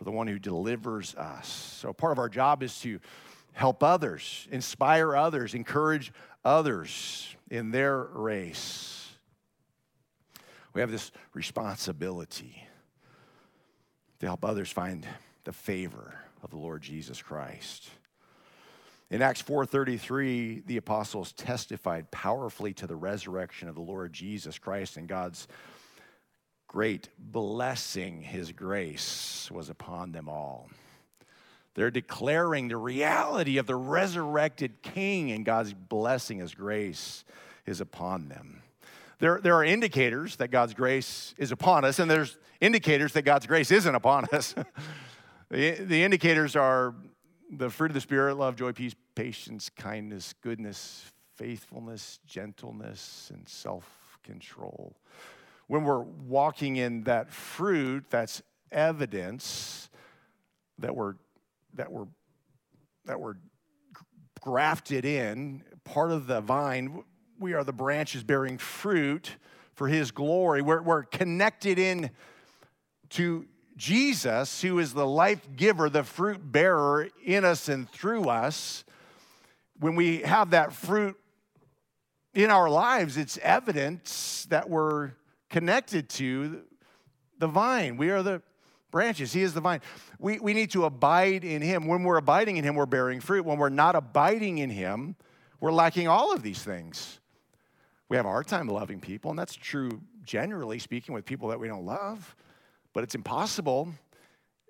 for 0.02 0.10
the 0.10 0.10
one 0.10 0.26
who 0.26 0.40
delivers 0.40 1.14
us. 1.14 1.46
So, 1.48 1.92
part 1.92 2.10
of 2.10 2.18
our 2.18 2.28
job 2.28 2.64
is 2.64 2.80
to 2.80 2.98
help 3.52 3.84
others, 3.84 4.48
inspire 4.50 5.14
others, 5.14 5.54
encourage 5.54 6.12
others 6.44 7.36
in 7.50 7.70
their 7.70 8.02
race. 8.02 9.12
We 10.74 10.80
have 10.80 10.90
this 10.90 11.12
responsibility 11.34 12.66
to 14.18 14.26
help 14.26 14.44
others 14.44 14.72
find 14.72 15.06
the 15.44 15.52
favor 15.52 16.18
of 16.42 16.50
the 16.50 16.56
Lord 16.56 16.82
Jesus 16.82 17.22
Christ. 17.22 17.88
In 19.12 19.20
Acts 19.20 19.42
4:33, 19.42 20.62
the 20.64 20.78
apostles 20.78 21.32
testified 21.32 22.10
powerfully 22.10 22.72
to 22.72 22.86
the 22.86 22.96
resurrection 22.96 23.68
of 23.68 23.74
the 23.74 23.82
Lord 23.82 24.10
Jesus 24.14 24.58
Christ 24.58 24.96
and 24.96 25.06
God's 25.06 25.46
great 26.66 27.10
blessing, 27.18 28.22
his 28.22 28.52
grace 28.52 29.50
was 29.50 29.68
upon 29.68 30.12
them 30.12 30.30
all. 30.30 30.70
They're 31.74 31.90
declaring 31.90 32.68
the 32.68 32.78
reality 32.78 33.58
of 33.58 33.66
the 33.66 33.76
resurrected 33.76 34.80
king, 34.80 35.30
and 35.30 35.44
God's 35.44 35.74
blessing, 35.74 36.38
his 36.38 36.54
grace 36.54 37.26
is 37.66 37.82
upon 37.82 38.30
them. 38.30 38.62
There, 39.18 39.42
there 39.42 39.54
are 39.56 39.64
indicators 39.64 40.36
that 40.36 40.48
God's 40.48 40.72
grace 40.72 41.34
is 41.36 41.52
upon 41.52 41.84
us, 41.84 41.98
and 41.98 42.10
there's 42.10 42.38
indicators 42.62 43.12
that 43.12 43.22
God's 43.22 43.46
grace 43.46 43.70
isn't 43.70 43.94
upon 43.94 44.24
us. 44.32 44.54
the, 45.50 45.72
the 45.72 46.02
indicators 46.02 46.56
are 46.56 46.94
the 47.52 47.70
fruit 47.70 47.90
of 47.90 47.94
the 47.94 48.00
Spirit 48.00 48.34
love, 48.34 48.56
joy, 48.56 48.72
peace, 48.72 48.94
patience, 49.14 49.70
kindness, 49.70 50.34
goodness, 50.40 51.12
faithfulness, 51.36 52.18
gentleness, 52.26 53.30
and 53.32 53.48
self 53.48 54.18
control 54.24 54.96
when 55.72 55.84
we're 55.84 56.00
walking 56.00 56.76
in 56.76 57.02
that 57.04 57.32
fruit, 57.32 58.04
that's 58.10 58.42
evidence 58.70 59.88
that 60.78 60.94
we're 60.94 61.14
that 61.72 61.90
we're 61.90 62.04
that 63.06 63.18
we're 63.18 63.36
grafted 64.42 65.06
in, 65.06 65.64
part 65.82 66.10
of 66.10 66.26
the 66.26 66.42
vine. 66.42 67.02
We 67.38 67.54
are 67.54 67.64
the 67.64 67.72
branches 67.72 68.22
bearing 68.22 68.58
fruit 68.58 69.36
for 69.74 69.88
His 69.88 70.10
glory. 70.10 70.60
We're, 70.60 70.82
we're 70.82 71.04
connected 71.04 71.78
in 71.78 72.10
to 73.10 73.46
Jesus, 73.76 74.62
who 74.62 74.78
is 74.78 74.92
the 74.92 75.06
life 75.06 75.48
giver, 75.56 75.88
the 75.88 76.04
fruit 76.04 76.40
bearer 76.52 77.08
in 77.24 77.44
us 77.44 77.68
and 77.68 77.88
through 77.88 78.28
us. 78.28 78.84
When 79.78 79.94
we 79.94 80.18
have 80.18 80.50
that 80.50 80.72
fruit 80.72 81.16
in 82.34 82.50
our 82.50 82.68
lives, 82.68 83.16
it's 83.16 83.38
evidence 83.38 84.46
that 84.50 84.68
we're 84.68 85.12
connected 85.50 86.08
to 86.10 86.62
the 87.38 87.46
vine. 87.46 87.96
We 87.96 88.10
are 88.10 88.22
the 88.22 88.42
branches. 88.90 89.32
He 89.32 89.42
is 89.42 89.54
the 89.54 89.60
vine. 89.60 89.80
We, 90.18 90.38
we 90.38 90.54
need 90.54 90.70
to 90.72 90.84
abide 90.84 91.44
in 91.44 91.62
Him. 91.62 91.86
When 91.88 92.04
we're 92.04 92.18
abiding 92.18 92.58
in 92.58 92.64
Him, 92.64 92.76
we're 92.76 92.86
bearing 92.86 93.20
fruit. 93.20 93.44
When 93.44 93.58
we're 93.58 93.68
not 93.68 93.96
abiding 93.96 94.58
in 94.58 94.70
Him, 94.70 95.16
we're 95.60 95.72
lacking 95.72 96.06
all 96.06 96.32
of 96.32 96.42
these 96.42 96.62
things. 96.62 97.18
We 98.08 98.16
have 98.16 98.26
a 98.26 98.28
hard 98.28 98.46
time 98.46 98.68
loving 98.68 99.00
people, 99.00 99.30
and 99.30 99.38
that's 99.38 99.54
true 99.54 100.00
generally 100.22 100.78
speaking 100.78 101.14
with 101.14 101.24
people 101.24 101.48
that 101.48 101.58
we 101.58 101.66
don't 101.66 101.84
love. 101.84 102.36
But 102.92 103.04
it's 103.04 103.14
impossible 103.14 103.88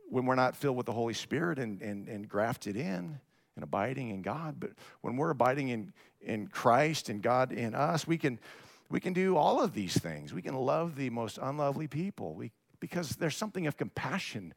when 0.08 0.26
we're 0.26 0.34
not 0.34 0.56
filled 0.56 0.76
with 0.76 0.86
the 0.86 0.92
Holy 0.92 1.14
Spirit 1.14 1.58
and, 1.58 1.80
and, 1.80 2.08
and 2.08 2.28
grafted 2.28 2.76
in 2.76 3.18
and 3.54 3.62
abiding 3.62 4.10
in 4.10 4.22
God. 4.22 4.56
But 4.58 4.72
when 5.00 5.16
we're 5.16 5.30
abiding 5.30 5.68
in, 5.68 5.92
in 6.20 6.46
Christ 6.46 7.08
and 7.08 7.22
God 7.22 7.52
in 7.52 7.74
us, 7.74 8.06
we 8.06 8.18
can 8.18 8.38
we 8.88 9.00
can 9.00 9.14
do 9.14 9.38
all 9.38 9.62
of 9.62 9.72
these 9.72 9.96
things. 9.96 10.34
We 10.34 10.42
can 10.42 10.54
love 10.54 10.96
the 10.96 11.08
most 11.08 11.38
unlovely 11.40 11.88
people 11.88 12.34
we, 12.34 12.52
because 12.78 13.10
there's 13.16 13.36
something 13.36 13.66
of 13.66 13.78
compassion 13.78 14.52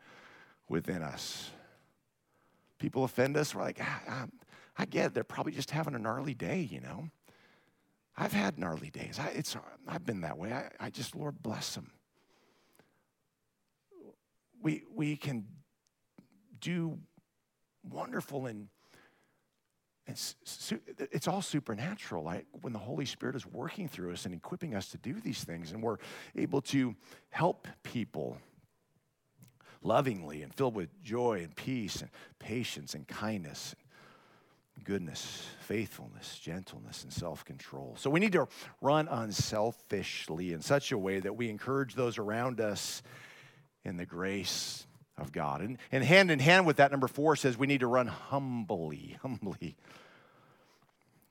within 0.68 1.02
us. 1.02 1.52
People 2.78 3.06
offend 3.06 3.38
us, 3.38 3.56
we're 3.56 3.62
like, 3.62 3.80
ah, 3.82 4.26
I 4.78 4.86
get 4.86 5.06
it. 5.06 5.14
They're 5.14 5.24
probably 5.24 5.54
just 5.54 5.72
having 5.72 5.96
a 5.96 6.00
gnarly 6.00 6.34
day, 6.34 6.60
you 6.60 6.82
know. 6.82 7.10
I've 8.18 8.34
had 8.34 8.60
gnarly 8.60 8.90
days. 8.90 9.20
I, 9.20 9.28
it's, 9.30 9.56
I've 9.88 10.06
been 10.06 10.22
that 10.22 10.38
way. 10.38 10.52
I, 10.52 10.70
I 10.80 10.90
just, 10.90 11.16
Lord, 11.16 11.42
bless 11.42 11.76
them. 11.76 11.92
We, 14.66 14.82
we 14.96 15.16
can 15.16 15.46
do 16.60 16.98
wonderful 17.88 18.48
and 18.48 18.68
it's, 20.08 20.36
it's 20.98 21.28
all 21.28 21.44
supernatural. 21.44 22.24
Like 22.24 22.48
when 22.62 22.74
the 22.74 22.80
Holy 22.80 23.06
Spirit 23.06 23.36
is 23.36 23.46
working 23.46 23.88
through 23.88 24.14
us 24.14 24.26
and 24.26 24.34
equipping 24.34 24.74
us 24.74 24.90
to 24.90 24.98
do 24.98 25.22
these 25.22 25.44
things, 25.44 25.72
and 25.72 25.84
we're 25.84 25.98
able 26.36 26.62
to 26.62 26.96
help 27.30 27.68
people 27.84 28.40
lovingly 29.84 30.42
and 30.42 30.52
filled 30.52 30.74
with 30.74 30.90
joy 31.04 31.42
and 31.44 31.56
peace 31.56 32.02
and 32.02 32.10
patience 32.40 32.96
and 32.96 33.08
kindness, 33.08 33.76
and 34.76 34.84
goodness, 34.84 35.46
faithfulness, 35.60 36.40
gentleness, 36.40 37.04
and 37.04 37.14
self 37.14 37.46
control. 37.46 37.94
So 38.00 38.10
we 38.10 38.20
need 38.20 38.32
to 38.32 38.48
run 38.82 39.08
unselfishly 39.10 40.54
in 40.54 40.62
such 40.62 40.92
a 40.92 40.98
way 40.98 41.20
that 41.20 41.36
we 41.36 41.52
encourage 41.52 41.94
those 41.94 42.18
around 42.18 42.60
us 42.60 43.04
in 43.86 43.98
the 43.98 44.06
grace 44.06 44.86
of 45.18 45.32
God. 45.32 45.62
And, 45.62 45.78
and 45.92 46.04
hand 46.04 46.32
in 46.32 46.40
hand 46.40 46.66
with 46.66 46.78
that, 46.78 46.92
number 46.92 47.08
four 47.08 47.36
says 47.36 47.58
we 47.58 47.68
need 47.68 47.80
to 47.80 47.88
run 47.88 48.08
humbly, 48.08 49.18
humbly. 49.22 49.76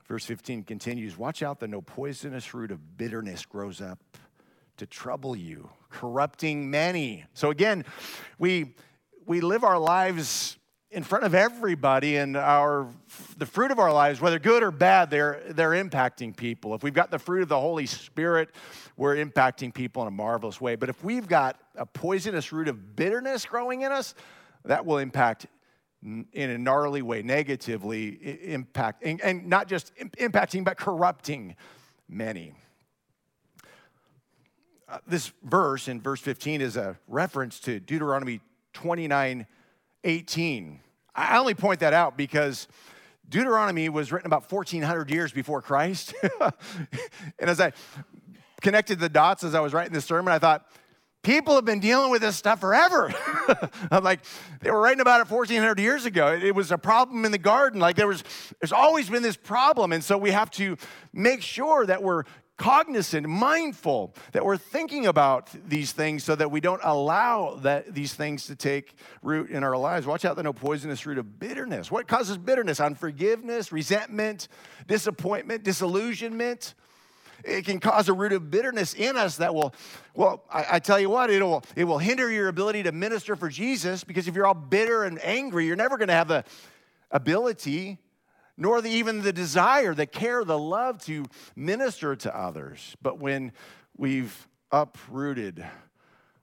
Verse 0.07 0.25
15 0.25 0.63
continues 0.63 1.19
Watch 1.19 1.43
out 1.43 1.61
that 1.61 1.69
no 1.69 1.81
poisonous 1.81 2.55
root 2.55 2.71
of 2.71 2.97
bitterness 2.97 3.45
grows 3.45 3.81
up 3.81 3.99
to 4.77 4.87
trouble 4.87 5.37
you, 5.37 5.69
corrupting 5.91 6.71
many. 6.71 7.25
So 7.35 7.51
again, 7.51 7.85
we, 8.39 8.75
we 9.27 9.41
live 9.41 9.65
our 9.65 9.79
lives 9.79 10.59
in 10.91 11.03
front 11.03 11.25
of 11.25 11.35
everybody 11.35 12.17
and 12.17 12.37
our 12.37 12.87
the 13.37 13.47
fruit 13.47 13.73
of 13.73 13.81
our 13.81 13.93
lives 13.93 14.21
whether 14.21 14.39
good 14.39 14.63
or 14.63 14.71
bad 14.71 15.11
they're 15.11 15.43
they're 15.49 15.71
impacting 15.71 16.37
people 16.37 16.73
if 16.73 16.85
we've 16.85 16.95
got 16.95 17.11
the 17.11 17.19
fruit 17.19 17.43
of 17.43 17.49
the 17.49 17.59
holy 17.59 17.85
spirit 17.85 18.49
we're 18.97 19.17
impacting 19.17 19.75
people 19.75 20.03
in 20.03 20.09
a 20.09 20.11
marvelous 20.13 20.61
way 20.61 20.77
but 20.77 20.89
if 20.89 21.03
we've 21.03 21.27
got 21.27 21.59
a 21.77 21.87
poisonous 21.87 22.53
root 22.53 22.69
of 22.69 22.97
bitterness 22.97 23.45
growing 23.45 23.83
in 23.83 23.93
us 23.93 24.15
that 24.65 24.87
will 24.87 24.99
impact 24.99 25.47
in 26.03 26.51
a 26.51 26.59
gnarly 26.59 27.03
way 27.03 27.23
negatively 27.23 28.09
impact 28.45 29.03
and, 29.05 29.47
not 29.49 29.69
just 29.69 29.95
impacting 29.97 30.65
but 30.65 30.77
corrupting 30.77 31.57
many 32.09 32.53
uh, 34.89 34.99
this 35.07 35.33
verse 35.43 35.89
in 35.89 36.01
verse 36.01 36.21
15 36.21 36.61
is 36.61 36.77
a 36.77 36.99
reference 37.09 37.59
to 37.61 37.81
Deuteronomy 37.81 38.41
29 38.75 39.47
18. 40.05 40.81
I 41.15 41.39
only 41.39 41.55
point 41.55 41.81
that 41.81 41.95
out 41.95 42.17
because 42.17 42.69
Deuteronomy 43.29 43.89
was 43.89 44.13
written 44.13 44.27
about 44.27 44.51
1400 44.51 45.11
years 45.11 45.33
before 45.33 45.63
Christ. 45.63 46.15
and 47.39 47.51
as 47.51 47.61
I 47.61 47.73
connected 48.61 48.99
the 48.99 49.09
dots 49.09 49.43
as 49.43 49.55
I 49.55 49.61
was 49.61 49.73
writing 49.73 49.95
this 49.95 50.05
sermon, 50.05 50.33
I 50.33 50.39
thought, 50.39 50.67
people 51.25 51.57
have 51.57 51.65
been 51.65 51.81
dealing 51.81 52.11
with 52.11 52.23
this 52.23 52.37
stuff 52.37 52.61
forever. 52.61 53.13
I'm 53.91 54.05
like, 54.05 54.21
they 54.61 54.71
were 54.71 54.81
writing 54.81 55.01
about 55.01 55.21
it 55.21 55.31
1400 55.31 55.81
years 55.81 56.05
ago. 56.05 56.33
It 56.33 56.55
was 56.55 56.71
a 56.71 56.79
problem 56.79 57.25
in 57.25 57.33
the 57.33 57.39
garden. 57.39 57.81
Like 57.81 57.97
there 57.97 58.07
was, 58.07 58.23
there's 58.61 58.73
always 58.73 59.11
been 59.11 59.23
this 59.23 59.37
problem. 59.37 59.93
And 59.93 60.05
so 60.05 60.17
we 60.17 60.31
have 60.31 60.51
to 60.53 60.77
make 61.13 61.43
sure 61.43 61.85
that 61.87 62.03
we're 62.03 62.25
cognizant, 62.57 63.29
mindful, 63.29 64.15
that 64.33 64.45
we're 64.45 64.57
thinking 64.57 65.07
about 65.07 65.51
these 65.69 65.93
things 65.93 66.23
so 66.23 66.37
that 66.37 66.51
we 66.51 66.61
don't 66.61 66.81
allow 66.85 67.57
that, 67.63 67.93
these 67.93 68.15
things 68.15 68.47
to 68.47 68.55
take 68.55 68.95
root 69.23 69.51
in 69.51 69.65
our 69.65 69.77
lives. 69.77 70.07
Watch 70.07 70.25
out 70.25 70.37
the 70.37 70.43
no 70.43 70.53
poisonous 70.53 71.05
root 71.05 71.19
of 71.19 71.39
bitterness. 71.39 71.91
What 71.91 72.07
causes 72.07 72.39
bitterness? 72.39 72.81
Unforgiveness, 72.81 73.73
resentment, 73.73 74.49
disappointment, 74.87 75.65
disillusionment. 75.65 76.75
It 77.45 77.65
can 77.65 77.79
cause 77.79 78.09
a 78.09 78.13
root 78.13 78.33
of 78.33 78.51
bitterness 78.51 78.95
in 78.95 79.17
us 79.17 79.37
that 79.37 79.55
will, 79.55 79.75
well, 80.15 80.45
I, 80.51 80.67
I 80.73 80.79
tell 80.79 80.99
you 80.99 81.11
what, 81.11 81.31
it 81.31 81.43
will, 81.43 81.63
it 81.77 81.85
will 81.85 81.99
hinder 81.99 82.31
your 82.31 82.49
ability 82.49 82.85
to 82.85 82.93
minister 82.93 83.37
for 83.37 83.49
Jesus 83.49 84.03
because 84.03 84.27
if 84.27 84.35
you're 84.35 84.47
all 84.47 84.55
bitter 84.55 85.05
and 85.05 85.23
angry, 85.23 85.67
you're 85.67 85.77
never 85.77 85.99
going 85.99 86.09
to 86.09 86.15
have 86.15 86.29
the 86.29 86.45
ability 87.11 87.99
nor 88.57 88.81
the, 88.81 88.89
even 88.89 89.23
the 89.23 89.33
desire, 89.33 89.95
the 89.95 90.07
care, 90.07 90.45
the 90.45 90.59
love 90.59 91.03
to 91.05 91.27
minister 91.57 92.15
to 92.17 92.37
others. 92.37 92.97
But 93.03 93.19
when 93.19 93.53
we've 93.97 94.49
uprooted 94.71 95.65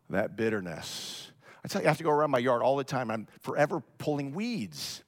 that 0.10 0.36
bitterness, 0.36 1.32
I 1.64 1.68
tell 1.68 1.82
you, 1.82 1.88
I 1.88 1.90
have 1.90 1.98
to 1.98 2.04
go 2.04 2.12
around 2.12 2.32
my 2.32 2.40
yard 2.40 2.62
all 2.62 2.76
the 2.76 2.84
time. 2.84 3.10
I'm 3.10 3.28
forever 3.40 3.82
pulling 3.98 4.34
weeds. 4.34 5.04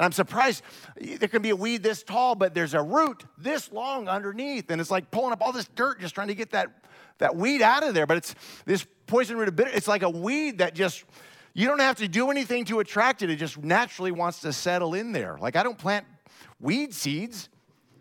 And 0.00 0.06
I'm 0.06 0.12
surprised 0.12 0.62
there 0.96 1.28
can 1.28 1.42
be 1.42 1.50
a 1.50 1.56
weed 1.56 1.82
this 1.82 2.02
tall, 2.02 2.34
but 2.34 2.54
there's 2.54 2.72
a 2.72 2.80
root 2.80 3.22
this 3.36 3.70
long 3.70 4.08
underneath. 4.08 4.70
And 4.70 4.80
it's 4.80 4.90
like 4.90 5.10
pulling 5.10 5.30
up 5.34 5.42
all 5.42 5.52
this 5.52 5.68
dirt 5.76 6.00
just 6.00 6.14
trying 6.14 6.28
to 6.28 6.34
get 6.34 6.52
that, 6.52 6.68
that 7.18 7.36
weed 7.36 7.60
out 7.60 7.82
of 7.82 7.92
there. 7.92 8.06
But 8.06 8.16
it's 8.16 8.34
this 8.64 8.86
poison 9.06 9.36
root 9.36 9.48
of 9.48 9.56
bitter. 9.56 9.68
It's 9.74 9.86
like 9.86 10.02
a 10.02 10.08
weed 10.08 10.56
that 10.56 10.74
just, 10.74 11.04
you 11.52 11.66
don't 11.66 11.80
have 11.80 11.96
to 11.96 12.08
do 12.08 12.30
anything 12.30 12.64
to 12.64 12.80
attract 12.80 13.20
it. 13.20 13.28
It 13.28 13.36
just 13.36 13.58
naturally 13.58 14.10
wants 14.10 14.40
to 14.40 14.54
settle 14.54 14.94
in 14.94 15.12
there. 15.12 15.36
Like 15.38 15.54
I 15.54 15.62
don't 15.62 15.76
plant 15.76 16.06
weed 16.60 16.94
seeds. 16.94 17.50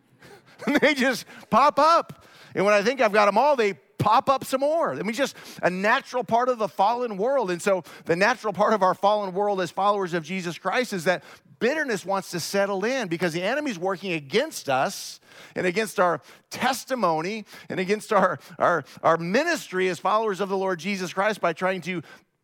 they 0.81 0.93
just 0.93 1.25
pop 1.49 1.79
up. 1.79 2.23
And 2.55 2.63
when 2.63 2.73
I 2.73 2.81
think 2.81 3.01
I've 3.01 3.11
got 3.11 3.25
them 3.25 3.37
all, 3.37 3.57
they 3.57 3.73
pop 3.73 4.29
up 4.29 4.45
some 4.45 4.61
more. 4.61 4.93
I 4.93 5.03
mean, 5.03 5.11
just 5.11 5.35
a 5.61 5.69
natural 5.69 6.23
part 6.23 6.47
of 6.47 6.59
the 6.59 6.69
fallen 6.69 7.17
world. 7.17 7.51
And 7.51 7.61
so, 7.61 7.83
the 8.05 8.15
natural 8.15 8.53
part 8.53 8.71
of 8.71 8.83
our 8.83 8.93
fallen 8.93 9.33
world 9.33 9.59
as 9.59 9.69
followers 9.69 10.13
of 10.13 10.23
Jesus 10.23 10.57
Christ 10.57 10.93
is 10.93 11.03
that 11.03 11.23
bitterness 11.59 12.05
wants 12.05 12.31
to 12.31 12.39
settle 12.39 12.85
in 12.85 13.07
because 13.07 13.33
the 13.33 13.41
enemy's 13.41 13.77
working 13.77 14.13
against 14.13 14.69
us 14.69 15.19
and 15.55 15.65
against 15.65 15.99
our 15.99 16.21
testimony 16.49 17.45
and 17.69 17.79
against 17.79 18.11
our, 18.13 18.39
our, 18.57 18.83
our 19.03 19.17
ministry 19.17 19.89
as 19.89 19.99
followers 19.99 20.39
of 20.39 20.49
the 20.49 20.57
Lord 20.57 20.79
Jesus 20.79 21.13
Christ 21.13 21.41
by 21.41 21.53
trying 21.53 21.81
to 21.81 22.01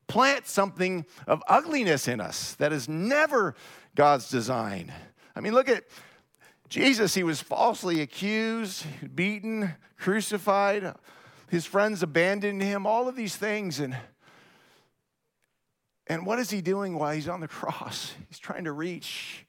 plant 0.07 0.47
something 0.47 1.05
of 1.27 1.41
ugliness 1.47 2.07
in 2.07 2.21
us 2.21 2.55
that 2.55 2.71
is 2.71 2.87
never 2.87 3.55
God's 3.95 4.29
design. 4.29 4.91
I 5.35 5.41
mean, 5.41 5.53
look 5.53 5.69
at 5.69 5.83
Jesus. 6.69 7.13
He 7.13 7.23
was 7.23 7.41
falsely 7.41 8.01
accused, 8.01 8.85
beaten, 9.15 9.75
crucified. 9.97 10.93
His 11.49 11.65
friends 11.65 12.03
abandoned 12.03 12.61
him, 12.61 12.85
all 12.85 13.07
of 13.07 13.15
these 13.15 13.35
things. 13.35 13.79
And, 13.79 13.97
and 16.07 16.25
what 16.25 16.39
is 16.39 16.49
he 16.49 16.61
doing 16.61 16.97
while 16.97 17.13
he's 17.13 17.27
on 17.27 17.39
the 17.39 17.47
cross? 17.49 18.13
He's 18.27 18.39
trying 18.39 18.65
to 18.65 18.71
reach 18.71 19.45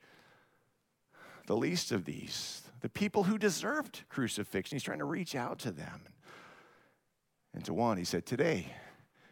the 1.46 1.56
least 1.56 1.92
of 1.92 2.04
these, 2.04 2.62
the 2.80 2.88
people 2.88 3.24
who 3.24 3.38
deserved 3.38 4.02
crucifixion. 4.08 4.76
He's 4.76 4.82
trying 4.82 4.98
to 4.98 5.04
reach 5.04 5.34
out 5.34 5.58
to 5.60 5.70
them. 5.70 6.02
And 7.54 7.64
to 7.64 7.74
one, 7.74 7.96
he 7.96 8.04
said, 8.04 8.26
Today, 8.26 8.66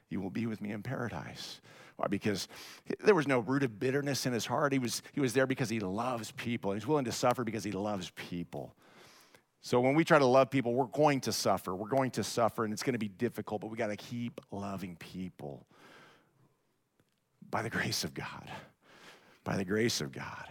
you 0.08 0.20
will 0.20 0.30
be 0.30 0.46
with 0.46 0.60
me 0.60 0.70
in 0.70 0.82
paradise. 0.82 1.60
Why? 1.96 2.06
Because 2.08 2.48
there 3.04 3.14
was 3.14 3.28
no 3.28 3.40
root 3.40 3.62
of 3.62 3.78
bitterness 3.78 4.26
in 4.26 4.32
his 4.32 4.46
heart. 4.46 4.72
He 4.72 4.78
was, 4.78 5.02
he 5.12 5.20
was 5.20 5.32
there 5.32 5.46
because 5.46 5.68
he 5.68 5.80
loves 5.80 6.32
people. 6.32 6.72
He's 6.72 6.86
willing 6.86 7.04
to 7.04 7.12
suffer 7.12 7.44
because 7.44 7.64
he 7.64 7.72
loves 7.72 8.10
people. 8.10 8.74
So 9.60 9.80
when 9.80 9.94
we 9.94 10.04
try 10.04 10.18
to 10.18 10.26
love 10.26 10.50
people, 10.50 10.74
we're 10.74 10.86
going 10.86 11.20
to 11.22 11.32
suffer. 11.32 11.74
We're 11.74 11.88
going 11.88 12.10
to 12.12 12.24
suffer, 12.24 12.64
and 12.64 12.72
it's 12.72 12.82
going 12.82 12.94
to 12.94 12.98
be 12.98 13.08
difficult, 13.08 13.60
but 13.60 13.70
we 13.70 13.76
got 13.76 13.86
to 13.88 13.96
keep 13.96 14.40
loving 14.50 14.96
people 14.96 15.66
by 17.54 17.62
the 17.62 17.70
grace 17.70 18.02
of 18.02 18.12
God. 18.12 18.50
By 19.44 19.56
the 19.56 19.64
grace 19.64 20.00
of 20.00 20.10
God. 20.10 20.48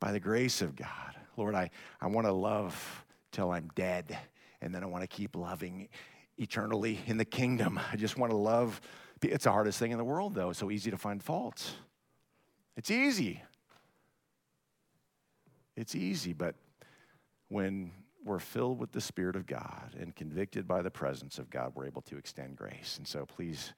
By 0.00 0.12
the 0.12 0.20
grace 0.20 0.60
of 0.60 0.76
God. 0.76 1.16
Lord, 1.38 1.54
I, 1.54 1.70
I 1.98 2.08
want 2.08 2.26
to 2.26 2.32
love 2.32 3.06
till 3.32 3.50
I'm 3.50 3.70
dead, 3.74 4.18
and 4.60 4.74
then 4.74 4.82
I 4.82 4.86
want 4.86 5.02
to 5.02 5.06
keep 5.06 5.34
loving 5.34 5.88
eternally 6.36 7.00
in 7.06 7.16
the 7.16 7.24
kingdom. 7.24 7.80
I 7.90 7.96
just 7.96 8.18
want 8.18 8.32
to 8.32 8.36
love 8.36 8.82
it's 9.22 9.44
the 9.44 9.50
hardest 9.50 9.78
thing 9.78 9.92
in 9.92 9.98
the 9.98 10.04
world, 10.04 10.34
though. 10.34 10.50
It's 10.50 10.58
so 10.58 10.70
easy 10.70 10.90
to 10.90 10.98
find 10.98 11.22
faults. 11.22 11.72
It's 12.76 12.90
easy. 12.90 13.42
It's 15.74 15.94
easy, 15.94 16.34
but 16.34 16.54
when 17.48 17.92
we're 18.26 18.40
filled 18.40 18.78
with 18.78 18.92
the 18.92 19.00
Spirit 19.00 19.36
of 19.36 19.46
God 19.46 19.96
and 19.98 20.14
convicted 20.14 20.68
by 20.68 20.82
the 20.82 20.90
presence 20.90 21.38
of 21.38 21.48
God, 21.48 21.72
we're 21.74 21.86
able 21.86 22.02
to 22.02 22.18
extend 22.18 22.56
grace. 22.56 22.96
And 22.98 23.08
so 23.08 23.24
please, 23.24 23.72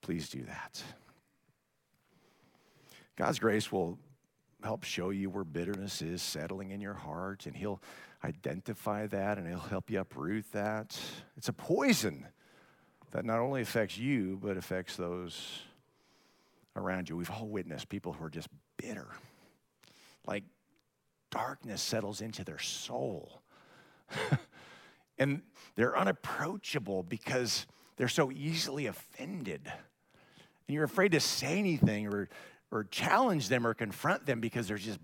please 0.00 0.30
do 0.30 0.44
that. 0.44 0.82
God's 3.18 3.40
grace 3.40 3.72
will 3.72 3.98
help 4.62 4.84
show 4.84 5.10
you 5.10 5.28
where 5.28 5.42
bitterness 5.42 6.02
is 6.02 6.22
settling 6.22 6.70
in 6.70 6.80
your 6.80 6.94
heart, 6.94 7.46
and 7.46 7.56
He'll 7.56 7.82
identify 8.22 9.08
that 9.08 9.38
and 9.38 9.48
He'll 9.48 9.58
help 9.58 9.90
you 9.90 9.98
uproot 9.98 10.44
that. 10.52 10.96
It's 11.36 11.48
a 11.48 11.52
poison 11.52 12.28
that 13.10 13.24
not 13.24 13.40
only 13.40 13.60
affects 13.60 13.98
you, 13.98 14.38
but 14.40 14.56
affects 14.56 14.94
those 14.94 15.62
around 16.76 17.08
you. 17.08 17.16
We've 17.16 17.28
all 17.28 17.48
witnessed 17.48 17.88
people 17.88 18.12
who 18.12 18.24
are 18.24 18.30
just 18.30 18.50
bitter. 18.76 19.08
Like 20.24 20.44
darkness 21.32 21.82
settles 21.82 22.20
into 22.20 22.44
their 22.44 22.60
soul. 22.60 23.42
and 25.18 25.42
they're 25.74 25.98
unapproachable 25.98 27.02
because 27.02 27.66
they're 27.96 28.06
so 28.06 28.30
easily 28.30 28.86
offended. 28.86 29.62
And 29.64 30.74
you're 30.74 30.84
afraid 30.84 31.10
to 31.12 31.20
say 31.20 31.58
anything 31.58 32.06
or, 32.06 32.28
or 32.70 32.84
challenge 32.84 33.48
them 33.48 33.66
or 33.66 33.74
confront 33.74 34.26
them 34.26 34.40
because 34.40 34.68
there's 34.68 34.84
just 34.84 35.00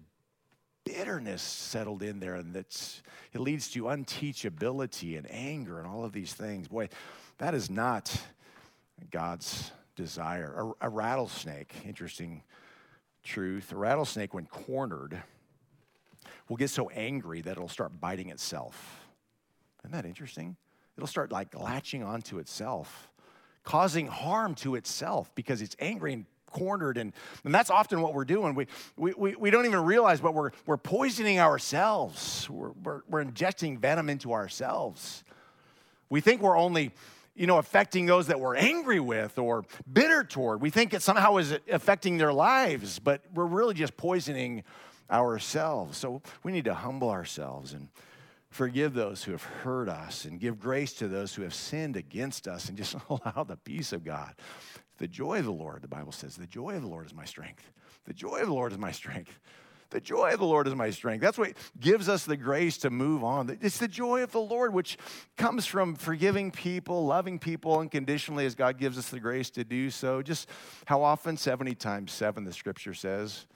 bitterness 0.84 1.42
settled 1.42 2.02
in 2.02 2.20
there 2.20 2.34
and 2.34 2.52
that's 2.52 3.02
it 3.32 3.40
leads 3.40 3.70
to 3.70 3.84
unteachability 3.84 5.16
and 5.16 5.26
anger 5.30 5.78
and 5.78 5.86
all 5.88 6.04
of 6.04 6.12
these 6.12 6.34
things. 6.34 6.68
Boy, 6.68 6.88
that 7.38 7.54
is 7.54 7.70
not 7.70 8.14
God's 9.10 9.72
desire. 9.96 10.74
A, 10.80 10.86
a 10.86 10.88
rattlesnake, 10.88 11.74
interesting 11.84 12.42
truth, 13.22 13.72
a 13.72 13.76
rattlesnake, 13.76 14.34
when 14.34 14.46
cornered, 14.46 15.20
will 16.48 16.56
get 16.56 16.70
so 16.70 16.90
angry 16.90 17.40
that 17.40 17.52
it'll 17.52 17.68
start 17.68 18.00
biting 18.00 18.28
itself. 18.28 19.00
Isn't 19.82 19.92
that 19.92 20.06
interesting? 20.06 20.56
It'll 20.96 21.06
start 21.06 21.32
like 21.32 21.58
latching 21.58 22.02
onto 22.02 22.38
itself, 22.38 23.10
causing 23.64 24.06
harm 24.06 24.54
to 24.56 24.76
itself 24.76 25.34
because 25.34 25.60
it's 25.60 25.76
angry 25.80 26.12
and 26.12 26.26
cornered. 26.54 26.96
And, 26.96 27.12
and 27.44 27.54
that's 27.54 27.68
often 27.68 28.00
what 28.00 28.14
we're 28.14 28.24
doing. 28.24 28.54
We, 28.54 28.66
we, 28.96 29.12
we, 29.12 29.34
we 29.36 29.50
don't 29.50 29.66
even 29.66 29.84
realize, 29.84 30.20
but 30.20 30.32
we're, 30.32 30.52
we're 30.64 30.78
poisoning 30.78 31.38
ourselves. 31.38 32.48
We're, 32.48 32.70
we're, 32.82 33.00
we're 33.10 33.20
injecting 33.20 33.76
venom 33.76 34.08
into 34.08 34.32
ourselves. 34.32 35.24
We 36.08 36.22
think 36.22 36.40
we're 36.40 36.56
only 36.56 36.92
you 37.36 37.48
know, 37.48 37.58
affecting 37.58 38.06
those 38.06 38.28
that 38.28 38.38
we're 38.38 38.54
angry 38.54 39.00
with 39.00 39.38
or 39.38 39.64
bitter 39.92 40.22
toward. 40.22 40.60
We 40.60 40.70
think 40.70 40.94
it 40.94 41.02
somehow 41.02 41.36
is 41.38 41.58
affecting 41.68 42.16
their 42.16 42.32
lives, 42.32 43.00
but 43.00 43.22
we're 43.34 43.44
really 43.44 43.74
just 43.74 43.96
poisoning 43.96 44.62
ourselves. 45.10 45.98
So 45.98 46.22
we 46.44 46.52
need 46.52 46.64
to 46.66 46.74
humble 46.74 47.10
ourselves 47.10 47.72
and 47.72 47.88
forgive 48.54 48.94
those 48.94 49.24
who 49.24 49.32
have 49.32 49.42
hurt 49.42 49.88
us 49.88 50.24
and 50.24 50.38
give 50.38 50.60
grace 50.60 50.92
to 50.92 51.08
those 51.08 51.34
who 51.34 51.42
have 51.42 51.52
sinned 51.52 51.96
against 51.96 52.46
us 52.46 52.68
and 52.68 52.78
just 52.78 52.94
allow 53.10 53.44
the 53.44 53.56
peace 53.56 53.92
of 53.92 54.04
God. 54.04 54.34
The 54.98 55.08
joy 55.08 55.40
of 55.40 55.44
the 55.44 55.52
Lord, 55.52 55.82
the 55.82 55.88
Bible 55.88 56.12
says, 56.12 56.36
the 56.36 56.46
joy 56.46 56.76
of 56.76 56.82
the 56.82 56.88
Lord 56.88 57.04
is 57.04 57.12
my 57.12 57.24
strength. 57.24 57.72
The 58.04 58.14
joy 58.14 58.38
of 58.38 58.46
the 58.46 58.54
Lord 58.54 58.70
is 58.70 58.78
my 58.78 58.92
strength. 58.92 59.40
The 59.90 60.00
joy 60.00 60.32
of 60.32 60.38
the 60.38 60.46
Lord 60.46 60.68
is 60.68 60.74
my 60.74 60.90
strength. 60.90 61.20
That's 61.20 61.36
what 61.36 61.54
gives 61.80 62.08
us 62.08 62.24
the 62.24 62.36
grace 62.36 62.78
to 62.78 62.90
move 62.90 63.24
on. 63.24 63.58
It's 63.60 63.78
the 63.78 63.88
joy 63.88 64.22
of 64.22 64.30
the 64.30 64.40
Lord, 64.40 64.72
which 64.72 64.98
comes 65.36 65.66
from 65.66 65.96
forgiving 65.96 66.52
people, 66.52 67.06
loving 67.06 67.40
people 67.40 67.78
unconditionally 67.80 68.46
as 68.46 68.54
God 68.54 68.78
gives 68.78 68.98
us 68.98 69.08
the 69.08 69.20
grace 69.20 69.50
to 69.50 69.64
do 69.64 69.90
so. 69.90 70.22
Just 70.22 70.48
how 70.86 71.02
often? 71.02 71.36
70 71.36 71.74
times 71.74 72.12
7, 72.12 72.44
the 72.44 72.52
scripture 72.52 72.94
says. 72.94 73.46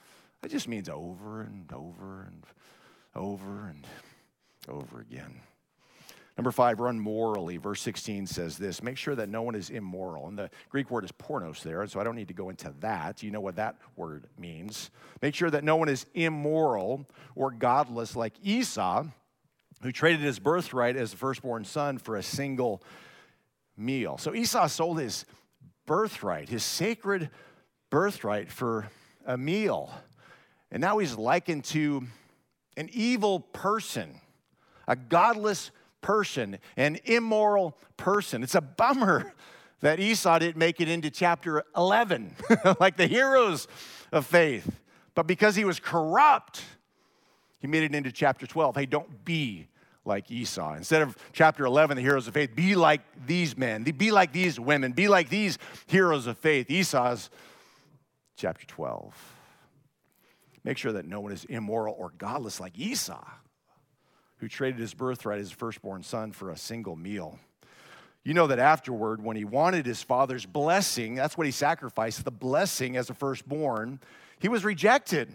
It 0.42 0.50
just 0.50 0.66
means 0.66 0.88
over 0.88 1.42
and 1.42 1.72
over 1.72 2.22
and 2.28 2.44
over 3.14 3.68
and 3.68 3.86
over 4.68 5.00
again. 5.00 5.40
Number 6.36 6.52
five, 6.52 6.78
run 6.78 7.00
morally. 7.00 7.56
Verse 7.56 7.80
16 7.80 8.28
says 8.28 8.56
this 8.56 8.80
make 8.80 8.96
sure 8.96 9.16
that 9.16 9.28
no 9.28 9.42
one 9.42 9.56
is 9.56 9.70
immoral. 9.70 10.28
And 10.28 10.38
the 10.38 10.50
Greek 10.68 10.88
word 10.90 11.04
is 11.04 11.10
pornos 11.10 11.62
there, 11.62 11.84
so 11.88 11.98
I 11.98 12.04
don't 12.04 12.14
need 12.14 12.28
to 12.28 12.34
go 12.34 12.48
into 12.48 12.72
that. 12.78 13.24
You 13.24 13.32
know 13.32 13.40
what 13.40 13.56
that 13.56 13.76
word 13.96 14.26
means. 14.38 14.90
Make 15.20 15.34
sure 15.34 15.50
that 15.50 15.64
no 15.64 15.74
one 15.74 15.88
is 15.88 16.06
immoral 16.14 17.06
or 17.34 17.50
godless 17.50 18.14
like 18.14 18.34
Esau, 18.40 19.06
who 19.82 19.90
traded 19.90 20.20
his 20.20 20.38
birthright 20.38 20.96
as 20.96 21.10
the 21.10 21.16
firstborn 21.16 21.64
son 21.64 21.98
for 21.98 22.14
a 22.14 22.22
single 22.22 22.84
meal. 23.76 24.16
So 24.16 24.32
Esau 24.32 24.68
sold 24.68 25.00
his 25.00 25.24
birthright, 25.86 26.48
his 26.48 26.62
sacred 26.62 27.30
birthright, 27.90 28.52
for 28.52 28.88
a 29.26 29.36
meal. 29.36 29.92
And 30.70 30.80
now 30.80 30.98
he's 30.98 31.16
likened 31.16 31.64
to 31.66 32.04
an 32.76 32.90
evil 32.92 33.40
person, 33.40 34.20
a 34.88 34.96
godless 34.96 35.70
person, 36.00 36.58
an 36.76 36.98
immoral 37.04 37.78
person. 37.96 38.42
It's 38.42 38.56
a 38.56 38.60
bummer 38.60 39.32
that 39.80 40.00
Esau 40.00 40.40
didn't 40.40 40.56
make 40.56 40.80
it 40.80 40.88
into 40.88 41.10
chapter 41.10 41.62
11, 41.76 42.34
like 42.80 42.96
the 42.96 43.06
heroes 43.06 43.68
of 44.10 44.26
faith. 44.26 44.80
But 45.14 45.28
because 45.28 45.54
he 45.54 45.64
was 45.64 45.78
corrupt, 45.78 46.62
he 47.60 47.68
made 47.68 47.84
it 47.84 47.94
into 47.94 48.10
chapter 48.10 48.46
12. 48.46 48.74
Hey, 48.74 48.86
don't 48.86 49.24
be 49.24 49.68
like 50.04 50.30
Esau. 50.30 50.74
Instead 50.74 51.02
of 51.02 51.16
chapter 51.32 51.64
11, 51.64 51.96
the 51.96 52.02
heroes 52.02 52.26
of 52.26 52.34
faith, 52.34 52.56
be 52.56 52.74
like 52.74 53.02
these 53.26 53.56
men, 53.56 53.82
be 53.82 54.10
like 54.10 54.32
these 54.32 54.58
women, 54.58 54.92
be 54.92 55.06
like 55.06 55.28
these 55.28 55.58
heroes 55.86 56.26
of 56.26 56.38
faith. 56.38 56.70
Esau's 56.70 57.30
chapter 58.36 58.66
12. 58.66 59.34
Make 60.64 60.78
sure 60.78 60.92
that 60.92 61.06
no 61.06 61.20
one 61.20 61.32
is 61.32 61.44
immoral 61.44 61.94
or 61.98 62.12
godless 62.16 62.58
like 62.58 62.78
Esau 62.78 63.24
who 64.38 64.48
traded 64.48 64.80
his 64.80 64.94
birthright 64.94 65.40
as 65.40 65.50
firstborn 65.50 66.02
son 66.02 66.32
for 66.32 66.50
a 66.50 66.56
single 66.56 66.96
meal. 66.96 67.38
You 68.24 68.34
know 68.34 68.46
that 68.48 68.58
afterward, 68.58 69.22
when 69.22 69.36
he 69.36 69.44
wanted 69.44 69.86
his 69.86 70.02
father's 70.02 70.44
blessing, 70.44 71.14
that's 71.14 71.38
what 71.38 71.46
he 71.46 71.50
sacrificed, 71.50 72.24
the 72.24 72.30
blessing 72.30 72.96
as 72.96 73.10
a 73.10 73.14
firstborn, 73.14 74.00
he 74.38 74.48
was 74.48 74.64
rejected. 74.64 75.32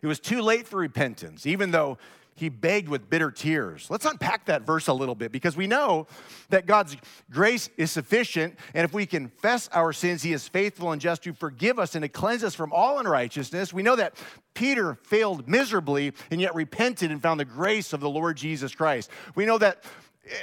It 0.00 0.06
was 0.06 0.20
too 0.20 0.42
late 0.42 0.66
for 0.66 0.76
repentance, 0.76 1.46
even 1.46 1.70
though 1.70 1.98
he 2.34 2.48
begged 2.48 2.88
with 2.88 3.10
bitter 3.10 3.30
tears. 3.30 3.88
Let's 3.90 4.04
unpack 4.04 4.46
that 4.46 4.62
verse 4.62 4.88
a 4.88 4.92
little 4.92 5.14
bit 5.14 5.32
because 5.32 5.56
we 5.56 5.66
know 5.66 6.06
that 6.48 6.66
God's 6.66 6.96
grace 7.30 7.68
is 7.76 7.90
sufficient, 7.90 8.58
and 8.74 8.84
if 8.84 8.92
we 8.92 9.06
confess 9.06 9.68
our 9.68 9.92
sins, 9.92 10.22
he 10.22 10.32
is 10.32 10.48
faithful 10.48 10.92
and 10.92 11.00
just 11.00 11.22
to 11.24 11.34
forgive 11.34 11.78
us 11.78 11.94
and 11.94 12.02
to 12.02 12.08
cleanse 12.08 12.42
us 12.42 12.54
from 12.54 12.72
all 12.72 12.98
unrighteousness. 12.98 13.72
We 13.72 13.82
know 13.82 13.96
that 13.96 14.14
Peter 14.54 14.98
failed 15.04 15.48
miserably 15.48 16.12
and 16.30 16.40
yet 16.40 16.54
repented 16.54 17.10
and 17.10 17.22
found 17.22 17.38
the 17.38 17.44
grace 17.44 17.92
of 17.92 18.00
the 18.00 18.10
Lord 18.10 18.36
Jesus 18.36 18.74
Christ. 18.74 19.10
We 19.34 19.46
know 19.46 19.58
that 19.58 19.84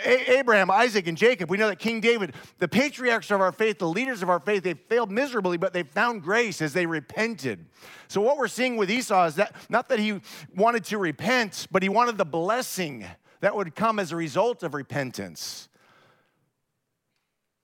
Abraham, 0.04 0.70
Isaac, 0.70 1.08
and 1.08 1.18
Jacob. 1.18 1.50
We 1.50 1.58
know 1.58 1.70
that 1.70 1.80
King 1.80 2.02
David, 2.02 2.34
the 2.58 2.68
patriarchs 2.68 3.32
of 3.32 3.40
our 3.40 3.54
faith, 3.54 3.80
the 3.80 3.88
leaders 3.88 4.22
of 4.22 4.30
our 4.30 4.40
faith, 4.40 4.64
they 4.64 4.74
failed 4.74 5.10
miserably, 5.10 5.58
but 5.58 5.72
they 5.72 5.84
found 5.84 6.22
grace 6.22 6.62
as 6.62 6.74
they 6.74 6.86
repented. 6.86 7.66
So, 8.10 8.20
what 8.20 8.38
we're 8.38 8.50
seeing 8.50 8.76
with 8.76 8.92
Esau 8.92 9.26
is 9.28 9.36
that 9.36 9.56
not 9.70 9.88
that 9.90 10.00
he 10.00 10.20
wanted 10.54 10.84
to 10.86 10.98
repent, 10.98 11.68
but 11.72 11.82
he 11.82 11.88
wanted 11.88 12.18
the 12.18 12.26
blessing 12.26 13.06
that 13.40 13.56
would 13.56 13.74
come 13.74 14.00
as 14.00 14.12
a 14.12 14.18
result 14.18 14.64
of 14.64 14.74
repentance. 14.74 15.70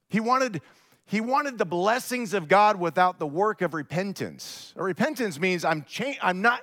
He 0.08 0.22
wanted, 0.22 0.62
he 1.06 1.20
wanted 1.20 1.58
the 1.58 1.66
blessings 1.66 2.34
of 2.34 2.48
God 2.48 2.80
without 2.80 3.20
the 3.20 3.28
work 3.28 3.62
of 3.62 3.74
repentance. 3.74 4.74
repentance 4.78 5.38
means 5.38 5.66
I'm, 5.66 5.84
cha- 5.84 6.14
I'm, 6.22 6.42
not, 6.42 6.62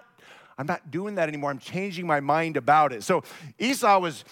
I'm 0.57 0.67
not 0.67 0.91
doing 0.91 1.17
that 1.17 1.29
anymore. 1.29 1.51
I'm 1.51 1.59
changing 1.59 2.07
my 2.07 2.21
mind 2.21 2.57
about 2.57 2.95
it. 2.95 3.03
So 3.03 3.23
Esau 3.59 3.99
was 3.99 4.25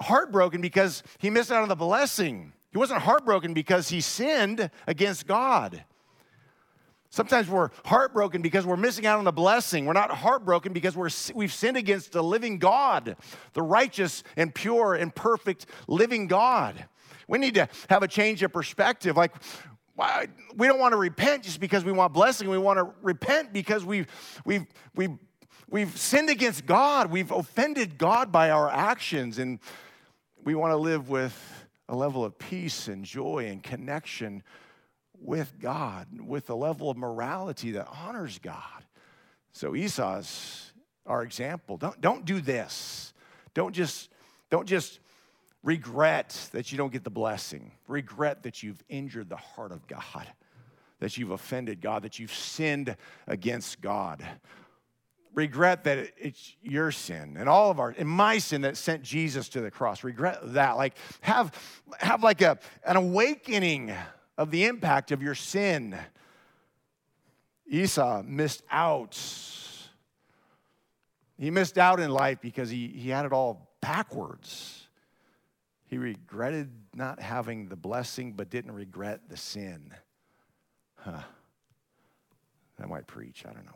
heartbroken 0.00 0.60
because 0.60 1.02
he 1.18 1.30
missed 1.30 1.50
out 1.50 1.62
on 1.62 1.68
the 1.68 1.76
blessing. 1.76 2.52
He 2.70 2.78
wasn't 2.78 3.02
heartbroken 3.02 3.54
because 3.54 3.88
he 3.88 4.00
sinned 4.00 4.70
against 4.86 5.26
God. 5.26 5.84
Sometimes 7.10 7.48
we're 7.48 7.70
heartbroken 7.84 8.42
because 8.42 8.66
we're 8.66 8.76
missing 8.76 9.06
out 9.06 9.18
on 9.18 9.24
the 9.24 9.32
blessing. 9.32 9.86
We're 9.86 9.94
not 9.94 10.10
heartbroken 10.10 10.74
because 10.74 10.96
we're, 10.96 11.08
we've 11.34 11.52
sinned 11.52 11.78
against 11.78 12.12
the 12.12 12.22
living 12.22 12.58
God, 12.58 13.16
the 13.54 13.62
righteous 13.62 14.22
and 14.36 14.54
pure 14.54 14.94
and 14.94 15.14
perfect 15.14 15.66
living 15.88 16.26
God. 16.26 16.84
We 17.26 17.38
need 17.38 17.54
to 17.54 17.68
have 17.88 18.02
a 18.02 18.08
change 18.08 18.42
of 18.42 18.52
perspective. 18.52 19.16
Like, 19.16 19.32
we 20.56 20.66
don't 20.66 20.78
want 20.78 20.92
to 20.92 20.98
repent 20.98 21.44
just 21.44 21.58
because 21.58 21.84
we 21.84 21.92
want 21.92 22.12
blessing. 22.12 22.50
We 22.50 22.58
want 22.58 22.78
to 22.78 22.92
repent 23.00 23.52
because 23.52 23.84
we've, 23.84 24.06
we've, 24.44 24.66
we've, 24.94 25.16
we've 25.70 25.96
sinned 25.96 26.28
against 26.28 26.66
God. 26.66 27.10
We've 27.10 27.30
offended 27.30 27.96
God 27.96 28.30
by 28.30 28.50
our 28.50 28.68
actions. 28.68 29.38
And 29.38 29.58
we 30.46 30.54
want 30.54 30.70
to 30.70 30.76
live 30.76 31.10
with 31.10 31.66
a 31.88 31.96
level 31.96 32.24
of 32.24 32.38
peace 32.38 32.86
and 32.86 33.04
joy 33.04 33.48
and 33.50 33.64
connection 33.64 34.44
with 35.20 35.58
God, 35.60 36.06
with 36.20 36.48
a 36.50 36.54
level 36.54 36.88
of 36.88 36.96
morality 36.96 37.72
that 37.72 37.88
honors 37.88 38.38
God. 38.38 38.84
So 39.50 39.74
Esau's 39.74 40.72
our 41.04 41.24
example. 41.24 41.78
Don't, 41.78 42.00
don't 42.00 42.24
do 42.24 42.40
this. 42.40 43.12
Don't 43.54 43.74
just, 43.74 44.08
don't 44.48 44.68
just 44.68 45.00
regret 45.64 46.48
that 46.52 46.70
you 46.70 46.78
don't 46.78 46.92
get 46.92 47.02
the 47.02 47.10
blessing. 47.10 47.72
Regret 47.88 48.44
that 48.44 48.62
you've 48.62 48.82
injured 48.88 49.28
the 49.28 49.36
heart 49.36 49.72
of 49.72 49.88
God, 49.88 50.30
that 51.00 51.18
you've 51.18 51.32
offended 51.32 51.80
God, 51.80 52.04
that 52.04 52.20
you've 52.20 52.32
sinned 52.32 52.96
against 53.26 53.80
God 53.80 54.24
regret 55.36 55.84
that 55.84 55.98
it's 56.16 56.56
your 56.62 56.90
sin 56.90 57.36
and 57.38 57.48
all 57.48 57.70
of 57.70 57.78
our 57.78 57.94
and 57.96 58.08
my 58.08 58.38
sin 58.38 58.62
that 58.62 58.76
sent 58.76 59.02
jesus 59.04 59.48
to 59.50 59.60
the 59.60 59.70
cross. 59.70 60.02
Regret 60.02 60.40
that. 60.54 60.76
Like 60.76 60.96
have 61.20 61.54
have 62.00 62.24
like 62.24 62.42
a 62.42 62.58
an 62.84 62.96
awakening 62.96 63.94
of 64.36 64.50
the 64.50 64.64
impact 64.64 65.12
of 65.12 65.22
your 65.22 65.36
sin. 65.36 65.96
Esau 67.68 68.22
missed 68.22 68.62
out. 68.70 69.20
He 71.38 71.50
missed 71.50 71.76
out 71.76 72.00
in 72.00 72.10
life 72.10 72.38
because 72.40 72.70
he, 72.70 72.88
he 72.88 73.10
had 73.10 73.26
it 73.26 73.32
all 73.32 73.70
backwards. 73.82 74.88
He 75.88 75.98
regretted 75.98 76.70
not 76.94 77.20
having 77.20 77.68
the 77.68 77.76
blessing 77.76 78.32
but 78.32 78.48
didn't 78.48 78.72
regret 78.72 79.28
the 79.28 79.36
sin. 79.36 79.92
Huh. 80.94 81.20
That 82.78 82.88
might 82.88 83.06
preach. 83.06 83.44
I 83.46 83.52
don't 83.52 83.66
know 83.66 83.72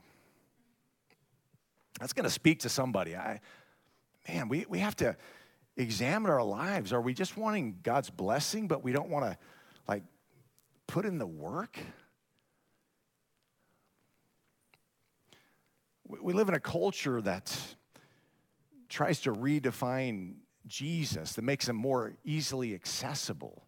that's 2.00 2.14
going 2.14 2.24
to 2.24 2.30
speak 2.30 2.60
to 2.60 2.68
somebody. 2.68 3.14
I, 3.14 3.40
man, 4.26 4.48
we, 4.48 4.64
we 4.68 4.78
have 4.78 4.96
to 4.96 5.16
examine 5.76 6.30
our 6.30 6.42
lives. 6.42 6.92
Are 6.92 7.00
we 7.00 7.12
just 7.12 7.36
wanting 7.36 7.78
God's 7.82 8.10
blessing, 8.10 8.66
but 8.66 8.82
we 8.82 8.92
don't 8.92 9.10
want 9.10 9.26
to 9.26 9.38
like 9.86 10.02
put 10.86 11.04
in 11.04 11.18
the 11.18 11.26
work? 11.26 11.78
We, 16.08 16.18
we 16.20 16.32
live 16.32 16.48
in 16.48 16.54
a 16.54 16.60
culture 16.60 17.20
that 17.20 17.56
tries 18.88 19.20
to 19.20 19.32
redefine 19.32 20.36
Jesus, 20.66 21.34
that 21.34 21.42
makes 21.42 21.68
him 21.68 21.76
more 21.76 22.14
easily 22.24 22.74
accessible 22.74 23.64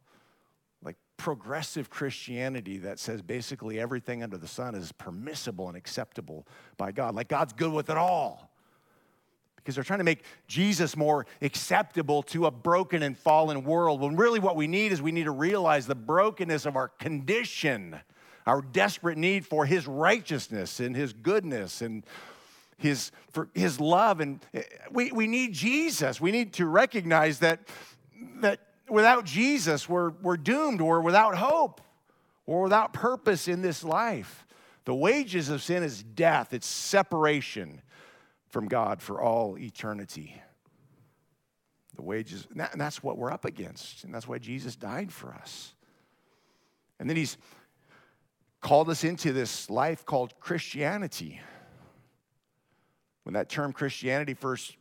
progressive 1.22 1.88
Christianity 1.88 2.78
that 2.78 2.98
says 2.98 3.22
basically 3.22 3.78
everything 3.78 4.24
under 4.24 4.36
the 4.36 4.48
sun 4.48 4.74
is 4.74 4.90
permissible 4.90 5.68
and 5.68 5.76
acceptable 5.76 6.48
by 6.76 6.90
God. 6.90 7.14
Like 7.14 7.28
God's 7.28 7.52
good 7.52 7.72
with 7.72 7.90
it 7.90 7.96
all. 7.96 8.50
Because 9.54 9.76
they're 9.76 9.84
trying 9.84 10.00
to 10.00 10.04
make 10.04 10.24
Jesus 10.48 10.96
more 10.96 11.24
acceptable 11.40 12.24
to 12.24 12.46
a 12.46 12.50
broken 12.50 13.04
and 13.04 13.16
fallen 13.16 13.62
world. 13.62 14.00
When 14.00 14.16
really 14.16 14.40
what 14.40 14.56
we 14.56 14.66
need 14.66 14.90
is 14.90 15.00
we 15.00 15.12
need 15.12 15.26
to 15.26 15.30
realize 15.30 15.86
the 15.86 15.94
brokenness 15.94 16.66
of 16.66 16.74
our 16.74 16.88
condition, 16.88 18.00
our 18.44 18.60
desperate 18.60 19.16
need 19.16 19.46
for 19.46 19.64
His 19.64 19.86
righteousness 19.86 20.80
and 20.80 20.96
His 20.96 21.12
goodness 21.12 21.82
and 21.82 22.02
His, 22.78 23.12
for 23.30 23.48
His 23.54 23.78
love. 23.78 24.18
And 24.18 24.44
eh, 24.52 24.62
we, 24.90 25.12
we 25.12 25.28
need 25.28 25.52
Jesus. 25.52 26.20
We 26.20 26.32
need 26.32 26.54
to 26.54 26.66
recognize 26.66 27.38
that, 27.38 27.60
that 28.40 28.58
without 28.93 29.24
Jesus, 29.24 29.88
we're, 29.88 30.11
we're 30.22 30.36
doomed. 30.36 30.80
We're 30.80 31.01
without 31.01 31.36
hope. 31.36 31.80
We're 32.47 32.62
without 32.62 32.93
purpose 32.93 33.49
in 33.49 33.62
this 33.62 33.82
life. 33.82 34.47
The 34.84 34.95
wages 34.95 35.49
of 35.49 35.62
sin 35.62 35.82
is 35.82 36.03
death, 36.03 36.53
it's 36.53 36.66
separation 36.66 37.82
from 38.49 38.68
God 38.68 39.01
for 39.01 39.20
all 39.20 39.57
eternity. 39.59 40.40
The 41.95 42.03
wages, 42.03 42.47
and, 42.51 42.61
that, 42.61 42.72
and 42.72 42.80
that's 42.80 43.03
what 43.03 43.16
we're 43.16 43.32
up 43.32 43.45
against. 43.45 44.05
And 44.05 44.14
that's 44.14 44.26
why 44.26 44.38
Jesus 44.38 44.76
died 44.76 45.12
for 45.12 45.32
us. 45.34 45.74
And 46.99 47.09
then 47.09 47.16
he's 47.16 47.36
called 48.61 48.88
us 48.88 49.05
into 49.05 49.32
this 49.32 49.68
life 49.68 50.05
called 50.05 50.38
Christianity. 50.40 51.40
When 53.24 53.34
that 53.34 53.49
term 53.49 53.72
Christianity 53.72 54.34
first 54.34 54.76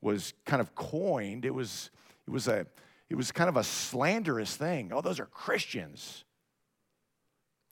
was 0.00 0.34
kind 0.44 0.60
of 0.60 0.74
coined, 0.74 1.44
it 1.44 1.54
was, 1.54 1.90
it 2.26 2.30
was 2.30 2.48
a 2.48 2.66
it 3.10 3.16
was 3.16 3.32
kind 3.32 3.48
of 3.48 3.56
a 3.56 3.64
slanderous 3.64 4.56
thing. 4.56 4.92
Oh, 4.94 5.00
those 5.00 5.20
are 5.20 5.26
Christians. 5.26 6.24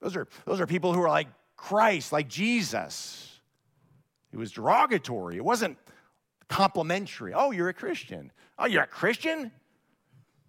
Those 0.01 0.17
are, 0.17 0.29
those 0.45 0.61
are 0.61 0.67
people 0.67 0.93
who 0.93 1.01
are 1.01 1.09
like 1.09 1.29
Christ, 1.57 2.13
like 2.13 2.29
Jesus. 2.29 3.41
It 4.33 4.37
was 4.37 4.53
derogatory. 4.53 5.37
It 5.37 5.45
wasn't 5.45 5.79
complimentary. 6.49 7.33
Oh, 7.35 7.53
you're 7.53 7.69
a 7.69 7.75
Christian. 7.75 8.33
Oh, 8.59 8.67
you're 8.67 8.83
a 8.83 8.87
Christian? 8.87 9.53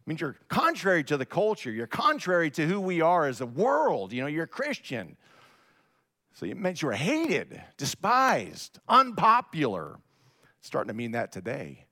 means 0.10 0.22
you're 0.22 0.36
contrary 0.48 1.04
to 1.04 1.18
the 1.18 1.26
culture. 1.26 1.72
You're 1.72 1.86
contrary 1.86 2.50
to 2.52 2.66
who 2.66 2.82
we 2.82 3.00
are 3.00 3.28
as 3.28 3.42
a 3.42 3.46
world. 3.46 4.12
You 4.12 4.22
know, 4.22 4.28
you're 4.28 4.46
a 4.46 4.48
Christian. 4.48 5.16
So 6.34 6.48
it 6.48 6.58
meant 6.58 6.82
you 6.82 6.88
were 6.88 6.94
hated, 6.94 7.62
despised, 7.78 8.80
unpopular. 8.90 10.00
It's 10.58 10.68
starting 10.68 10.88
to 10.88 10.96
mean 10.96 11.12
that 11.12 11.32
today. 11.32 11.86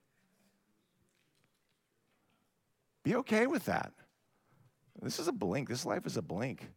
Be 3.07 3.15
okay 3.15 3.47
with 3.47 3.63
that. 3.67 3.93
This 5.01 5.17
is 5.17 5.29
a 5.29 5.31
blink. 5.31 5.69
This 5.69 5.85
life 5.85 6.05
is 6.05 6.17
a 6.17 6.21
blink. 6.21 6.69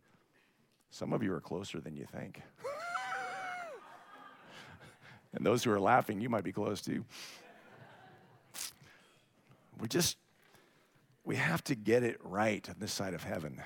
Some 0.90 1.12
of 1.12 1.24
you 1.24 1.34
are 1.34 1.40
closer 1.40 1.80
than 1.80 1.96
you 1.96 2.04
think. 2.04 2.40
and 5.34 5.44
those 5.44 5.64
who 5.64 5.72
are 5.72 5.80
laughing, 5.80 6.20
you 6.20 6.28
might 6.28 6.44
be 6.44 6.52
close 6.52 6.80
too. 6.80 7.04
We 9.80 9.88
just, 9.88 10.18
we 11.24 11.34
have 11.34 11.64
to 11.64 11.74
get 11.74 12.04
it 12.04 12.18
right 12.22 12.64
on 12.70 12.76
this 12.78 12.92
side 12.92 13.14
of 13.14 13.24
heaven. 13.24 13.60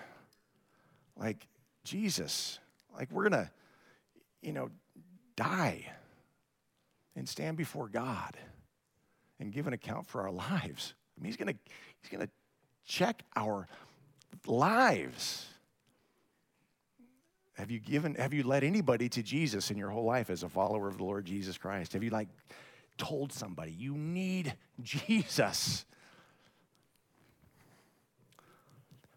Like 1.19 1.47
Jesus, 1.85 2.61
like 2.97 3.13
we're 3.13 3.29
going 3.29 3.45
to, 3.45 3.51
you 4.41 4.55
know, 4.55 4.71
die 5.37 5.85
and 7.15 7.29
stand 7.29 7.59
before 7.59 7.91
God 7.91 8.39
and 9.39 9.53
give 9.53 9.67
an 9.67 9.75
account 9.75 10.07
for 10.07 10.23
our 10.23 10.31
lives. 10.31 10.95
I 11.15 11.21
mean, 11.21 11.27
he's 11.27 11.37
going 11.37 11.53
to, 11.53 11.59
he's 12.01 12.09
going 12.09 12.27
to 12.27 12.33
check 12.85 13.23
our 13.37 13.67
lives. 14.47 15.47
Have 17.55 17.71
you 17.71 17.79
given, 17.79 18.17
have 18.17 18.35
you 18.35 18.43
led 18.43 18.65
anybody 18.65 19.09
to 19.11 19.23
Jesus 19.23 19.71
in 19.71 19.79
your 19.79 19.91
whole 19.91 20.05
life 20.05 20.29
as 20.29 20.43
a 20.43 20.49
follower 20.49 20.89
of 20.89 20.99
the 20.99 21.05
Lord 21.05 21.25
Jesus 21.25 21.57
Christ? 21.57 21.93
Have 21.93 22.03
you 22.03 22.11
like 22.11 22.29
told 22.99 23.33
somebody 23.33 23.73
you 23.73 23.97
need 23.97 24.55
Jesus? 24.83 25.85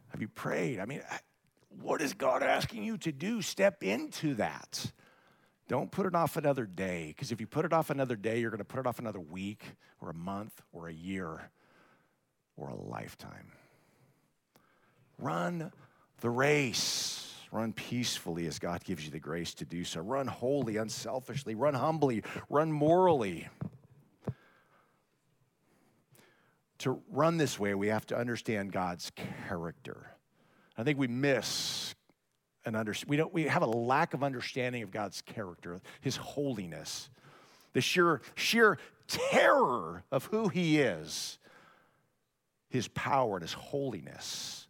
Have 0.10 0.22
you 0.22 0.28
prayed? 0.28 0.80
I 0.80 0.86
mean, 0.86 1.02
what 1.82 2.02
is 2.02 2.14
God 2.14 2.44
asking 2.44 2.84
you 2.84 2.98
to 3.00 3.12
do? 3.12 3.42
Step 3.42 3.84
into 3.84 4.36
that. 4.36 4.92
Don't 5.68 5.92
put 5.92 6.06
it 6.06 6.16
off 6.16 6.38
another 6.38 6.66
day, 6.66 7.08
because 7.08 7.32
if 7.32 7.42
you 7.42 7.48
put 7.48 7.66
it 7.66 7.74
off 7.74 7.90
another 7.90 8.16
day, 8.16 8.40
you're 8.40 8.52
going 8.52 8.60
to 8.60 8.66
put 8.66 8.80
it 8.80 8.88
off 8.88 9.00
another 9.00 9.20
week 9.20 9.64
or 10.00 10.10
a 10.10 10.14
month 10.14 10.62
or 10.72 10.88
a 10.88 10.94
year 10.94 11.50
or 12.58 12.70
a 12.70 12.76
lifetime. 12.76 13.52
Run 15.20 15.72
the 16.22 16.30
race. 16.30 17.34
Run 17.52 17.72
peacefully 17.72 18.46
as 18.48 18.60
God 18.60 18.84
gives 18.84 19.06
you 19.06 19.12
the 19.12 19.20
grace 19.20 19.54
to 19.56 19.66
do 19.66 19.84
so. 19.84 20.02
Run 20.02 20.28
holy, 20.28 20.78
unselfishly. 20.78 21.56
Run 21.56 21.74
humbly. 21.74 22.24
Run 22.50 22.72
morally. 22.72 23.48
To 26.80 27.02
run 27.10 27.38
this 27.38 27.58
way, 27.58 27.74
we 27.74 27.88
have 27.88 28.06
to 28.08 28.18
understand 28.18 28.72
God's 28.72 29.12
character. 29.48 30.12
I 30.78 30.84
think 30.84 31.00
we 31.00 31.08
miss 31.08 31.96
an 32.66 32.76
under, 32.76 32.94
we, 33.08 33.18
don't, 33.18 33.34
we 33.34 33.44
have 33.44 33.64
a 33.64 33.68
lack 33.68 34.14
of 34.14 34.24
understanding 34.24 34.84
of 34.84 34.92
God's 34.92 35.22
character, 35.22 35.82
His 36.02 36.18
holiness, 36.18 37.10
the 37.74 37.82
sheer, 37.82 38.22
sheer 38.36 38.78
terror 39.08 40.04
of 40.12 40.26
who 40.26 40.50
He 40.50 40.80
is, 40.80 41.40
His 42.70 42.88
power 42.90 43.36
and 43.36 43.42
His 43.42 43.54
holiness. 43.54 44.68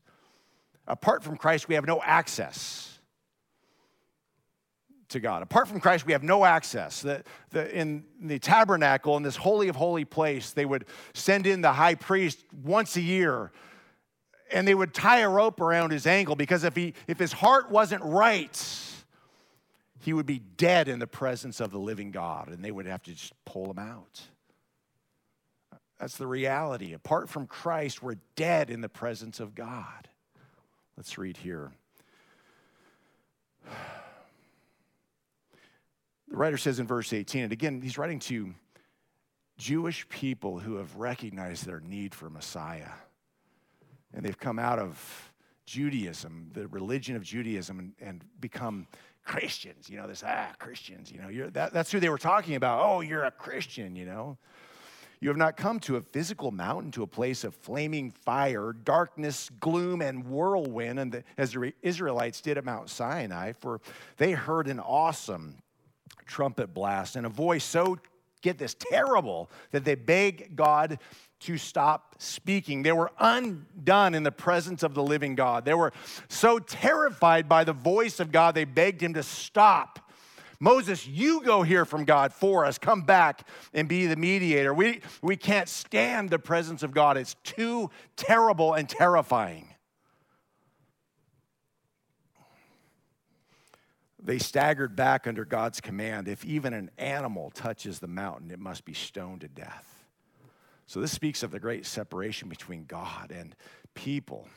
Apart 0.87 1.23
from 1.23 1.37
Christ, 1.37 1.67
we 1.67 1.75
have 1.75 1.85
no 1.85 2.01
access 2.01 2.97
to 5.09 5.19
God. 5.19 5.41
Apart 5.41 5.67
from 5.67 5.79
Christ, 5.79 6.05
we 6.05 6.13
have 6.13 6.23
no 6.23 6.45
access. 6.45 7.01
The, 7.01 7.23
the, 7.51 7.73
in 7.77 8.03
the 8.21 8.39
tabernacle, 8.39 9.15
in 9.17 9.23
this 9.23 9.35
holy 9.35 9.67
of 9.67 9.75
holy 9.75 10.05
place, 10.05 10.51
they 10.51 10.65
would 10.65 10.85
send 11.13 11.47
in 11.47 11.61
the 11.61 11.71
high 11.71 11.95
priest 11.95 12.43
once 12.63 12.95
a 12.95 13.01
year 13.01 13.51
and 14.51 14.67
they 14.67 14.75
would 14.75 14.93
tie 14.93 15.19
a 15.19 15.29
rope 15.29 15.59
around 15.59 15.91
his 15.91 16.07
ankle 16.07 16.35
because 16.35 16.63
if, 16.63 16.75
he, 16.75 16.93
if 17.07 17.19
his 17.19 17.33
heart 17.33 17.69
wasn't 17.69 18.03
right, 18.03 18.63
he 19.99 20.13
would 20.13 20.25
be 20.25 20.39
dead 20.39 20.87
in 20.87 20.99
the 20.99 21.07
presence 21.07 21.59
of 21.59 21.71
the 21.71 21.79
living 21.79 22.11
God 22.11 22.49
and 22.49 22.63
they 22.63 22.71
would 22.71 22.85
have 22.85 23.03
to 23.03 23.11
just 23.11 23.33
pull 23.45 23.69
him 23.69 23.79
out. 23.79 24.21
That's 25.99 26.17
the 26.17 26.27
reality. 26.27 26.93
Apart 26.93 27.29
from 27.29 27.47
Christ, 27.47 28.03
we're 28.03 28.17
dead 28.35 28.69
in 28.69 28.81
the 28.81 28.89
presence 28.89 29.39
of 29.39 29.55
God. 29.55 30.09
Let's 30.95 31.17
read 31.17 31.37
here. 31.37 31.71
The 36.29 36.35
writer 36.35 36.57
says 36.57 36.79
in 36.79 36.87
verse 36.87 37.13
18, 37.13 37.43
and 37.43 37.53
again, 37.53 37.81
he's 37.81 37.97
writing 37.97 38.19
to 38.19 38.53
Jewish 39.57 40.07
people 40.09 40.59
who 40.59 40.75
have 40.75 40.95
recognized 40.97 41.65
their 41.65 41.79
need 41.79 42.13
for 42.13 42.29
Messiah. 42.29 42.91
And 44.13 44.23
they've 44.25 44.37
come 44.37 44.59
out 44.59 44.77
of 44.77 45.31
Judaism, 45.65 46.49
the 46.53 46.67
religion 46.67 47.15
of 47.15 47.23
Judaism, 47.23 47.79
and, 47.79 47.93
and 47.99 48.23
become 48.39 48.87
Christians. 49.23 49.89
You 49.89 49.97
know, 49.97 50.07
this, 50.07 50.23
ah, 50.25 50.53
Christians, 50.59 51.11
you 51.11 51.19
know, 51.19 51.49
that, 51.49 51.73
that's 51.73 51.91
who 51.91 51.99
they 51.99 52.09
were 52.09 52.17
talking 52.17 52.55
about. 52.55 52.85
Oh, 52.85 53.01
you're 53.01 53.25
a 53.25 53.31
Christian, 53.31 53.95
you 53.95 54.05
know. 54.05 54.37
You 55.19 55.29
have 55.29 55.37
not 55.37 55.57
come 55.57 55.79
to 55.81 55.95
a 55.95 56.01
physical 56.01 56.51
mountain, 56.51 56.91
to 56.91 57.03
a 57.03 57.07
place 57.07 57.43
of 57.43 57.55
flaming 57.55 58.11
fire, 58.11 58.73
darkness, 58.73 59.49
gloom, 59.59 60.01
and 60.01 60.25
whirlwind, 60.25 60.99
and 60.99 61.11
the, 61.11 61.23
as 61.37 61.53
the 61.53 61.73
Israelites 61.81 62.39
did 62.41 62.57
at 62.57 62.65
Mount 62.65 62.89
Sinai, 62.89 63.53
for 63.53 63.81
they 64.17 64.31
heard 64.31 64.67
an 64.67 64.79
awesome 64.79 65.55
trumpet 66.27 66.73
blast 66.73 67.15
and 67.15 67.25
a 67.25 67.29
voice 67.29 67.63
so, 67.63 67.97
get 68.41 68.59
this, 68.59 68.75
terrible 68.79 69.49
that 69.71 69.83
they 69.83 69.95
begged 69.95 70.55
God 70.55 70.99
to 71.39 71.57
stop 71.57 72.15
speaking. 72.19 72.83
They 72.83 72.91
were 72.91 73.11
undone 73.19 74.13
in 74.13 74.23
the 74.23 74.31
presence 74.31 74.83
of 74.83 74.93
the 74.93 75.03
living 75.03 75.35
God. 75.35 75.65
They 75.65 75.73
were 75.73 75.93
so 76.29 76.59
terrified 76.59 77.47
by 77.47 77.63
the 77.63 77.73
voice 77.73 78.19
of 78.19 78.31
God, 78.31 78.55
they 78.55 78.65
begged 78.65 79.01
him 79.01 79.13
to 79.15 79.23
stop. 79.23 80.06
Moses, 80.59 81.07
you 81.07 81.41
go 81.43 81.61
hear 81.61 81.85
from 81.85 82.03
God 82.03 82.33
for 82.33 82.65
us. 82.65 82.77
Come 82.77 83.03
back 83.03 83.47
and 83.73 83.87
be 83.87 84.07
the 84.07 84.15
mediator. 84.15 84.73
We, 84.73 85.01
we 85.21 85.35
can't 85.35 85.69
stand 85.69 86.29
the 86.29 86.39
presence 86.39 86.83
of 86.83 86.93
God, 86.93 87.17
it's 87.17 87.35
too 87.43 87.89
terrible 88.15 88.73
and 88.73 88.89
terrifying. 88.89 89.69
They 94.19 94.39
staggered 94.39 94.95
back 94.95 95.25
under 95.25 95.45
God's 95.45 95.79
command. 95.79 96.27
If 96.27 96.43
even 96.43 96.73
an 96.73 96.91
animal 96.97 97.49
touches 97.51 97.99
the 97.99 98.07
mountain, 98.07 98.51
it 98.51 98.59
must 98.59 98.83
be 98.83 98.93
stoned 98.93 99.41
to 99.41 99.47
death. 99.47 100.03
So, 100.85 100.99
this 100.99 101.11
speaks 101.11 101.43
of 101.43 101.51
the 101.51 101.59
great 101.59 101.85
separation 101.85 102.49
between 102.49 102.85
God 102.85 103.31
and 103.31 103.55
people 103.93 104.49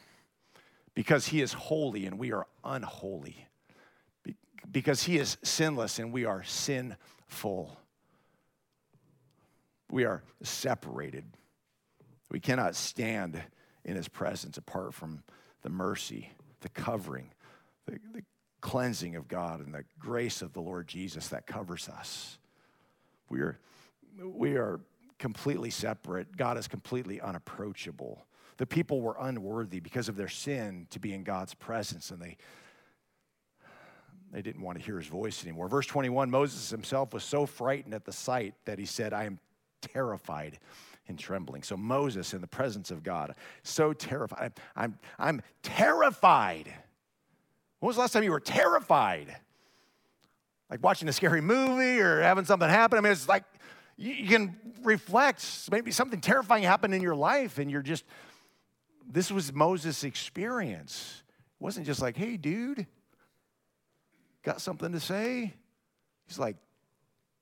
because 0.94 1.26
He 1.26 1.40
is 1.40 1.52
holy 1.52 2.06
and 2.06 2.18
we 2.18 2.32
are 2.32 2.46
unholy 2.64 3.46
because 4.70 5.02
he 5.02 5.18
is 5.18 5.36
sinless 5.42 5.98
and 5.98 6.12
we 6.12 6.24
are 6.24 6.42
sinful. 6.42 7.76
We 9.90 10.04
are 10.04 10.22
separated. 10.42 11.24
We 12.30 12.40
cannot 12.40 12.76
stand 12.76 13.42
in 13.84 13.96
his 13.96 14.08
presence 14.08 14.56
apart 14.56 14.94
from 14.94 15.22
the 15.62 15.70
mercy, 15.70 16.30
the 16.60 16.68
covering, 16.68 17.32
the, 17.86 17.98
the 18.12 18.22
cleansing 18.60 19.16
of 19.16 19.26
God, 19.26 19.60
and 19.60 19.74
the 19.74 19.84
grace 19.98 20.42
of 20.42 20.52
the 20.52 20.60
Lord 20.60 20.86
Jesus 20.86 21.28
that 21.28 21.46
covers 21.46 21.88
us. 21.88 22.38
We 23.28 23.40
are, 23.40 23.58
we 24.22 24.56
are 24.56 24.80
completely 25.18 25.70
separate. 25.70 26.36
God 26.36 26.56
is 26.56 26.68
completely 26.68 27.20
unapproachable. 27.20 28.24
The 28.58 28.66
people 28.66 29.00
were 29.00 29.16
unworthy 29.18 29.80
because 29.80 30.08
of 30.08 30.16
their 30.16 30.28
sin 30.28 30.86
to 30.90 31.00
be 31.00 31.14
in 31.14 31.24
God's 31.24 31.54
presence, 31.54 32.10
and 32.10 32.20
they 32.20 32.36
they 34.32 34.42
didn't 34.42 34.62
want 34.62 34.78
to 34.78 34.84
hear 34.84 34.96
his 34.96 35.08
voice 35.08 35.42
anymore. 35.44 35.68
Verse 35.68 35.86
21 35.86 36.30
Moses 36.30 36.70
himself 36.70 37.12
was 37.12 37.24
so 37.24 37.46
frightened 37.46 37.94
at 37.94 38.04
the 38.04 38.12
sight 38.12 38.54
that 38.64 38.78
he 38.78 38.86
said, 38.86 39.12
I 39.12 39.24
am 39.24 39.38
terrified 39.80 40.58
and 41.08 41.18
trembling. 41.18 41.62
So 41.62 41.76
Moses, 41.76 42.32
in 42.32 42.40
the 42.40 42.46
presence 42.46 42.90
of 42.90 43.02
God, 43.02 43.34
so 43.62 43.92
terrified. 43.92 44.52
I'm, 44.76 44.98
I'm 45.18 45.42
terrified. 45.62 46.72
When 47.80 47.88
was 47.88 47.96
the 47.96 48.02
last 48.02 48.12
time 48.12 48.22
you 48.22 48.30
were 48.30 48.40
terrified? 48.40 49.36
Like 50.70 50.82
watching 50.82 51.08
a 51.08 51.12
scary 51.12 51.40
movie 51.40 52.00
or 52.00 52.22
having 52.22 52.44
something 52.44 52.68
happen? 52.68 52.98
I 52.98 53.00
mean, 53.00 53.12
it's 53.12 53.28
like 53.28 53.44
you, 53.96 54.28
can 54.28 54.56
reflect. 54.82 55.44
Maybe 55.70 55.90
something 55.90 56.20
terrifying 56.20 56.62
happened 56.62 56.94
in 56.94 57.02
your 57.02 57.16
life, 57.16 57.58
and 57.58 57.70
you're 57.70 57.82
just, 57.82 58.04
this 59.10 59.32
was 59.32 59.52
Moses' 59.52 60.04
experience. 60.04 61.24
It 61.60 61.64
wasn't 61.64 61.86
just 61.86 62.00
like, 62.00 62.16
hey, 62.16 62.36
dude, 62.36 62.86
Got 64.42 64.60
something 64.60 64.92
to 64.92 65.00
say? 65.00 65.54
He's 66.26 66.38
like 66.38 66.56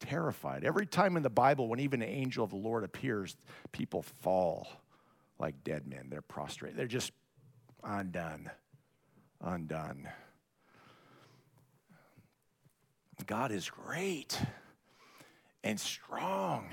terrified. 0.01 0.65
Every 0.65 0.87
time 0.87 1.17
in 1.17 1.23
the 1.23 1.31
Bible, 1.31 1.69
when 1.69 1.81
even 1.81 2.03
an 2.03 2.09
angel 2.09 2.45
of 2.45 2.51
the 2.51 2.57
Lord 2.57 2.85
appears, 2.85 3.37
people 3.73 4.03
fall 4.03 4.69
like 5.39 5.63
dead 5.65 5.87
men. 5.87 6.09
They're 6.11 6.23
prostrate. 6.23 6.77
They're 6.77 6.87
just 6.87 7.13
undone. 7.85 8.51
Undone. 9.41 10.09
God 13.27 13.53
is 13.53 13.69
great 13.69 14.41
and 15.65 15.79
strong 15.79 16.69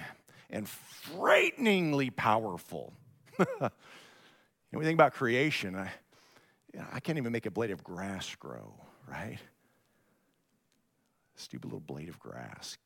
and 0.50 0.68
frighteningly 0.68 2.10
powerful. 2.10 2.94
you 3.40 3.46
And 3.60 4.80
we 4.80 4.86
think 4.86 4.96
about 4.96 5.14
creation, 5.14 5.76
I, 5.76 5.92
you 6.74 6.80
know, 6.80 6.86
I 6.92 7.00
can't 7.00 7.18
even 7.18 7.32
make 7.32 7.46
a 7.46 7.52
blade 7.52 7.72
of 7.72 7.84
grass 7.84 8.34
grow, 8.36 8.74
right? 9.08 9.40
Stupid 11.36 11.66
little 11.66 11.80
blade 11.80 12.10
of 12.10 12.20
grass. 12.20 12.78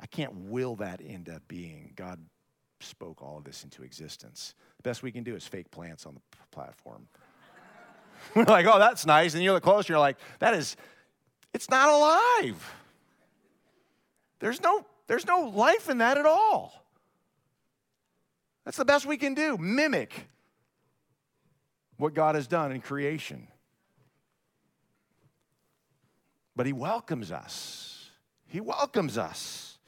I 0.00 0.06
can't 0.06 0.32
will 0.34 0.76
that 0.76 1.00
into 1.00 1.40
being. 1.48 1.92
God 1.96 2.20
spoke 2.80 3.22
all 3.22 3.38
of 3.38 3.44
this 3.44 3.64
into 3.64 3.82
existence. 3.82 4.54
The 4.76 4.82
best 4.82 5.02
we 5.02 5.10
can 5.10 5.24
do 5.24 5.34
is 5.34 5.46
fake 5.46 5.70
plants 5.70 6.06
on 6.06 6.14
the 6.14 6.20
p- 6.30 6.38
platform. 6.50 7.08
We're 8.34 8.44
like, 8.48 8.66
oh, 8.66 8.78
that's 8.78 9.06
nice. 9.06 9.34
And 9.34 9.42
you 9.42 9.52
look 9.52 9.62
closer, 9.62 9.92
you're 9.92 10.00
like, 10.00 10.18
that 10.38 10.54
is, 10.54 10.76
it's 11.52 11.68
not 11.70 11.88
alive. 11.88 12.74
There's 14.38 14.62
no, 14.62 14.86
there's 15.06 15.26
no 15.26 15.52
life 15.54 15.88
in 15.88 15.98
that 15.98 16.18
at 16.18 16.26
all. 16.26 16.84
That's 18.64 18.76
the 18.76 18.84
best 18.84 19.06
we 19.06 19.16
can 19.16 19.34
do. 19.34 19.56
Mimic 19.56 20.28
what 21.96 22.14
God 22.14 22.36
has 22.36 22.46
done 22.46 22.72
in 22.72 22.80
creation. 22.80 23.48
But 26.56 26.66
He 26.66 26.72
welcomes 26.72 27.30
us. 27.30 27.87
He 28.48 28.60
welcomes 28.60 29.18
us 29.18 29.78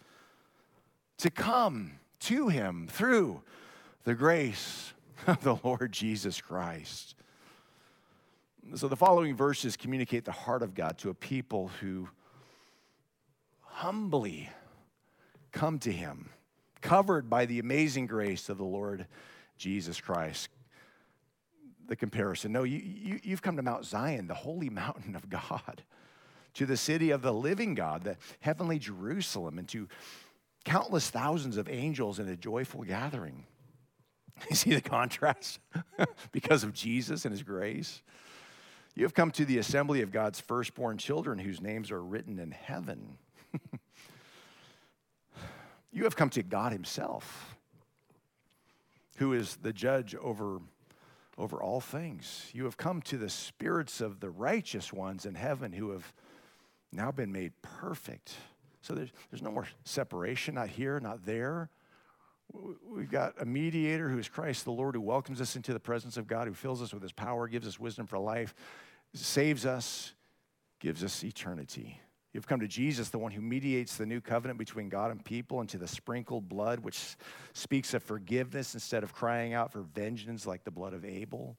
to 1.19 1.31
come 1.31 1.93
to 2.21 2.49
Him 2.49 2.89
through 2.91 3.43
the 4.05 4.15
grace 4.15 4.93
of 5.27 5.43
the 5.43 5.57
Lord 5.65 5.93
Jesus 5.93 6.41
Christ. 6.41 7.15
So 8.75 8.87
the 8.87 8.97
following 8.97 9.35
verses 9.35 9.77
communicate 9.77 10.25
the 10.25 10.33
heart 10.33 10.63
of 10.63 10.75
God 10.75 10.99
to 10.99 11.11
a 11.11 11.15
people 11.15 11.71
who 11.81 12.09
humbly 13.63 14.51
come 15.53 15.79
to 15.81 15.91
Him, 15.91 16.29
covered 16.83 17.31
by 17.31 17.47
the 17.47 17.59
amazing 17.59 18.07
grace 18.07 18.49
of 18.49 18.59
the 18.59 18.65
Lord 18.65 19.07
Jesus 19.57 20.01
Christ. 20.01 20.51
The 21.89 21.97
comparison. 21.97 22.53
No, 22.53 22.63
you, 22.63 22.79
you, 22.79 23.21
you've 23.23 23.43
come 23.43 23.57
to 23.57 23.63
Mount 23.63 23.85
Zion, 23.85 24.29
the 24.29 24.35
holy 24.35 24.71
mountain 24.71 25.17
of 25.17 25.29
God, 25.29 25.83
to 26.55 26.67
the 26.67 26.77
city 26.77 27.11
of 27.11 27.23
the 27.23 27.33
living 27.33 27.75
God, 27.75 28.05
the 28.05 28.17
heavenly 28.41 28.79
Jerusalem, 28.79 29.59
and 29.59 29.69
to 29.69 29.89
countless 30.65 31.11
thousands 31.11 31.57
of 31.57 31.69
angels 31.69 32.19
in 32.19 32.29
a 32.29 32.37
joyful 32.37 32.83
gathering. 32.83 33.45
You 34.49 34.57
see 34.57 34.75
the 34.75 34.81
contrast? 34.81 35.59
because 36.33 36.65
of 36.65 36.73
Jesus 36.73 37.27
and 37.27 37.33
his 37.33 37.43
grace. 37.43 38.01
You 38.95 39.05
have 39.05 39.13
come 39.13 39.31
to 39.33 39.45
the 39.45 39.59
assembly 39.59 40.01
of 40.03 40.13
God's 40.13 40.41
firstborn 40.41 40.99
children 40.99 41.39
whose 41.39 41.61
names 41.61 41.91
are 41.91 42.03
written 42.03 42.39
in 42.39 42.51
heaven. 42.51 43.19
you 45.93 46.05
have 46.05 46.17
come 46.17 46.31
to 46.31 46.43
God 46.43 46.73
himself, 46.73 47.57
who 49.17 49.33
is 49.35 49.57
the 49.57 49.73
judge 49.73 50.15
over, 50.15 50.61
over 51.39 51.63
all 51.63 51.81
things. 51.81 52.51
You 52.53 52.65
have 52.65 52.77
come 52.77 53.03
to 53.03 53.19
the 53.19 53.31
spirits 53.31 54.01
of 54.01 54.21
the 54.21 54.31
righteous 54.31 54.93
ones 54.93 55.27
in 55.27 55.35
heaven 55.35 55.73
who 55.73 55.91
have 55.91 56.13
now 56.93 57.11
been 57.11 57.33
made 57.33 57.53
perfect. 57.63 58.35
So 58.83 58.95
there's, 58.95 59.11
there's 59.31 59.43
no 59.43 59.51
more 59.51 59.69
separation, 59.85 60.55
not 60.55 60.69
here, 60.69 60.99
not 61.01 61.25
there. 61.25 61.71
We've 62.85 63.11
got 63.11 63.35
a 63.41 63.45
mediator 63.45 64.09
who 64.09 64.19
is 64.19 64.29
Christ, 64.29 64.65
the 64.65 64.73
Lord, 64.73 64.95
who 64.97 65.01
welcomes 65.01 65.41
us 65.41 65.55
into 65.55 65.73
the 65.73 65.81
presence 65.81 66.17
of 66.17 66.27
God, 66.27 66.49
who 66.49 66.55
fills 66.55 66.83
us 66.83 66.93
with 66.93 67.03
his 67.03 67.13
power, 67.13 67.47
gives 67.47 67.69
us 67.69 67.79
wisdom 67.79 68.07
for 68.07 68.19
life, 68.19 68.55
saves 69.15 69.67
us, 69.67 70.15
gives 70.81 71.05
us 71.05 71.23
eternity. 71.23 72.01
You've 72.33 72.47
come 72.47 72.61
to 72.61 72.69
Jesus, 72.69 73.09
the 73.09 73.19
one 73.19 73.33
who 73.33 73.41
mediates 73.41 73.97
the 73.97 74.07
new 74.07 74.21
covenant 74.21 74.59
between 74.59 74.89
God 74.89 75.11
and 75.11 75.25
people, 75.25 75.61
and 75.61 75.69
to 75.69 75.79
the 75.79 75.89
sprinkled 75.89 76.49
blood, 76.49 76.81
which 76.81 77.17
speaks 77.53 77.93
of 77.93 78.03
forgiveness 78.03 78.75
instead 78.75 79.03
of 79.03 79.13
crying 79.13 79.53
out 79.53 79.73
for 79.73 79.83
vengeance 79.83 80.47
like 80.47 80.65
the 80.65 80.71
blood 80.71 80.95
of 80.95 81.05
Abel. 81.05 81.57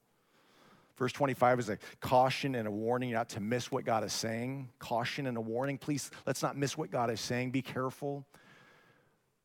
Verse 1.01 1.13
25 1.13 1.57
is 1.57 1.69
a 1.69 1.79
caution 1.99 2.53
and 2.53 2.67
a 2.67 2.71
warning 2.71 3.11
not 3.11 3.27
to 3.29 3.39
miss 3.39 3.71
what 3.71 3.85
God 3.85 4.03
is 4.03 4.13
saying. 4.13 4.69
Caution 4.77 5.25
and 5.25 5.35
a 5.35 5.41
warning. 5.41 5.79
Please, 5.79 6.11
let's 6.27 6.43
not 6.43 6.55
miss 6.55 6.77
what 6.77 6.91
God 6.91 7.09
is 7.09 7.19
saying. 7.19 7.49
Be 7.49 7.63
careful 7.63 8.23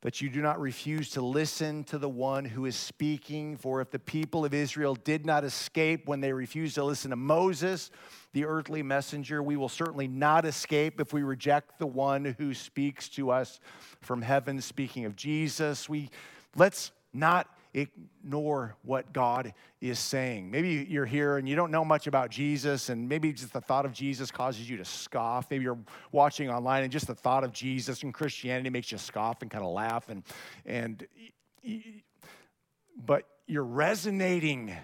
that 0.03 0.21
you 0.21 0.29
do 0.29 0.43
not 0.43 0.61
refuse 0.61 1.09
to 1.13 1.23
listen 1.23 1.83
to 1.85 1.97
the 1.97 2.11
one 2.11 2.45
who 2.45 2.67
is 2.67 2.77
speaking. 2.77 3.57
For 3.57 3.81
if 3.81 3.91
the 3.91 3.99
people 3.99 4.45
of 4.45 4.53
Israel 4.53 4.97
did 4.97 5.25
not 5.25 5.45
escape 5.45 6.07
when 6.07 6.21
they 6.21 6.31
refused 6.31 6.75
to 6.75 6.85
listen 6.85 7.09
to 7.09 7.17
Moses, 7.17 7.91
the 8.35 8.45
earthly 8.45 8.83
messenger, 8.83 9.43
we 9.43 9.57
will 9.57 9.71
certainly 9.71 10.09
not 10.09 10.45
escape 10.45 11.01
if 11.01 11.15
we 11.15 11.23
reject 11.23 11.79
the 11.79 11.87
one 11.87 12.37
who 12.37 12.53
speaks 12.53 13.09
to 13.09 13.31
us 13.31 13.61
from 14.03 14.21
heaven. 14.21 14.61
Speaking 14.61 15.07
of 15.07 15.17
Jesus, 15.17 15.89
we 15.89 16.11
let's 16.55 16.93
not 17.15 17.49
ignore 17.77 18.75
what 18.83 19.13
God 19.13 19.53
is 19.83 19.99
saying. 19.99 20.51
Maybe 20.51 20.87
you're 20.89 21.05
here 21.05 21.37
and 21.37 21.47
you 21.47 21.55
don't 21.55 21.71
know 21.71 21.85
much 21.85 22.07
about 22.07 22.31
Jesus, 22.31 22.89
and 22.89 23.07
maybe 23.07 23.33
just 23.33 23.53
the 23.53 23.61
thought 23.61 23.85
of 23.85 23.93
Jesus 23.93 24.31
causes 24.31 24.69
you 24.69 24.79
to 24.79 24.85
scoff. 24.85 25.51
Maybe 25.51 25.65
you're 25.65 25.79
watching 26.11 26.51
online 26.51 26.83
and 26.83 26.91
just 26.91 27.07
the 27.07 27.15
thought 27.15 27.45
of 27.45 27.53
Jesus 27.53 28.03
and 28.03 28.15
Christianity 28.15 28.71
makes 28.71 28.91
you 28.91 28.99
scoff 28.99 29.43
and 29.43 29.51
kind 29.51 29.63
of 29.63 29.73
laugh. 29.73 30.09
And, 30.09 30.23
and, 30.65 31.07
but 33.05 33.25
you're 33.47 33.63
resonating 33.63 34.75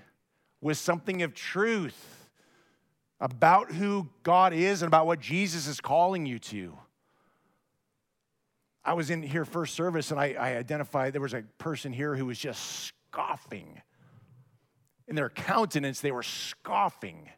with 0.60 0.76
something 0.76 1.22
of 1.22 1.32
truth 1.34 2.28
about 3.20 3.72
who 3.72 4.08
God 4.22 4.52
is 4.52 4.82
and 4.82 4.88
about 4.88 5.06
what 5.06 5.18
Jesus 5.18 5.66
is 5.66 5.80
calling 5.80 6.26
you 6.26 6.38
to. 6.40 6.76
I 8.84 8.94
was 8.94 9.10
in 9.10 9.22
here 9.22 9.44
first 9.44 9.74
service 9.74 10.10
and 10.10 10.18
I, 10.18 10.34
I, 10.38 10.56
identified 10.56 11.12
there 11.12 11.20
was 11.20 11.34
a 11.34 11.42
person 11.58 11.92
here 11.92 12.16
who 12.16 12.26
was 12.26 12.38
just 12.38 12.92
scoffing. 13.10 13.80
In 15.06 15.14
their 15.14 15.30
countenance, 15.30 16.00
they 16.00 16.10
were 16.10 16.22
scoffing. 16.22 17.28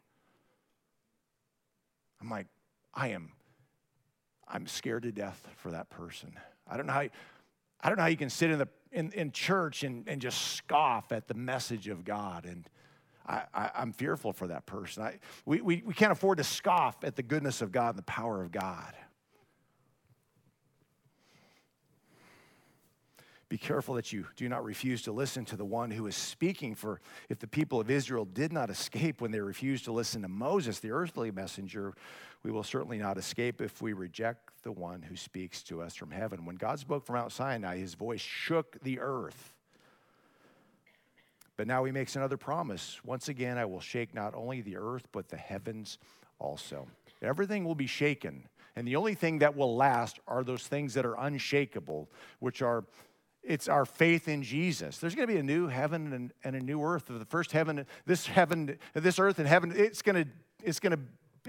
I'm 2.19 2.29
like, 2.29 2.47
I 2.93 3.09
am, 3.09 3.31
I'm 4.47 4.65
scared 4.65 5.03
to 5.03 5.11
death 5.11 5.47
for 5.57 5.71
that 5.71 5.89
person. 5.89 6.33
I 6.67 6.77
don't 6.77 6.87
know 6.87 6.93
how, 6.93 7.01
you, 7.01 7.09
I 7.79 7.89
don't 7.89 7.97
know 7.97 8.03
how 8.03 8.09
you 8.09 8.17
can 8.17 8.31
sit 8.31 8.49
in, 8.49 8.57
the, 8.57 8.67
in, 8.91 9.11
in 9.11 9.31
church 9.31 9.83
and, 9.83 10.07
and 10.07 10.19
just 10.19 10.55
scoff 10.55 11.11
at 11.11 11.27
the 11.27 11.35
message 11.35 11.87
of 11.89 12.03
God. 12.03 12.45
And 12.45 12.67
I, 13.27 13.43
I, 13.53 13.81
am 13.81 13.91
fearful 13.91 14.33
for 14.33 14.47
that 14.47 14.65
person. 14.65 15.03
I, 15.03 15.19
we, 15.45 15.61
we, 15.61 15.83
we 15.85 15.93
can't 15.93 16.11
afford 16.11 16.39
to 16.39 16.43
scoff 16.43 17.03
at 17.03 17.15
the 17.15 17.23
goodness 17.23 17.61
of 17.61 17.71
God 17.71 17.89
and 17.89 17.97
the 17.99 18.03
power 18.03 18.41
of 18.41 18.51
God. 18.51 18.95
Be 23.55 23.59
careful 23.59 23.95
that 23.95 24.11
you 24.11 24.27
do 24.35 24.49
not 24.49 24.65
refuse 24.65 25.01
to 25.03 25.13
listen 25.13 25.45
to 25.45 25.55
the 25.55 25.63
one 25.63 25.89
who 25.89 26.07
is 26.07 26.15
speaking. 26.17 26.75
For 26.75 26.99
if 27.29 27.39
the 27.39 27.47
people 27.47 27.79
of 27.79 27.89
Israel 27.89 28.25
did 28.25 28.51
not 28.51 28.69
escape 28.69 29.21
when 29.21 29.31
they 29.31 29.39
refused 29.39 29.85
to 29.85 29.93
listen 29.93 30.23
to 30.23 30.27
Moses, 30.27 30.79
the 30.79 30.91
earthly 30.91 31.31
messenger, 31.31 31.93
we 32.43 32.51
will 32.51 32.63
certainly 32.63 32.97
not 32.97 33.17
escape 33.17 33.61
if 33.61 33.81
we 33.81 33.93
reject 33.93 34.61
the 34.63 34.73
one 34.73 35.01
who 35.01 35.15
speaks 35.15 35.63
to 35.63 35.81
us 35.81 35.95
from 35.95 36.11
heaven. 36.11 36.43
When 36.43 36.57
God 36.57 36.79
spoke 36.79 37.05
from 37.05 37.15
Mount 37.15 37.31
Sinai, 37.31 37.77
his 37.77 37.93
voice 37.93 38.19
shook 38.19 38.77
the 38.83 38.99
earth. 38.99 39.53
But 41.55 41.65
now 41.65 41.85
he 41.85 41.93
makes 41.93 42.17
another 42.17 42.35
promise. 42.35 42.99
Once 43.05 43.29
again, 43.29 43.57
I 43.57 43.63
will 43.63 43.79
shake 43.79 44.13
not 44.13 44.35
only 44.35 44.59
the 44.59 44.75
earth, 44.75 45.07
but 45.13 45.29
the 45.29 45.37
heavens 45.37 45.97
also. 46.39 46.87
Everything 47.21 47.63
will 47.63 47.73
be 47.73 47.87
shaken. 47.87 48.49
And 48.75 48.85
the 48.85 48.97
only 48.97 49.15
thing 49.15 49.39
that 49.39 49.55
will 49.55 49.77
last 49.77 50.19
are 50.27 50.43
those 50.43 50.67
things 50.67 50.93
that 50.95 51.05
are 51.05 51.15
unshakable, 51.17 52.09
which 52.39 52.61
are 52.61 52.83
it's 53.47 53.67
our 53.67 53.85
faith 53.85 54.27
in 54.27 54.43
Jesus. 54.43 54.97
There's 54.97 55.15
going 55.15 55.27
to 55.27 55.33
be 55.33 55.39
a 55.39 55.43
new 55.43 55.67
heaven 55.67 56.13
and, 56.13 56.33
and, 56.43 56.55
a 56.55 56.59
new 56.59 56.81
earth. 56.81 57.05
The 57.07 57.25
first 57.25 57.51
heaven, 57.51 57.85
this 58.05 58.25
heaven, 58.25 58.77
this 58.93 59.19
earth 59.19 59.39
and 59.39 59.47
heaven, 59.47 59.73
it's 59.75 60.01
going 60.01 60.23
to, 60.25 60.29
it's 60.63 60.79
going 60.79 60.93
to, 60.93 60.99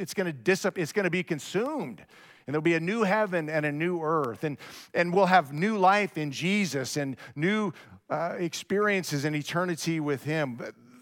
it's 0.00 0.14
going 0.14 0.26
to 0.26 0.32
dissipate. 0.32 0.82
It's 0.82 0.92
going 0.92 1.04
to 1.04 1.10
be 1.10 1.22
consumed, 1.22 2.00
and 2.46 2.54
there'll 2.54 2.62
be 2.62 2.74
a 2.74 2.80
new 2.80 3.02
heaven 3.02 3.48
and 3.48 3.64
a 3.64 3.72
new 3.72 4.02
earth, 4.02 4.44
and 4.44 4.58
and 4.92 5.12
we'll 5.14 5.26
have 5.26 5.52
new 5.52 5.78
life 5.78 6.18
in 6.18 6.30
Jesus 6.30 6.96
and 6.98 7.16
new 7.34 7.72
uh, 8.10 8.34
experiences 8.38 9.24
in 9.24 9.34
eternity 9.34 10.00
with 10.00 10.24
Him. 10.24 10.60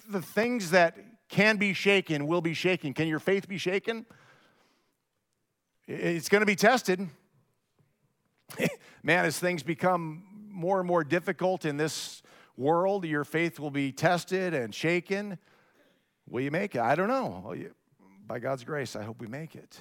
The 0.09 0.23
things 0.23 0.71
that 0.71 0.97
can 1.29 1.57
be 1.57 1.73
shaken 1.73 2.29
will 2.29 2.41
be 2.41 2.55
shaken. 2.55 2.95
Can 2.95 3.09
your 3.09 3.19
faith 3.19 3.49
be 3.49 3.59
shaken? 3.59 4.07
It's 5.89 6.29
going 6.29 6.41
to 6.41 6.47
be 6.47 6.57
tested. 6.57 7.09
Man, 9.03 9.25
as 9.25 9.39
things 9.39 9.63
become 9.63 10.34
more 10.55 10.79
and 10.79 10.87
more 10.87 11.05
difficult 11.05 11.65
in 11.65 11.77
this 11.77 12.23
world, 12.57 13.05
your 13.05 13.25
faith 13.25 13.59
will 13.59 13.71
be 13.71 13.93
tested 13.93 14.55
and 14.55 14.75
shaken. 14.75 15.39
Will 16.29 16.43
you 16.43 16.51
make 16.51 16.75
it? 16.75 16.81
I 16.81 16.95
don't 16.95 17.09
know. 17.09 17.55
By 18.27 18.39
God's 18.39 18.65
grace, 18.65 18.97
I 18.97 19.03
hope 19.03 19.21
we 19.21 19.27
make 19.27 19.55
it. 19.55 19.79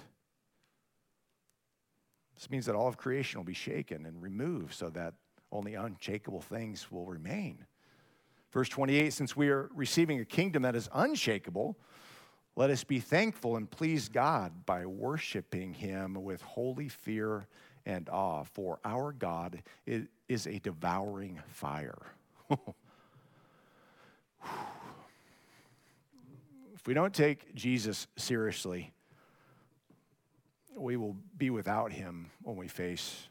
This 2.36 2.49
means 2.49 2.65
that 2.65 2.76
all 2.76 2.88
of 2.88 2.97
creation 2.97 3.39
will 3.39 3.45
be 3.45 3.53
shaken 3.53 4.05
and 4.05 4.21
removed 4.21 4.74
so 4.74 4.89
that 4.89 5.13
only 5.51 5.76
unshakable 5.76 6.41
things 6.41 6.91
will 6.91 7.05
remain. 7.05 7.65
Verse 8.51 8.67
28 8.69 9.13
Since 9.13 9.36
we 9.36 9.49
are 9.49 9.69
receiving 9.74 10.19
a 10.19 10.26
kingdom 10.26 10.63
that 10.63 10.76
is 10.76 10.89
unshakable, 10.93 11.78
let 12.55 12.69
us 12.69 12.84
be 12.84 12.99
thankful 12.99 13.55
and 13.55 13.69
please 13.69 14.09
God 14.09 14.65
by 14.65 14.86
worshiping 14.86 15.74
Him 15.74 16.15
with 16.24 16.41
holy 16.41 16.89
fear 16.89 17.47
and 17.86 18.09
awe, 18.09 18.43
for 18.43 18.80
our 18.86 19.11
God 19.11 19.63
is 20.28 20.47
a 20.47 20.59
devouring 20.59 21.39
fire. 21.47 22.01
If 26.84 26.88
we 26.88 26.93
don't 26.93 27.13
take 27.13 27.55
Jesus 27.55 28.07
seriously, 28.17 28.91
we 30.76 30.97
will 30.97 31.15
be 31.38 31.49
without 31.49 31.93
him 31.93 32.30
when 32.41 32.57
we 32.57 32.67
face 32.67 33.30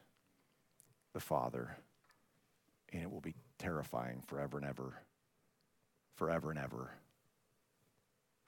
the 1.13 1.21
Father, 1.21 1.77
and 2.95 3.03
it 3.03 3.11
will 3.11 3.21
be 3.21 3.35
terrifying 3.59 4.23
forever 4.27 4.57
and 4.57 4.67
ever. 4.67 5.03
Forever 6.15 6.49
and 6.49 6.59
ever. 6.59 6.93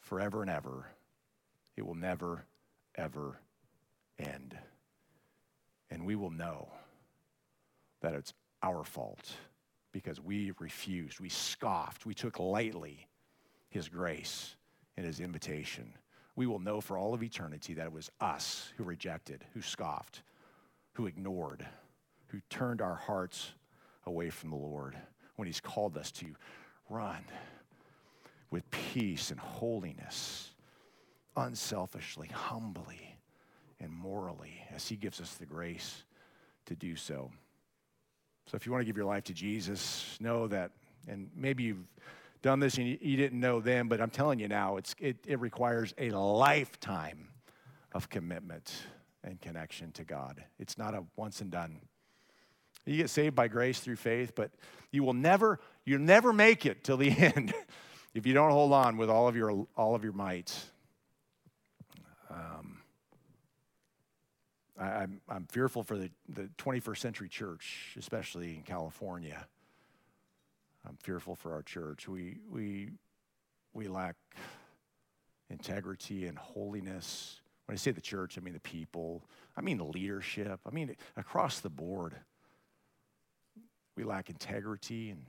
Forever 0.01 0.41
and 0.41 0.51
ever. 0.51 0.87
It 1.77 1.85
will 1.85 1.95
never, 1.95 2.47
ever 2.95 3.39
end. 4.19 4.57
And 5.91 6.07
we 6.07 6.17
will 6.17 6.31
know 6.31 6.69
that 8.05 8.15
it's 8.15 8.35
our 8.63 8.85
fault 8.85 9.33
because 9.91 10.21
we 10.21 10.53
refused, 10.61 11.21
we 11.21 11.31
scoffed, 11.31 12.05
we 12.05 12.13
took 12.13 12.39
lightly 12.39 13.07
his 13.71 13.89
grace 13.89 14.57
and 14.99 15.07
his 15.07 15.21
invitation. 15.21 15.91
We 16.37 16.47
will 16.47 16.59
know 16.59 16.83
for 16.83 16.99
all 16.99 17.15
of 17.15 17.23
eternity 17.23 17.73
that 17.73 17.87
it 17.87 17.93
was 17.93 18.11
us 18.21 18.71
who 18.77 18.85
rejected, 18.85 19.47
who 19.55 19.63
scoffed, 19.63 20.23
who 20.93 21.07
ignored, 21.07 21.67
who 22.27 22.41
turned 22.51 22.83
our 22.83 22.95
hearts 22.95 23.53
away 24.05 24.29
from 24.29 24.51
the 24.51 24.57
Lord 24.57 24.99
when 25.37 25.47
he's 25.47 25.61
called 25.61 25.97
us 25.97 26.13
to 26.13 26.27
run 26.91 27.25
with 28.51 28.71
peace 28.71 29.31
and 29.31 29.41
holiness, 29.41 30.51
unselfishly, 31.39 32.29
humbly, 32.29 33.17
and 33.81 33.91
morally 33.91 34.61
as 34.75 34.89
he 34.89 34.97
gives 34.97 35.23
us 35.23 35.37
the 35.37 35.47
grace 35.47 36.05
to 36.67 36.77
do 36.77 36.97
so. 36.97 37.31
So 38.47 38.57
if 38.57 38.67
you 38.67 38.73
want 38.73 38.83
to 38.83 38.87
give 38.87 38.97
your 38.97 39.07
life 39.07 39.25
to 39.25 39.35
Jesus, 39.35 40.17
know 40.21 40.47
that, 40.49 40.71
and 41.09 41.31
maybe 41.35 41.65
you've 41.65 41.87
done 42.43 42.61
this 42.61 42.77
and 42.77 42.87
you, 42.87 43.17
didn't 43.17 43.41
know 43.41 43.61
then, 43.61 43.89
but 43.89 44.01
I'm 44.01 44.11
telling 44.11 44.39
you 44.39 44.49
now, 44.49 44.77
it's, 44.77 44.95
it, 45.01 45.17
it 45.27 45.41
requires 45.41 45.95
a 45.97 46.11
lifetime 46.11 47.29
of 47.93 48.11
commitment 48.11 48.73
and 49.23 49.41
connection 49.41 49.93
to 49.93 50.05
God. 50.05 50.45
It's 50.59 50.77
not 50.77 50.95
a 50.95 51.05
once 51.17 51.41
and 51.41 51.51
done. 51.51 51.81
You 52.85 52.99
get 52.99 53.09
saved 53.09 53.35
by 53.35 53.49
grace 53.49 53.81
through 53.81 53.97
faith, 53.97 54.35
but 54.35 54.51
you 54.91 55.03
will 55.03 55.15
never, 55.15 55.59
you'll 55.87 56.01
never 56.01 56.33
make 56.33 56.67
it 56.67 56.85
till 56.85 56.99
the 56.99 57.11
end 57.19 57.55
if 58.15 58.27
you 58.27 58.35
don't 58.35 58.51
hold 58.51 58.73
on 58.73 58.97
with 58.97 59.11
all 59.11 59.27
of 59.27 59.37
your 59.37 59.67
all 59.77 59.95
of 59.95 60.05
your 60.05 60.13
might. 60.13 60.55
Um, 62.31 62.74
I, 64.79 64.85
I'm, 64.85 65.21
I'm 65.29 65.47
fearful 65.47 65.83
for 65.83 65.97
the, 65.97 66.11
the 66.29 66.49
21st 66.59 66.99
century 66.99 67.29
church, 67.29 67.95
especially 67.99 68.57
in 68.57 68.63
California. 68.63 69.47
I'm 70.87 70.97
fearful 71.03 71.35
for 71.35 71.53
our 71.53 71.63
church. 71.63 72.09
We, 72.09 72.39
we, 72.51 72.91
we 73.73 73.89
lack 73.89 74.17
integrity 75.51 76.27
and 76.27 76.37
holiness. 76.37 77.41
When 77.67 77.75
I 77.75 77.77
say 77.77 77.91
the 77.91 78.01
church, 78.01 78.37
I 78.37 78.41
mean 78.41 78.55
the 78.55 78.61
people, 78.61 79.25
I 79.57 79.61
mean 79.61 79.79
the 79.79 79.85
leadership, 79.85 80.61
I 80.67 80.71
mean 80.71 80.95
across 81.17 81.61
the 81.61 81.71
board. 81.71 82.15
We 83.97 84.05
lack 84.05 84.29
integrity 84.29 85.11
and 85.11 85.25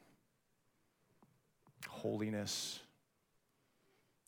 holiness. 1.88 2.80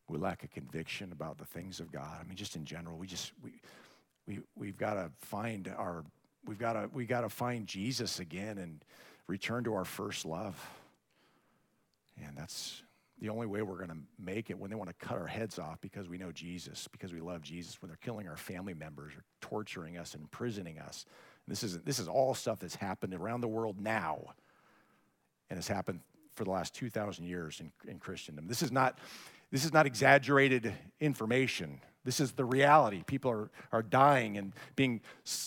We 0.07 0.17
lack 0.17 0.43
a 0.43 0.47
conviction 0.47 1.11
about 1.11 1.37
the 1.37 1.45
things 1.45 1.79
of 1.79 1.91
God. 1.91 2.19
I 2.21 2.23
mean, 2.23 2.37
just 2.37 2.55
in 2.55 2.63
general, 2.63 2.97
we 2.97 3.07
just, 3.07 3.33
we, 3.43 3.51
we, 4.27 4.39
we've 4.55 4.77
got 4.77 4.95
to 4.95 5.09
find 5.21 5.73
our 5.77 6.03
we've 6.45 6.59
got 6.59 6.73
to 6.73 6.89
we 6.93 7.05
got 7.05 7.21
to 7.21 7.29
find 7.29 7.65
jesus 7.65 8.19
again 8.19 8.57
and 8.57 8.83
return 9.27 9.63
to 9.65 9.73
our 9.73 9.85
first 9.85 10.25
love. 10.25 10.55
And 12.25 12.35
that's 12.35 12.81
the 13.19 13.29
only 13.29 13.45
way 13.45 13.61
we're 13.61 13.77
going 13.77 13.89
to 13.89 13.97
make 14.19 14.49
it 14.49 14.57
when 14.57 14.69
they 14.69 14.75
want 14.75 14.89
to 14.89 15.05
cut 15.05 15.17
our 15.17 15.27
heads 15.27 15.59
off 15.59 15.81
because 15.81 16.07
we 16.07 16.17
know 16.17 16.31
jesus 16.31 16.87
because 16.91 17.13
we 17.13 17.19
love 17.19 17.41
jesus 17.41 17.81
when 17.81 17.89
they're 17.89 17.97
killing 17.97 18.27
our 18.27 18.37
family 18.37 18.73
members 18.73 19.13
or 19.13 19.23
torturing 19.41 19.97
us 19.97 20.13
and 20.13 20.21
imprisoning 20.21 20.79
us. 20.79 21.05
And 21.45 21.51
this 21.51 21.63
is 21.63 21.79
this 21.79 21.99
is 21.99 22.07
all 22.07 22.33
stuff 22.33 22.59
that's 22.59 22.75
happened 22.75 23.13
around 23.13 23.41
the 23.41 23.47
world 23.47 23.79
now. 23.79 24.19
And 25.49 25.57
has 25.57 25.67
happened 25.67 26.01
for 26.35 26.43
the 26.43 26.51
last 26.51 26.75
2000 26.75 27.25
years 27.25 27.61
in, 27.61 27.71
in 27.89 27.99
christendom. 27.99 28.47
This 28.47 28.61
is 28.61 28.71
not 28.71 28.99
this 29.51 29.63
is 29.63 29.71
not 29.71 29.85
exaggerated 29.85 30.73
information 30.99 31.79
this 32.07 32.21
is 32.21 32.31
the 32.31 32.45
reality. 32.45 33.03
People 33.05 33.29
are, 33.31 33.51
are 33.73 33.83
dying 33.83 34.37
and 34.37 34.53
being 34.77 35.01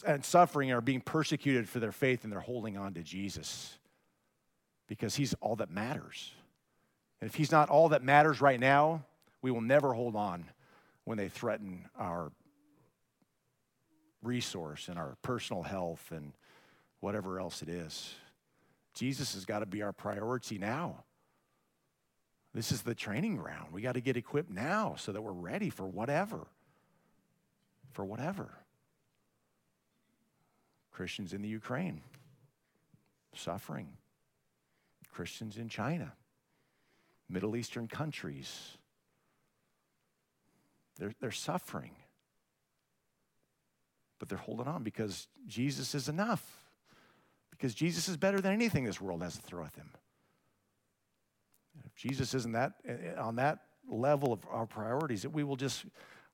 and 0.06 0.22
suffering 0.22 0.70
and 0.70 0.76
are 0.76 0.82
being 0.82 1.00
persecuted 1.00 1.66
for 1.66 1.80
their 1.80 1.90
faith, 1.90 2.22
and 2.22 2.30
they're 2.30 2.38
holding 2.38 2.76
on 2.76 2.92
to 2.92 3.02
Jesus 3.02 3.78
because 4.86 5.16
he's 5.16 5.32
all 5.40 5.56
that 5.56 5.70
matters. 5.70 6.32
And 7.18 7.30
if 7.30 7.34
he's 7.34 7.50
not 7.50 7.70
all 7.70 7.88
that 7.88 8.02
matters 8.02 8.42
right 8.42 8.60
now, 8.60 9.06
we 9.40 9.50
will 9.50 9.62
never 9.62 9.94
hold 9.94 10.14
on 10.14 10.44
when 11.04 11.16
they 11.16 11.30
threaten 11.30 11.88
our 11.98 12.30
resource 14.22 14.88
and 14.88 14.98
our 14.98 15.16
personal 15.22 15.62
health 15.62 16.12
and 16.14 16.34
whatever 17.00 17.40
else 17.40 17.62
it 17.62 17.70
is. 17.70 18.12
Jesus 18.92 19.32
has 19.32 19.46
got 19.46 19.60
to 19.60 19.66
be 19.66 19.80
our 19.80 19.94
priority 19.94 20.58
now. 20.58 21.04
This 22.52 22.72
is 22.72 22.82
the 22.82 22.94
training 22.94 23.36
ground. 23.36 23.72
We 23.72 23.82
got 23.82 23.92
to 23.92 24.00
get 24.00 24.16
equipped 24.16 24.50
now 24.50 24.96
so 24.96 25.12
that 25.12 25.22
we're 25.22 25.32
ready 25.32 25.70
for 25.70 25.86
whatever. 25.86 26.46
For 27.92 28.04
whatever. 28.04 28.50
Christians 30.90 31.32
in 31.32 31.42
the 31.42 31.48
Ukraine, 31.48 32.02
suffering. 33.34 33.88
Christians 35.12 35.56
in 35.56 35.68
China, 35.68 36.12
Middle 37.28 37.56
Eastern 37.56 37.88
countries, 37.88 38.76
they're, 40.98 41.12
they're 41.20 41.30
suffering. 41.30 41.92
But 44.18 44.28
they're 44.28 44.38
holding 44.38 44.66
on 44.66 44.82
because 44.82 45.26
Jesus 45.46 45.94
is 45.94 46.08
enough. 46.08 46.44
Because 47.50 47.74
Jesus 47.74 48.08
is 48.08 48.16
better 48.16 48.40
than 48.40 48.52
anything 48.52 48.84
this 48.84 49.00
world 49.00 49.22
has 49.22 49.36
to 49.36 49.42
throw 49.42 49.64
at 49.64 49.72
them. 49.74 49.90
Jesus 52.00 52.32
isn't 52.32 52.52
that 52.52 52.72
eh, 52.88 52.92
eh, 52.92 53.20
on 53.20 53.36
that 53.36 53.58
level 53.86 54.32
of 54.32 54.40
our 54.50 54.64
priorities, 54.64 55.20
that 55.20 55.30
we 55.30 55.44
will 55.44 55.56
just 55.56 55.84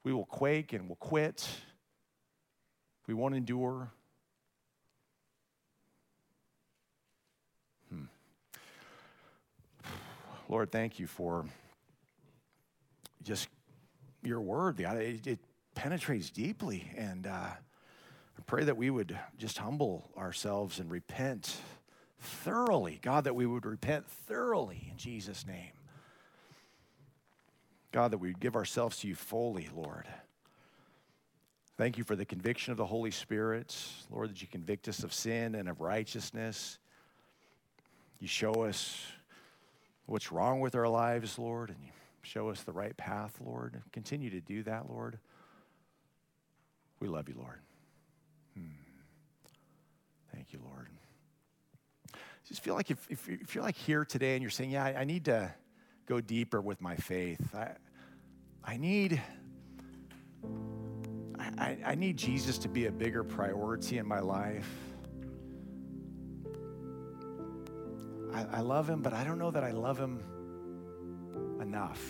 we 0.04 0.12
will 0.12 0.24
quake 0.24 0.72
and 0.72 0.86
we'll 0.88 0.94
quit. 0.94 1.48
We 3.08 3.14
won't 3.14 3.34
endure. 3.34 3.90
Hmm. 7.90 8.04
Lord, 10.48 10.70
thank 10.70 11.00
you 11.00 11.08
for 11.08 11.44
just 13.24 13.48
your 14.22 14.40
word. 14.40 14.78
It, 14.78 15.26
it 15.26 15.40
penetrates 15.74 16.30
deeply, 16.30 16.88
and 16.96 17.26
uh, 17.26 17.30
I 17.30 18.42
pray 18.46 18.62
that 18.62 18.76
we 18.76 18.90
would 18.90 19.18
just 19.36 19.58
humble 19.58 20.12
ourselves 20.16 20.78
and 20.78 20.88
repent 20.92 21.56
thoroughly. 22.26 22.98
God, 23.02 23.24
that 23.24 23.34
we 23.34 23.46
would 23.46 23.64
repent 23.64 24.06
thoroughly 24.06 24.88
in 24.90 24.96
Jesus' 24.96 25.46
name. 25.46 25.72
God, 27.92 28.10
that 28.10 28.18
we 28.18 28.28
would 28.28 28.40
give 28.40 28.56
ourselves 28.56 28.98
to 28.98 29.08
you 29.08 29.14
fully, 29.14 29.68
Lord. 29.74 30.06
Thank 31.78 31.98
you 31.98 32.04
for 32.04 32.16
the 32.16 32.24
conviction 32.24 32.72
of 32.72 32.78
the 32.78 32.86
Holy 32.86 33.10
Spirit. 33.10 33.76
Lord, 34.10 34.30
that 34.30 34.42
you 34.42 34.48
convict 34.48 34.88
us 34.88 35.02
of 35.02 35.12
sin 35.12 35.54
and 35.54 35.68
of 35.68 35.80
righteousness. 35.80 36.78
You 38.18 38.28
show 38.28 38.64
us 38.64 39.02
what's 40.06 40.32
wrong 40.32 40.60
with 40.60 40.74
our 40.74 40.88
lives, 40.88 41.38
Lord, 41.38 41.70
and 41.70 41.78
you 41.82 41.90
show 42.22 42.48
us 42.48 42.62
the 42.62 42.72
right 42.72 42.96
path, 42.96 43.38
Lord. 43.44 43.82
Continue 43.92 44.30
to 44.30 44.40
do 44.40 44.62
that, 44.64 44.90
Lord. 44.90 45.18
We 46.98 47.08
love 47.08 47.28
you, 47.28 47.34
Lord. 47.38 47.60
Hmm. 48.54 48.70
Thank 50.32 50.52
you, 50.52 50.60
Lord 50.64 50.88
just 52.46 52.62
feel 52.62 52.74
like 52.74 52.90
if, 52.90 53.06
if, 53.10 53.28
if, 53.28 53.54
you're 53.54 53.64
like 53.64 53.76
here 53.76 54.04
today 54.04 54.34
and 54.34 54.42
you're 54.42 54.50
saying, 54.50 54.70
yeah, 54.70 54.84
I, 54.84 55.00
I 55.00 55.04
need 55.04 55.24
to 55.24 55.52
go 56.06 56.20
deeper 56.20 56.60
with 56.60 56.80
my 56.80 56.94
faith. 56.94 57.54
I, 57.54 57.72
I 58.64 58.76
need, 58.76 59.20
I, 61.58 61.76
I 61.84 61.94
need 61.96 62.16
Jesus 62.16 62.58
to 62.58 62.68
be 62.68 62.86
a 62.86 62.92
bigger 62.92 63.24
priority 63.24 63.98
in 63.98 64.06
my 64.06 64.20
life. 64.20 64.68
I, 68.32 68.44
I 68.52 68.60
love 68.60 68.88
him, 68.88 69.02
but 69.02 69.12
I 69.12 69.24
don't 69.24 69.38
know 69.38 69.50
that 69.50 69.64
I 69.64 69.72
love 69.72 69.98
him 69.98 70.22
enough. 71.60 72.02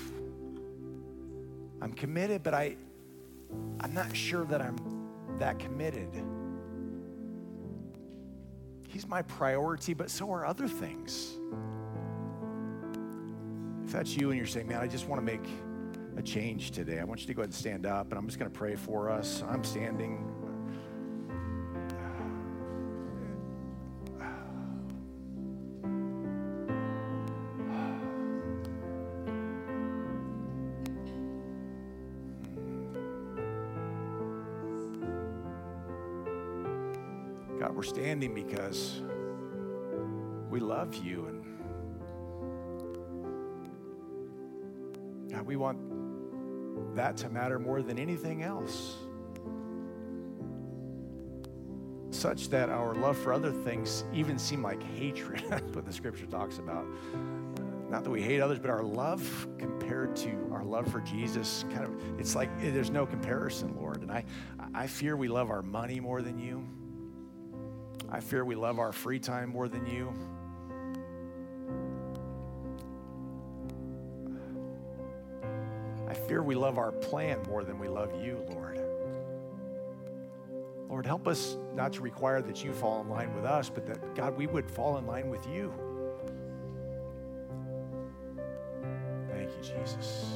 I'm 1.81 1.93
committed, 1.93 2.43
but 2.43 2.53
I, 2.53 2.77
I'm 3.81 3.95
not 3.95 4.15
sure 4.15 4.45
that 4.47 4.61
I'm 4.61 4.77
that 5.39 5.59
committed. 5.59 6.09
He's 8.97 9.07
my 9.07 9.21
priority, 9.21 9.93
but 9.93 10.11
so 10.11 10.33
are 10.33 10.47
other 10.47 10.67
things. 10.67 11.35
If 13.85 13.93
that's 13.93 14.17
you 14.17 14.31
and 14.31 14.39
you're 14.39 14.47
saying, 14.47 14.69
man, 14.69 14.81
I 14.81 14.87
just 14.87 15.07
want 15.07 15.21
to 15.21 15.23
make 15.23 15.47
a 16.17 16.23
change 16.23 16.71
today, 16.71 16.99
I 16.99 17.05
want 17.05 17.21
you 17.21 17.27
to 17.27 17.35
go 17.35 17.43
ahead 17.43 17.51
and 17.51 17.55
stand 17.55 17.85
up, 17.85 18.09
and 18.09 18.19
I'm 18.19 18.25
just 18.25 18.39
going 18.39 18.51
to 18.51 18.59
pray 18.59 18.75
for 18.75 19.11
us. 19.11 19.45
I'm 19.47 19.63
standing. 19.65 20.25
Standing 37.87 38.35
because 38.35 39.01
we 40.51 40.61
love 40.61 40.95
you 40.95 41.27
and 41.27 41.37
God, 45.31 45.47
we 45.47 45.57
want 45.57 46.95
that 46.97 47.17
to 47.19 47.29
matter 47.29 47.59
more 47.59 47.83
than 47.83 47.99
anything 47.99 48.43
else. 48.43 48.97
Such 52.11 52.49
that 52.49 52.71
our 52.71 52.95
love 52.95 53.19
for 53.19 53.33
other 53.33 53.53
things 53.53 54.05
even 54.15 54.39
seem 54.39 54.63
like 54.63 54.83
hatred. 54.83 55.45
That's 55.49 55.75
what 55.75 55.85
the 55.85 55.93
scripture 55.93 56.27
talks 56.27 56.59
about. 56.59 56.87
Not 57.91 58.03
that 58.03 58.11
we 58.11 58.23
hate 58.23 58.41
others, 58.41 58.59
but 58.59 58.71
our 58.71 58.83
love 58.83 59.47
compared 59.59 60.17
to 60.17 60.49
our 60.53 60.65
love 60.65 60.91
for 60.91 61.01
Jesus, 61.01 61.65
kind 61.71 61.85
of, 61.85 61.93
it's 62.19 62.35
like 62.35 62.51
there's 62.61 62.91
no 62.91 63.07
comparison, 63.07 63.77
Lord. 63.77 64.03
And 64.03 64.11
I, 64.11 64.25
I 64.75 64.87
fear 64.87 65.17
we 65.17 65.29
love 65.29 65.51
our 65.51 65.63
money 65.63 66.01
more 66.01 66.23
than 66.23 66.39
you. 66.39 66.67
I 68.11 68.21
fear 68.21 68.45
we 68.45 68.55
love 68.55 68.79
our 68.79 68.93
free 68.93 69.19
time 69.19 69.51
more 69.51 69.69
than 69.69 69.87
you. 69.87 70.13
I 76.09 76.15
fear 76.15 76.43
we 76.43 76.55
love 76.55 76.79
our 76.79 76.93
plan 76.93 77.43
more 77.49 77.65
than 77.65 77.79
we 77.79 77.89
love 77.89 78.11
you, 78.23 78.45
Lord. 78.51 78.81
Lord, 80.89 81.05
help 81.05 81.27
us 81.27 81.57
not 81.75 81.93
to 81.95 82.01
require 82.01 82.41
that 82.43 82.65
you 82.65 82.73
fall 82.73 83.01
in 83.01 83.09
line 83.09 83.35
with 83.35 83.45
us, 83.45 83.69
but 83.69 83.87
that, 83.87 84.15
God, 84.15 84.37
we 84.37 84.47
would 84.47 84.71
fall 84.71 84.99
in 84.99 85.07
line 85.07 85.29
with 85.29 85.47
you. 85.49 85.73
Thank 89.29 89.51
you, 89.51 89.63
Jesus. 89.63 90.33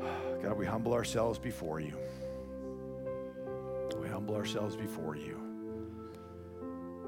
God, 0.42 0.56
we 0.56 0.64
humble 0.64 0.94
ourselves 0.94 1.38
before 1.38 1.80
you. 1.80 1.92
Ourselves 4.36 4.76
before 4.76 5.16
you. 5.16 5.40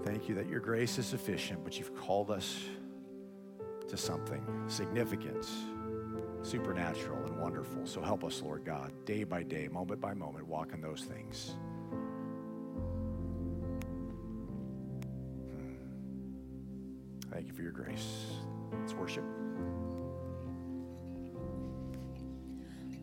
Thank 0.02 0.28
you 0.30 0.34
that 0.36 0.48
your 0.48 0.60
grace 0.60 0.96
is 0.96 1.04
sufficient, 1.04 1.62
but 1.62 1.78
you've 1.78 1.94
called 1.94 2.30
us 2.30 2.64
to 3.86 3.98
something 3.98 4.42
significant, 4.66 5.46
supernatural, 6.42 7.22
and 7.26 7.38
wonderful. 7.38 7.84
So 7.84 8.00
help 8.00 8.24
us, 8.24 8.40
Lord 8.40 8.64
God, 8.64 8.92
day 9.04 9.24
by 9.24 9.42
day, 9.42 9.68
moment 9.68 10.00
by 10.00 10.14
moment, 10.14 10.46
walk 10.46 10.72
in 10.72 10.80
those 10.80 11.02
things. 11.02 11.56
Hmm. 15.50 15.74
Thank 17.30 17.46
you 17.46 17.52
for 17.52 17.60
your 17.60 17.72
grace. 17.72 18.24
Let's 18.80 18.94
worship. 18.94 19.24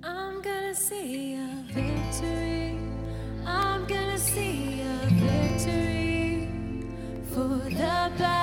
I'm 0.03 0.41
gonna 0.41 0.73
see 0.73 1.35
a 1.35 1.63
victory. 1.71 2.64
See 4.25 4.81
a 4.81 5.07
victory. 5.11 6.47
For 7.31 7.69
the 7.69 8.11
battle 8.17 8.34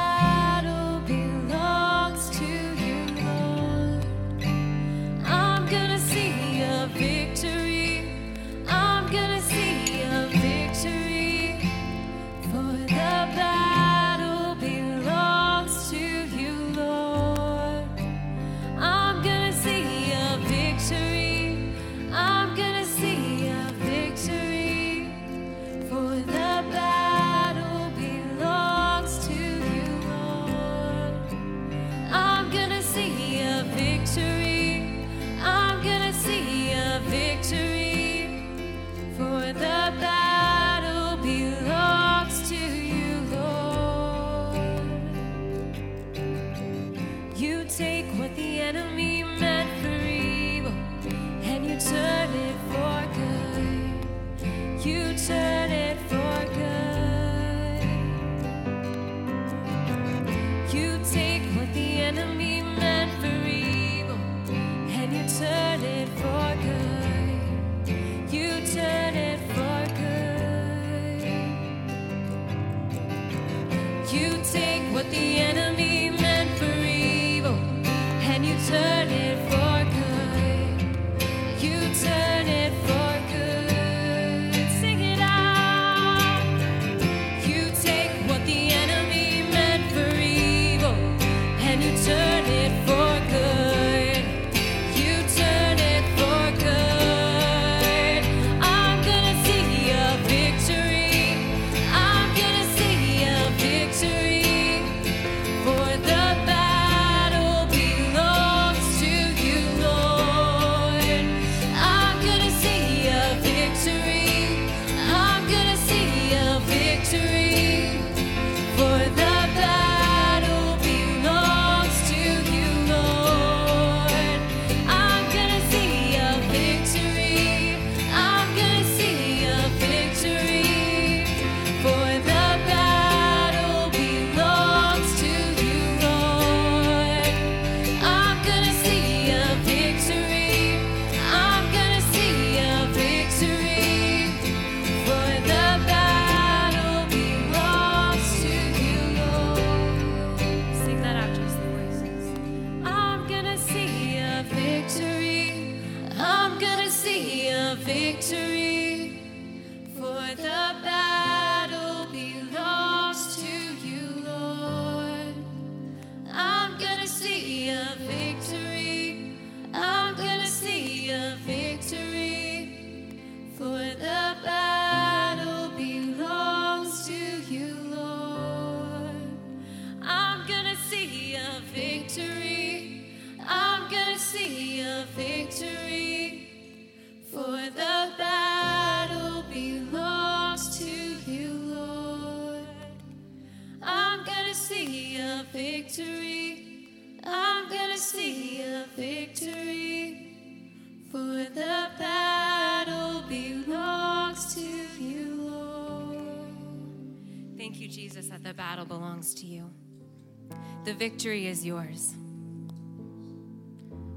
The 210.93 210.99
victory 210.99 211.47
is 211.47 211.65
yours. 211.65 212.15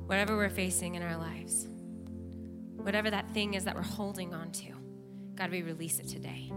Whatever 0.07 0.35
we're 0.35 0.49
facing 0.49 0.95
in 0.95 1.03
our 1.03 1.15
lives, 1.15 1.69
whatever 2.75 3.09
that 3.09 3.33
thing 3.33 3.53
is 3.53 3.63
that 3.63 3.75
we're 3.75 3.81
holding 3.81 4.33
on 4.33 4.51
to, 4.51 4.73
God, 5.35 5.51
we 5.51 5.61
release 5.61 5.99
it 5.99 6.09
today. 6.09 6.51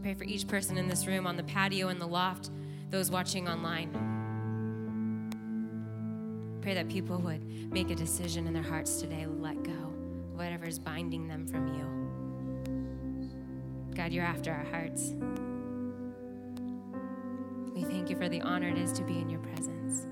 Pray 0.00 0.14
for 0.14 0.24
each 0.24 0.48
person 0.48 0.78
in 0.78 0.88
this 0.88 1.06
room, 1.06 1.26
on 1.26 1.36
the 1.36 1.42
patio, 1.42 1.90
in 1.90 1.98
the 1.98 2.06
loft, 2.06 2.48
those 2.88 3.10
watching 3.10 3.46
online. 3.46 3.90
Pray 6.62 6.72
that 6.72 6.88
people 6.88 7.18
would 7.18 7.46
make 7.70 7.90
a 7.90 7.94
decision 7.94 8.46
in 8.46 8.54
their 8.54 8.62
hearts 8.62 9.02
today, 9.02 9.26
let 9.26 9.62
go 9.62 9.92
whatever 10.32 10.64
is 10.64 10.78
binding 10.78 11.28
them 11.28 11.46
from 11.46 11.66
you. 11.74 11.84
God, 13.94 14.12
you're 14.12 14.24
after 14.24 14.50
our 14.50 14.64
hearts. 14.70 15.12
We 17.78 17.84
thank 17.84 18.10
you 18.10 18.16
for 18.16 18.28
the 18.28 18.40
honor 18.40 18.66
it 18.66 18.76
is 18.76 18.90
to 18.94 19.04
be 19.04 19.20
in 19.20 19.30
your 19.30 19.38
presence. 19.38 20.04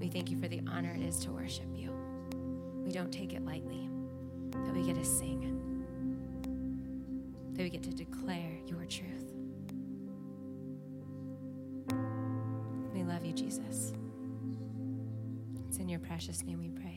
We 0.00 0.08
thank 0.08 0.30
you 0.30 0.38
for 0.38 0.48
the 0.48 0.62
honor 0.66 0.94
it 0.94 1.02
is 1.02 1.18
to 1.26 1.32
worship 1.32 1.66
you. 1.74 1.92
We 2.82 2.92
don't 2.92 3.12
take 3.12 3.34
it 3.34 3.44
lightly 3.44 3.90
that 4.52 4.72
we 4.72 4.82
get 4.82 4.94
to 4.94 5.04
sing, 5.04 5.84
that 7.52 7.62
we 7.62 7.68
get 7.68 7.82
to 7.82 7.90
declare 7.90 8.52
your 8.64 8.86
truth. 8.86 9.34
We 12.94 13.02
love 13.02 13.22
you, 13.22 13.34
Jesus. 13.34 13.92
It's 15.68 15.76
in 15.76 15.90
your 15.90 16.00
precious 16.00 16.42
name 16.42 16.60
we 16.60 16.70
pray. 16.70 16.89